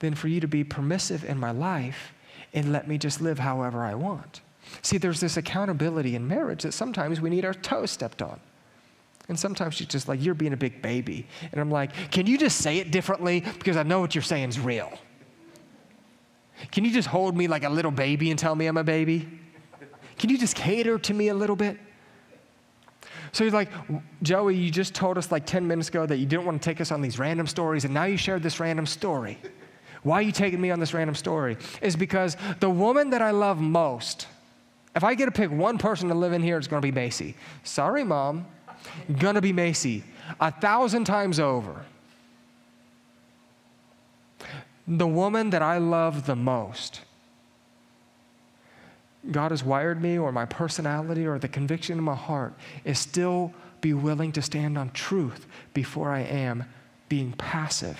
than 0.00 0.14
for 0.14 0.28
you 0.28 0.40
to 0.40 0.48
be 0.48 0.64
permissive 0.64 1.24
in 1.24 1.38
my 1.38 1.52
life 1.52 2.12
and 2.52 2.72
let 2.72 2.88
me 2.88 2.98
just 2.98 3.20
live 3.20 3.38
however 3.38 3.84
I 3.84 3.94
want. 3.94 4.40
See, 4.82 4.98
there's 4.98 5.20
this 5.20 5.36
accountability 5.36 6.16
in 6.16 6.26
marriage 6.26 6.62
that 6.62 6.72
sometimes 6.72 7.20
we 7.20 7.30
need 7.30 7.44
our 7.44 7.54
toes 7.54 7.90
stepped 7.90 8.22
on. 8.22 8.40
And 9.28 9.38
sometimes 9.38 9.74
she's 9.74 9.88
just 9.88 10.08
like, 10.08 10.22
You're 10.22 10.34
being 10.34 10.52
a 10.52 10.56
big 10.56 10.82
baby. 10.82 11.26
And 11.52 11.60
I'm 11.60 11.70
like, 11.70 12.10
Can 12.10 12.26
you 12.26 12.38
just 12.38 12.58
say 12.58 12.78
it 12.78 12.90
differently? 12.90 13.40
Because 13.40 13.76
I 13.76 13.82
know 13.82 14.00
what 14.00 14.14
you're 14.14 14.22
saying 14.22 14.48
is 14.48 14.60
real. 14.60 14.90
Can 16.70 16.84
you 16.84 16.92
just 16.92 17.08
hold 17.08 17.36
me 17.36 17.48
like 17.48 17.64
a 17.64 17.68
little 17.68 17.90
baby 17.90 18.30
and 18.30 18.38
tell 18.38 18.54
me 18.54 18.66
I'm 18.66 18.76
a 18.76 18.84
baby? 18.84 19.28
Can 20.18 20.30
you 20.30 20.38
just 20.38 20.56
cater 20.56 20.98
to 20.98 21.14
me 21.14 21.28
a 21.28 21.34
little 21.34 21.56
bit? 21.56 21.78
So 23.32 23.44
he's 23.44 23.52
like, 23.52 23.70
Joey, 24.22 24.56
you 24.56 24.70
just 24.70 24.94
told 24.94 25.18
us 25.18 25.30
like 25.30 25.46
10 25.46 25.66
minutes 25.66 25.88
ago 25.88 26.06
that 26.06 26.16
you 26.16 26.26
didn't 26.26 26.46
want 26.46 26.60
to 26.60 26.64
take 26.64 26.80
us 26.80 26.90
on 26.92 27.00
these 27.00 27.18
random 27.18 27.46
stories, 27.46 27.84
and 27.84 27.92
now 27.92 28.04
you 28.04 28.16
shared 28.16 28.42
this 28.42 28.60
random 28.60 28.86
story. 28.86 29.38
Why 30.02 30.16
are 30.16 30.22
you 30.22 30.32
taking 30.32 30.60
me 30.60 30.70
on 30.70 30.80
this 30.80 30.94
random 30.94 31.14
story? 31.14 31.56
Is 31.82 31.96
because 31.96 32.36
the 32.60 32.70
woman 32.70 33.10
that 33.10 33.22
I 33.22 33.32
love 33.32 33.60
most, 33.60 34.28
if 34.94 35.02
I 35.04 35.14
get 35.14 35.26
to 35.26 35.32
pick 35.32 35.50
one 35.50 35.78
person 35.78 36.08
to 36.08 36.14
live 36.14 36.32
in 36.32 36.42
here, 36.42 36.58
it's 36.58 36.68
going 36.68 36.80
to 36.80 36.86
be 36.86 36.92
Macy. 36.92 37.34
Sorry, 37.64 38.04
mom. 38.04 38.46
Gonna 39.18 39.40
be 39.40 39.52
Macy. 39.52 40.04
A 40.40 40.50
thousand 40.50 41.04
times 41.04 41.38
over. 41.40 41.84
The 44.86 45.06
woman 45.06 45.50
that 45.50 45.62
I 45.62 45.78
love 45.78 46.26
the 46.26 46.36
most 46.36 47.00
God 49.30 49.50
has 49.50 49.64
wired 49.64 50.00
me, 50.00 50.18
or 50.18 50.32
my 50.32 50.44
personality, 50.44 51.26
or 51.26 51.38
the 51.38 51.48
conviction 51.48 51.98
in 51.98 52.04
my 52.04 52.14
heart 52.14 52.54
is 52.84 52.98
still 52.98 53.52
be 53.80 53.92
willing 53.92 54.32
to 54.32 54.42
stand 54.42 54.78
on 54.78 54.90
truth 54.90 55.46
before 55.74 56.10
I 56.10 56.20
am 56.20 56.64
being 57.08 57.32
passive. 57.32 57.98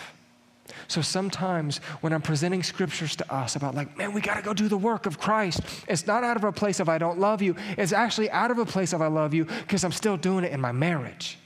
So 0.89 1.01
sometimes 1.01 1.79
when 2.01 2.13
I'm 2.13 2.23
presenting 2.23 2.63
scriptures 2.63 3.15
to 3.17 3.33
us 3.33 3.57
about, 3.57 3.75
like, 3.75 3.97
man, 3.97 4.13
we 4.13 4.21
got 4.21 4.35
to 4.35 4.43
go 4.43 4.53
do 4.53 4.69
the 4.69 4.77
work 4.77 5.07
of 5.07 5.19
Christ, 5.19 5.61
it's 5.87 6.07
not 6.07 6.25
out 6.25 6.37
of 6.37 6.45
a 6.45 6.53
place 6.53 6.81
of 6.81 6.89
I 6.89 6.99
don't 6.99 7.19
love 7.19 7.41
you. 7.43 7.55
It's 7.77 7.93
actually 7.93 8.31
out 8.31 8.51
of 8.51 8.59
a 8.59 8.67
place 8.67 8.93
of 8.93 9.01
I 9.01 9.07
love 9.07 9.33
you 9.33 9.45
because 9.45 9.85
I'm 9.85 9.93
still 9.93 10.17
doing 10.17 10.45
it 10.45 10.53
in 10.53 10.61
my 10.61 10.73
marriage. 10.73 11.39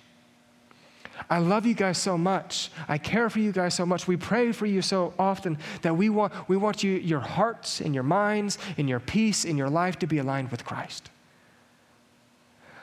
I 1.29 1.39
love 1.39 1.67
you 1.67 1.75
guys 1.75 1.99
so 1.99 2.17
much. 2.17 2.71
I 2.89 2.99
care 2.99 3.29
for 3.29 3.41
you 3.41 3.53
guys 3.53 3.75
so 3.75 3.85
much. 3.85 4.09
We 4.09 4.17
pray 4.17 4.53
for 4.53 4.67
you 4.67 4.81
so 4.81 5.13
often 5.19 5.59
that 5.83 5.97
we 5.97 6.09
want, 6.09 6.33
we 6.49 6.57
want 6.57 6.83
you, 6.83 6.93
your 6.93 7.21
hearts 7.21 7.81
and 7.81 7.95
your 7.95 8.05
minds 8.05 8.59
and 8.79 8.89
your 8.89 9.01
peace 9.01 9.45
in 9.45 9.57
your 9.57 9.69
life 9.69 9.99
to 9.99 10.07
be 10.07 10.19
aligned 10.19 10.51
with 10.51 10.65
Christ. 10.65 11.11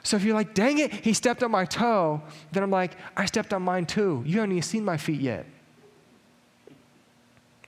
So 0.02 0.16
if 0.16 0.24
you're 0.24 0.34
like, 0.34 0.54
dang 0.54 0.78
it, 0.78 0.92
he 0.92 1.12
stepped 1.12 1.42
on 1.42 1.50
my 1.50 1.64
toe, 1.64 2.22
then 2.52 2.62
I'm 2.62 2.70
like, 2.70 2.96
I 3.16 3.26
stepped 3.26 3.52
on 3.52 3.62
mine 3.62 3.86
too. 3.86 4.22
You 4.24 4.36
haven't 4.36 4.52
even 4.52 4.62
seen 4.62 4.84
my 4.84 4.96
feet 4.96 5.20
yet. 5.20 5.44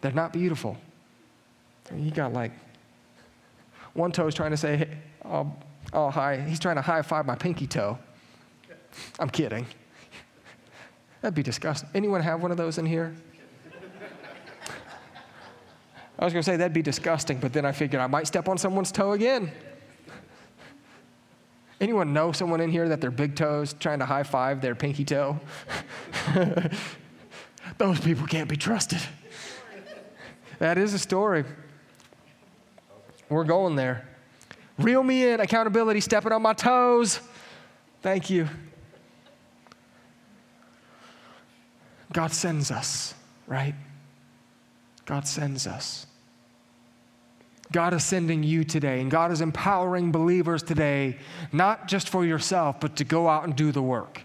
They're 0.01 0.13
not 0.13 0.33
beautiful. 0.33 0.77
You 1.95 2.11
got 2.11 2.33
like 2.33 2.53
one 3.93 4.13
toe 4.13 4.27
is 4.27 4.35
trying 4.35 4.53
to 4.53 4.57
say, 4.57 4.77
hey, 4.77 4.99
oh, 5.25 5.53
oh, 5.93 6.11
hi. 6.11 6.41
He's 6.41 6.61
trying 6.61 6.77
to 6.77 6.83
high 6.83 7.03
five 7.03 7.27
my 7.27 7.35
pinky 7.35 7.67
toe. 7.67 7.99
I'm 9.19 9.29
kidding. 9.29 9.67
That'd 11.21 11.35
be 11.35 11.43
disgusting. 11.43 11.89
Anyone 11.95 12.23
have 12.23 12.43
one 12.43 12.51
of 12.51 12.57
those 12.57 12.79
in 12.79 12.87
here? 12.87 13.15
I 16.19 16.25
was 16.25 16.35
going 16.35 16.43
to 16.43 16.47
say 16.51 16.57
that'd 16.57 16.75
be 16.75 16.83
disgusting, 16.83 17.39
but 17.39 17.53
then 17.53 17.65
I 17.65 17.73
figured 17.73 18.01
I 18.01 18.07
might 18.07 18.27
step 18.27 18.49
on 18.49 18.59
someone's 18.59 18.93
toe 18.93 19.13
again. 19.13 19.51
Anyone 21.81 22.13
know 22.13 22.31
someone 22.31 22.61
in 22.61 22.71
here 22.71 22.91
that 22.91 23.01
their 23.01 23.11
big 23.11 23.35
toes 23.35 23.73
trying 23.73 24.01
to 24.01 24.05
high 24.05 24.23
five 24.23 24.61
their 24.61 24.75
pinky 24.75 25.05
toe? 25.05 25.41
Those 27.79 28.01
people 28.01 28.27
can't 28.27 28.51
be 28.51 28.57
trusted. 28.57 29.01
That 30.59 30.77
is 30.77 30.93
a 30.93 30.99
story. 30.99 31.45
We're 33.31 33.45
going 33.45 33.77
there. 33.77 34.07
Reel 34.77 35.03
me 35.03 35.27
in, 35.27 35.41
accountability, 35.41 36.01
stepping 36.01 36.33
on 36.33 36.43
my 36.43 36.53
toes. 36.53 37.21
Thank 38.03 38.29
you. 38.29 38.47
God 42.13 42.33
sends 42.33 42.71
us, 42.71 43.15
right? 43.47 43.75
God 45.07 45.27
sends 45.27 45.67
us. 45.67 46.07
God 47.73 47.95
is 47.95 48.05
sending 48.05 48.43
you 48.43 48.65
today, 48.65 49.01
and 49.01 49.11
God 49.11 49.31
is 49.31 49.41
empowering 49.41 50.11
believers 50.11 50.63
today, 50.63 51.19
not 51.53 51.87
just 51.87 52.09
for 52.09 52.25
yourself, 52.25 52.81
but 52.81 52.97
to 52.97 53.05
go 53.05 53.29
out 53.29 53.45
and 53.45 53.55
do 53.55 53.71
the 53.71 53.83
work. 53.83 54.23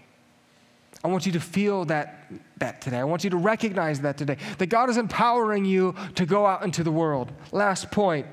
I 1.04 1.08
want 1.08 1.26
you 1.26 1.32
to 1.32 1.40
feel 1.40 1.84
that, 1.84 2.32
that 2.56 2.80
today. 2.80 2.98
I 2.98 3.04
want 3.04 3.22
you 3.22 3.30
to 3.30 3.36
recognize 3.36 4.00
that 4.00 4.18
today, 4.18 4.38
that 4.58 4.66
God 4.66 4.90
is 4.90 4.96
empowering 4.96 5.64
you 5.64 5.94
to 6.16 6.26
go 6.26 6.44
out 6.44 6.64
into 6.64 6.82
the 6.82 6.90
world. 6.90 7.30
Last 7.52 7.92
point. 7.92 8.26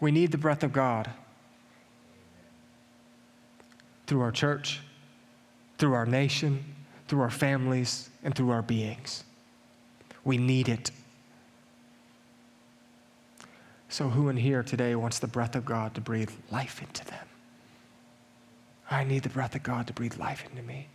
We 0.00 0.10
need 0.10 0.32
the 0.32 0.38
breath 0.38 0.62
of 0.62 0.72
God 0.72 1.10
through 4.10 4.22
our 4.22 4.32
church, 4.32 4.80
through 5.78 5.94
our 5.94 6.04
nation, 6.04 6.64
through 7.06 7.20
our 7.20 7.30
families, 7.30 8.10
and 8.24 8.34
through 8.34 8.50
our 8.50 8.60
beings. 8.60 9.22
We 10.24 10.36
need 10.36 10.68
it. 10.68 10.90
So, 13.88 14.08
who 14.08 14.28
in 14.28 14.36
here 14.36 14.64
today 14.64 14.96
wants 14.96 15.20
the 15.20 15.28
breath 15.28 15.54
of 15.54 15.64
God 15.64 15.94
to 15.94 16.00
breathe 16.00 16.30
life 16.50 16.82
into 16.82 17.04
them? 17.04 17.24
I 18.90 19.04
need 19.04 19.22
the 19.22 19.28
breath 19.28 19.54
of 19.54 19.62
God 19.62 19.86
to 19.86 19.92
breathe 19.92 20.16
life 20.16 20.44
into 20.50 20.64
me. 20.64 20.88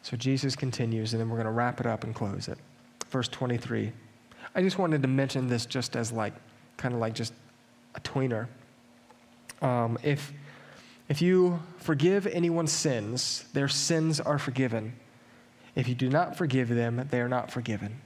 So, 0.00 0.16
Jesus 0.16 0.56
continues, 0.56 1.12
and 1.12 1.20
then 1.20 1.28
we're 1.28 1.36
going 1.36 1.44
to 1.44 1.52
wrap 1.52 1.80
it 1.80 1.86
up 1.86 2.02
and 2.02 2.14
close 2.14 2.48
it. 2.48 2.56
Verse 3.10 3.28
23. 3.28 3.92
I 4.54 4.62
just 4.62 4.78
wanted 4.78 5.02
to 5.02 5.08
mention 5.08 5.48
this 5.48 5.66
just 5.66 5.96
as 5.96 6.12
like, 6.12 6.32
kind 6.78 6.94
of 6.94 7.00
like 7.00 7.12
just 7.12 7.34
a 7.94 8.00
tweener. 8.00 8.48
Um, 9.62 9.98
if, 10.02 10.32
if 11.08 11.22
you 11.22 11.60
forgive 11.78 12.26
anyone's 12.26 12.72
sins, 12.72 13.44
their 13.52 13.68
sins 13.68 14.20
are 14.20 14.38
forgiven. 14.38 14.94
If 15.74 15.88
you 15.88 15.94
do 15.94 16.08
not 16.08 16.36
forgive 16.36 16.68
them, 16.68 17.06
they 17.10 17.20
are 17.20 17.28
not 17.28 17.50
forgiven. 17.50 18.00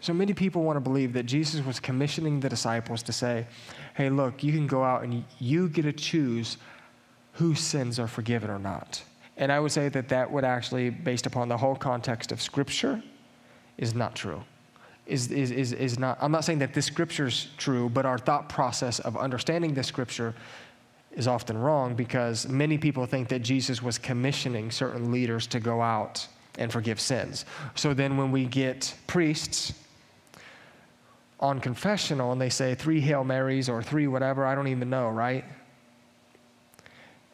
So 0.00 0.12
many 0.12 0.34
people 0.34 0.64
want 0.64 0.76
to 0.76 0.80
believe 0.80 1.12
that 1.12 1.26
Jesus 1.26 1.64
was 1.64 1.78
commissioning 1.78 2.40
the 2.40 2.48
disciples 2.48 3.02
to 3.04 3.12
say, 3.12 3.46
hey, 3.94 4.10
look, 4.10 4.42
you 4.42 4.52
can 4.52 4.66
go 4.66 4.82
out 4.82 5.04
and 5.04 5.24
you 5.38 5.68
get 5.68 5.82
to 5.82 5.92
choose 5.92 6.56
whose 7.34 7.60
sins 7.60 7.98
are 7.98 8.08
forgiven 8.08 8.50
or 8.50 8.58
not. 8.58 9.02
And 9.36 9.52
I 9.52 9.60
would 9.60 9.72
say 9.72 9.88
that 9.88 10.08
that 10.08 10.30
would 10.30 10.44
actually, 10.44 10.90
based 10.90 11.26
upon 11.26 11.48
the 11.48 11.56
whole 11.56 11.76
context 11.76 12.32
of 12.32 12.42
Scripture, 12.42 13.02
is 13.78 13.94
not 13.94 14.14
true 14.14 14.42
is, 15.06 15.30
is, 15.30 15.50
is, 15.50 15.72
is 15.72 15.98
not, 15.98 16.18
I'm 16.20 16.32
not 16.32 16.44
saying 16.44 16.60
that 16.60 16.74
this 16.74 16.86
scripture 16.86 17.26
is 17.26 17.48
true, 17.56 17.88
but 17.88 18.06
our 18.06 18.18
thought 18.18 18.48
process 18.48 18.98
of 19.00 19.16
understanding 19.16 19.74
this 19.74 19.86
scripture 19.86 20.34
is 21.12 21.26
often 21.26 21.58
wrong 21.58 21.94
because 21.94 22.48
many 22.48 22.78
people 22.78 23.04
think 23.06 23.28
that 23.28 23.40
Jesus 23.40 23.82
was 23.82 23.98
commissioning 23.98 24.70
certain 24.70 25.12
leaders 25.12 25.46
to 25.48 25.60
go 25.60 25.82
out 25.82 26.26
and 26.58 26.72
forgive 26.72 27.00
sins. 27.00 27.44
So 27.74 27.94
then 27.94 28.16
when 28.16 28.30
we 28.30 28.46
get 28.46 28.94
priests 29.06 29.74
on 31.40 31.60
confessional 31.60 32.32
and 32.32 32.40
they 32.40 32.50
say 32.50 32.74
three 32.74 33.00
Hail 33.00 33.24
Marys 33.24 33.68
or 33.68 33.82
three 33.82 34.06
whatever, 34.06 34.46
I 34.46 34.54
don't 34.54 34.68
even 34.68 34.88
know, 34.88 35.08
right? 35.08 35.44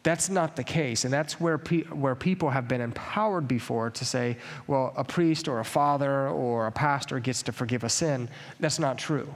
That's 0.03 0.29
not 0.29 0.55
the 0.55 0.63
case. 0.63 1.03
And 1.03 1.13
that's 1.13 1.41
where, 1.41 1.57
pe- 1.57 1.83
where 1.83 2.15
people 2.15 2.49
have 2.49 2.67
been 2.67 2.81
empowered 2.81 3.47
before 3.47 3.89
to 3.89 4.05
say, 4.05 4.37
well, 4.67 4.93
a 4.95 5.03
priest 5.03 5.47
or 5.47 5.59
a 5.59 5.65
father 5.65 6.29
or 6.29 6.67
a 6.67 6.71
pastor 6.71 7.19
gets 7.19 7.43
to 7.43 7.51
forgive 7.51 7.83
a 7.83 7.89
sin. 7.89 8.29
That's 8.59 8.79
not 8.79 8.97
true. 8.97 9.33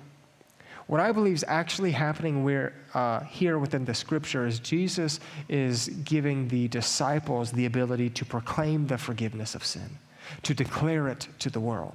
What 0.87 0.99
I 0.99 1.11
believe 1.11 1.35
is 1.35 1.45
actually 1.47 1.91
happening 1.91 2.43
where, 2.43 2.73
uh, 2.93 3.21
here 3.21 3.57
within 3.57 3.85
the 3.85 3.93
scripture 3.93 4.45
is 4.45 4.59
Jesus 4.59 5.19
is 5.47 5.89
giving 6.03 6.47
the 6.47 6.67
disciples 6.67 7.51
the 7.51 7.65
ability 7.65 8.09
to 8.11 8.25
proclaim 8.25 8.87
the 8.87 8.97
forgiveness 8.97 9.55
of 9.55 9.65
sin, 9.65 9.97
to 10.43 10.53
declare 10.53 11.07
it 11.07 11.27
to 11.39 11.49
the 11.49 11.59
world. 11.59 11.93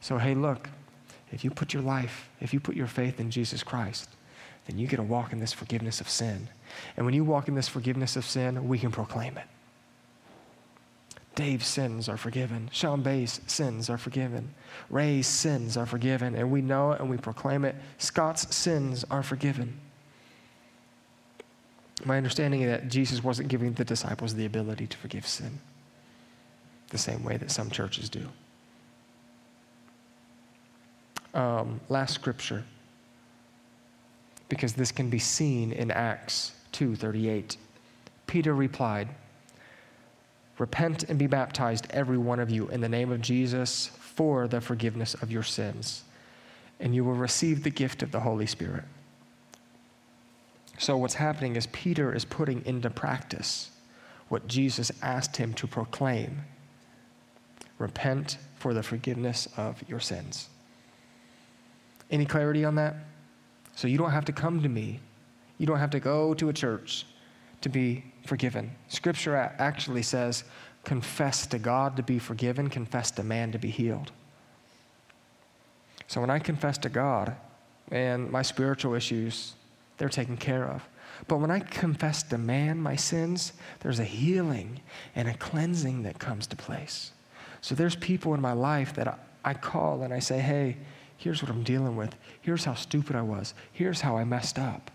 So, 0.00 0.18
hey, 0.18 0.34
look, 0.34 0.68
if 1.32 1.42
you 1.42 1.50
put 1.50 1.72
your 1.72 1.82
life, 1.82 2.28
if 2.40 2.52
you 2.54 2.60
put 2.60 2.76
your 2.76 2.86
faith 2.86 3.18
in 3.18 3.30
Jesus 3.30 3.62
Christ, 3.62 4.08
then 4.66 4.78
you 4.78 4.86
get 4.86 4.96
to 4.96 5.02
walk 5.02 5.32
in 5.32 5.40
this 5.40 5.52
forgiveness 5.52 6.00
of 6.00 6.08
sin. 6.08 6.48
And 6.96 7.06
when 7.06 7.14
you 7.14 7.24
walk 7.24 7.48
in 7.48 7.54
this 7.54 7.68
forgiveness 7.68 8.16
of 8.16 8.24
sin, 8.24 8.68
we 8.68 8.78
can 8.78 8.90
proclaim 8.90 9.36
it. 9.38 9.46
Dave's 11.34 11.68
sins 11.68 12.08
are 12.08 12.16
forgiven. 12.16 12.68
Sean 12.72 13.02
Bay's 13.02 13.40
sins 13.46 13.88
are 13.88 13.96
forgiven. 13.96 14.52
Ray's 14.90 15.28
sins 15.28 15.76
are 15.76 15.86
forgiven. 15.86 16.34
And 16.34 16.50
we 16.50 16.62
know 16.62 16.92
it 16.92 17.00
and 17.00 17.08
we 17.08 17.16
proclaim 17.16 17.64
it. 17.64 17.76
Scott's 17.98 18.54
sins 18.54 19.04
are 19.08 19.22
forgiven. 19.22 19.78
My 22.04 22.16
understanding 22.16 22.62
is 22.62 22.70
that 22.70 22.88
Jesus 22.88 23.22
wasn't 23.22 23.48
giving 23.48 23.72
the 23.72 23.84
disciples 23.84 24.34
the 24.34 24.46
ability 24.46 24.88
to 24.88 24.96
forgive 24.96 25.26
sin 25.26 25.60
the 26.90 26.98
same 26.98 27.22
way 27.22 27.36
that 27.36 27.50
some 27.50 27.70
churches 27.70 28.08
do. 28.08 28.26
Um, 31.34 31.80
last 31.88 32.14
scripture, 32.14 32.64
because 34.48 34.72
this 34.72 34.90
can 34.90 35.10
be 35.10 35.18
seen 35.18 35.72
in 35.72 35.90
Acts 35.90 36.52
2:38. 36.72 37.56
Peter 38.26 38.54
replied, 38.54 39.08
Repent 40.58 41.04
and 41.04 41.18
be 41.18 41.26
baptized, 41.26 41.86
every 41.90 42.18
one 42.18 42.40
of 42.40 42.50
you, 42.50 42.68
in 42.68 42.80
the 42.80 42.88
name 42.88 43.12
of 43.12 43.20
Jesus 43.20 43.86
for 43.86 44.48
the 44.48 44.60
forgiveness 44.60 45.14
of 45.14 45.30
your 45.30 45.44
sins, 45.44 46.02
and 46.80 46.94
you 46.94 47.04
will 47.04 47.14
receive 47.14 47.62
the 47.62 47.70
gift 47.70 48.02
of 48.02 48.10
the 48.10 48.20
Holy 48.20 48.46
Spirit. 48.46 48.84
So, 50.78 50.96
what's 50.96 51.14
happening 51.14 51.56
is 51.56 51.66
Peter 51.68 52.12
is 52.12 52.24
putting 52.24 52.64
into 52.66 52.90
practice 52.90 53.70
what 54.28 54.48
Jesus 54.48 54.90
asked 55.02 55.36
him 55.36 55.54
to 55.54 55.66
proclaim 55.66 56.42
repent 57.78 58.38
for 58.56 58.74
the 58.74 58.82
forgiveness 58.82 59.48
of 59.56 59.82
your 59.88 60.00
sins. 60.00 60.48
Any 62.10 62.26
clarity 62.26 62.64
on 62.64 62.74
that? 62.74 62.96
So, 63.76 63.86
you 63.86 63.98
don't 63.98 64.10
have 64.10 64.24
to 64.24 64.32
come 64.32 64.62
to 64.62 64.68
me 64.68 65.00
you 65.58 65.66
don't 65.66 65.78
have 65.78 65.90
to 65.90 66.00
go 66.00 66.34
to 66.34 66.48
a 66.48 66.52
church 66.52 67.04
to 67.60 67.68
be 67.68 68.04
forgiven. 68.24 68.70
Scripture 68.88 69.36
actually 69.36 70.02
says, 70.02 70.44
confess 70.84 71.46
to 71.48 71.58
God 71.58 71.96
to 71.96 72.02
be 72.02 72.18
forgiven, 72.18 72.68
confess 72.68 73.10
to 73.12 73.22
man 73.22 73.52
to 73.52 73.58
be 73.58 73.70
healed. 73.70 74.12
So 76.06 76.20
when 76.20 76.30
I 76.30 76.38
confess 76.38 76.78
to 76.78 76.88
God, 76.88 77.36
and 77.90 78.30
my 78.30 78.42
spiritual 78.42 78.94
issues, 78.94 79.54
they're 79.96 80.08
taken 80.08 80.36
care 80.36 80.64
of. 80.64 80.86
But 81.26 81.38
when 81.38 81.50
I 81.50 81.60
confess 81.60 82.22
to 82.24 82.38
man 82.38 82.80
my 82.80 82.96
sins, 82.96 83.52
there's 83.80 83.98
a 83.98 84.04
healing 84.04 84.80
and 85.14 85.28
a 85.28 85.34
cleansing 85.34 86.02
that 86.04 86.18
comes 86.18 86.46
to 86.48 86.56
place. 86.56 87.12
So 87.60 87.74
there's 87.74 87.96
people 87.96 88.34
in 88.34 88.40
my 88.40 88.52
life 88.52 88.94
that 88.94 89.18
I 89.44 89.54
call 89.54 90.02
and 90.02 90.14
I 90.14 90.20
say, 90.20 90.38
hey, 90.38 90.76
here's 91.16 91.42
what 91.42 91.50
I'm 91.50 91.64
dealing 91.64 91.96
with. 91.96 92.14
Here's 92.40 92.64
how 92.64 92.74
stupid 92.74 93.16
I 93.16 93.22
was. 93.22 93.54
Here's 93.72 94.02
how 94.02 94.16
I 94.16 94.24
messed 94.24 94.58
up 94.58 94.90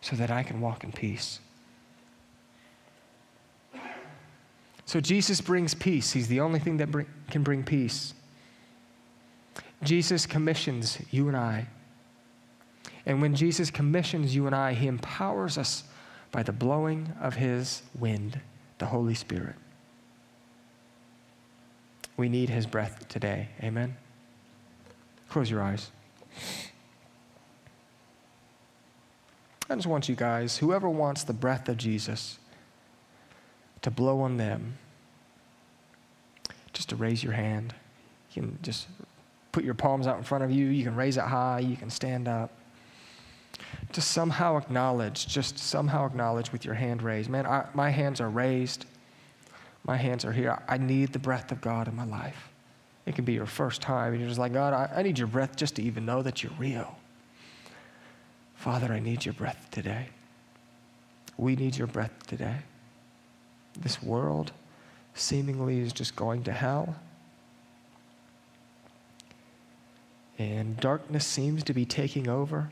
so 0.00 0.16
that 0.16 0.30
I 0.30 0.42
can 0.42 0.60
walk 0.60 0.84
in 0.84 0.92
peace. 0.92 1.40
So 4.86 5.00
Jesus 5.00 5.40
brings 5.40 5.72
peace. 5.72 6.12
He's 6.12 6.28
the 6.28 6.40
only 6.40 6.58
thing 6.58 6.78
that 6.78 6.90
bring, 6.90 7.06
can 7.30 7.42
bring 7.42 7.62
peace. 7.62 8.12
Jesus 9.82 10.26
commissions 10.26 10.98
you 11.10 11.28
and 11.28 11.36
I. 11.36 11.68
And 13.06 13.22
when 13.22 13.34
Jesus 13.34 13.70
commissions 13.70 14.34
you 14.34 14.46
and 14.46 14.54
I, 14.54 14.74
he 14.74 14.86
empowers 14.86 15.56
us 15.56 15.84
by 16.32 16.42
the 16.42 16.52
blowing 16.52 17.12
of 17.20 17.36
his 17.36 17.82
wind, 17.98 18.40
the 18.78 18.86
Holy 18.86 19.14
Spirit. 19.14 19.56
We 22.16 22.28
need 22.28 22.50
his 22.50 22.66
breath 22.66 23.08
today. 23.08 23.48
Amen. 23.62 23.96
Close 25.28 25.50
your 25.50 25.62
eyes. 25.62 25.90
I 29.70 29.76
just 29.76 29.86
want 29.86 30.08
you 30.08 30.16
guys, 30.16 30.58
whoever 30.58 30.88
wants 30.88 31.22
the 31.22 31.32
breath 31.32 31.68
of 31.68 31.76
Jesus 31.76 32.38
to 33.82 33.90
blow 33.90 34.20
on 34.20 34.36
them, 34.36 34.76
just 36.72 36.88
to 36.88 36.96
raise 36.96 37.22
your 37.22 37.34
hand. 37.34 37.72
You 38.32 38.42
can 38.42 38.58
just 38.62 38.88
put 39.52 39.62
your 39.62 39.74
palms 39.74 40.08
out 40.08 40.18
in 40.18 40.24
front 40.24 40.42
of 40.42 40.50
you. 40.50 40.66
You 40.66 40.82
can 40.82 40.96
raise 40.96 41.16
it 41.16 41.24
high. 41.24 41.60
You 41.60 41.76
can 41.76 41.88
stand 41.88 42.26
up. 42.26 42.50
Just 43.92 44.10
somehow 44.10 44.56
acknowledge, 44.56 45.28
just 45.28 45.56
somehow 45.56 46.04
acknowledge 46.04 46.50
with 46.50 46.64
your 46.64 46.74
hand 46.74 47.02
raised. 47.02 47.30
Man, 47.30 47.46
I, 47.46 47.66
my 47.72 47.90
hands 47.90 48.20
are 48.20 48.28
raised. 48.28 48.86
My 49.84 49.96
hands 49.96 50.24
are 50.24 50.32
here. 50.32 50.60
I 50.68 50.78
need 50.78 51.12
the 51.12 51.18
breath 51.20 51.52
of 51.52 51.60
God 51.60 51.86
in 51.86 51.94
my 51.94 52.04
life. 52.04 52.48
It 53.06 53.14
can 53.14 53.24
be 53.24 53.32
your 53.34 53.46
first 53.46 53.80
time, 53.80 54.12
and 54.12 54.20
you're 54.20 54.28
just 54.28 54.40
like, 54.40 54.52
God, 54.52 54.72
I, 54.72 54.98
I 54.98 55.02
need 55.02 55.18
your 55.18 55.28
breath 55.28 55.56
just 55.56 55.76
to 55.76 55.82
even 55.82 56.04
know 56.04 56.22
that 56.22 56.42
you're 56.42 56.52
real. 56.58 56.99
Father, 58.60 58.92
I 58.92 59.00
need 59.00 59.24
your 59.24 59.32
breath 59.32 59.68
today. 59.70 60.08
We 61.38 61.56
need 61.56 61.78
your 61.78 61.86
breath 61.86 62.12
today. 62.26 62.56
This 63.80 64.02
world 64.02 64.52
seemingly 65.14 65.80
is 65.80 65.94
just 65.94 66.14
going 66.14 66.44
to 66.44 66.52
hell. 66.52 66.96
And 70.38 70.76
darkness 70.76 71.24
seems 71.24 71.62
to 71.64 71.72
be 71.72 71.86
taking 71.86 72.28
over. 72.28 72.68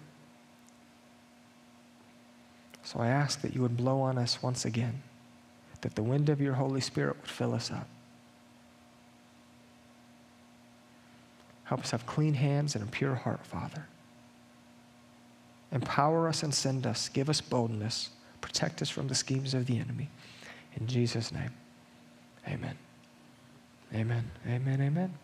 So 2.82 3.00
I 3.00 3.08
ask 3.08 3.40
that 3.40 3.54
you 3.54 3.62
would 3.62 3.78
blow 3.78 4.02
on 4.02 4.18
us 4.18 4.42
once 4.42 4.66
again, 4.66 5.02
that 5.80 5.94
the 5.94 6.02
wind 6.02 6.28
of 6.28 6.38
your 6.38 6.52
Holy 6.52 6.82
Spirit 6.82 7.16
would 7.18 7.30
fill 7.30 7.54
us 7.54 7.70
up. 7.70 7.88
Help 11.64 11.80
us 11.80 11.92
have 11.92 12.04
clean 12.04 12.34
hands 12.34 12.74
and 12.74 12.84
a 12.84 12.86
pure 12.86 13.14
heart, 13.14 13.46
Father. 13.46 13.86
Empower 15.72 16.28
us 16.28 16.42
and 16.42 16.54
send 16.54 16.86
us. 16.86 17.08
Give 17.08 17.28
us 17.28 17.40
boldness. 17.40 18.10
Protect 18.40 18.80
us 18.82 18.88
from 18.88 19.08
the 19.08 19.14
schemes 19.14 19.54
of 19.54 19.66
the 19.66 19.78
enemy. 19.78 20.10
In 20.76 20.86
Jesus' 20.86 21.32
name, 21.32 21.50
amen. 22.46 22.76
Amen. 23.94 24.30
Amen. 24.46 24.80
Amen. 24.80 25.14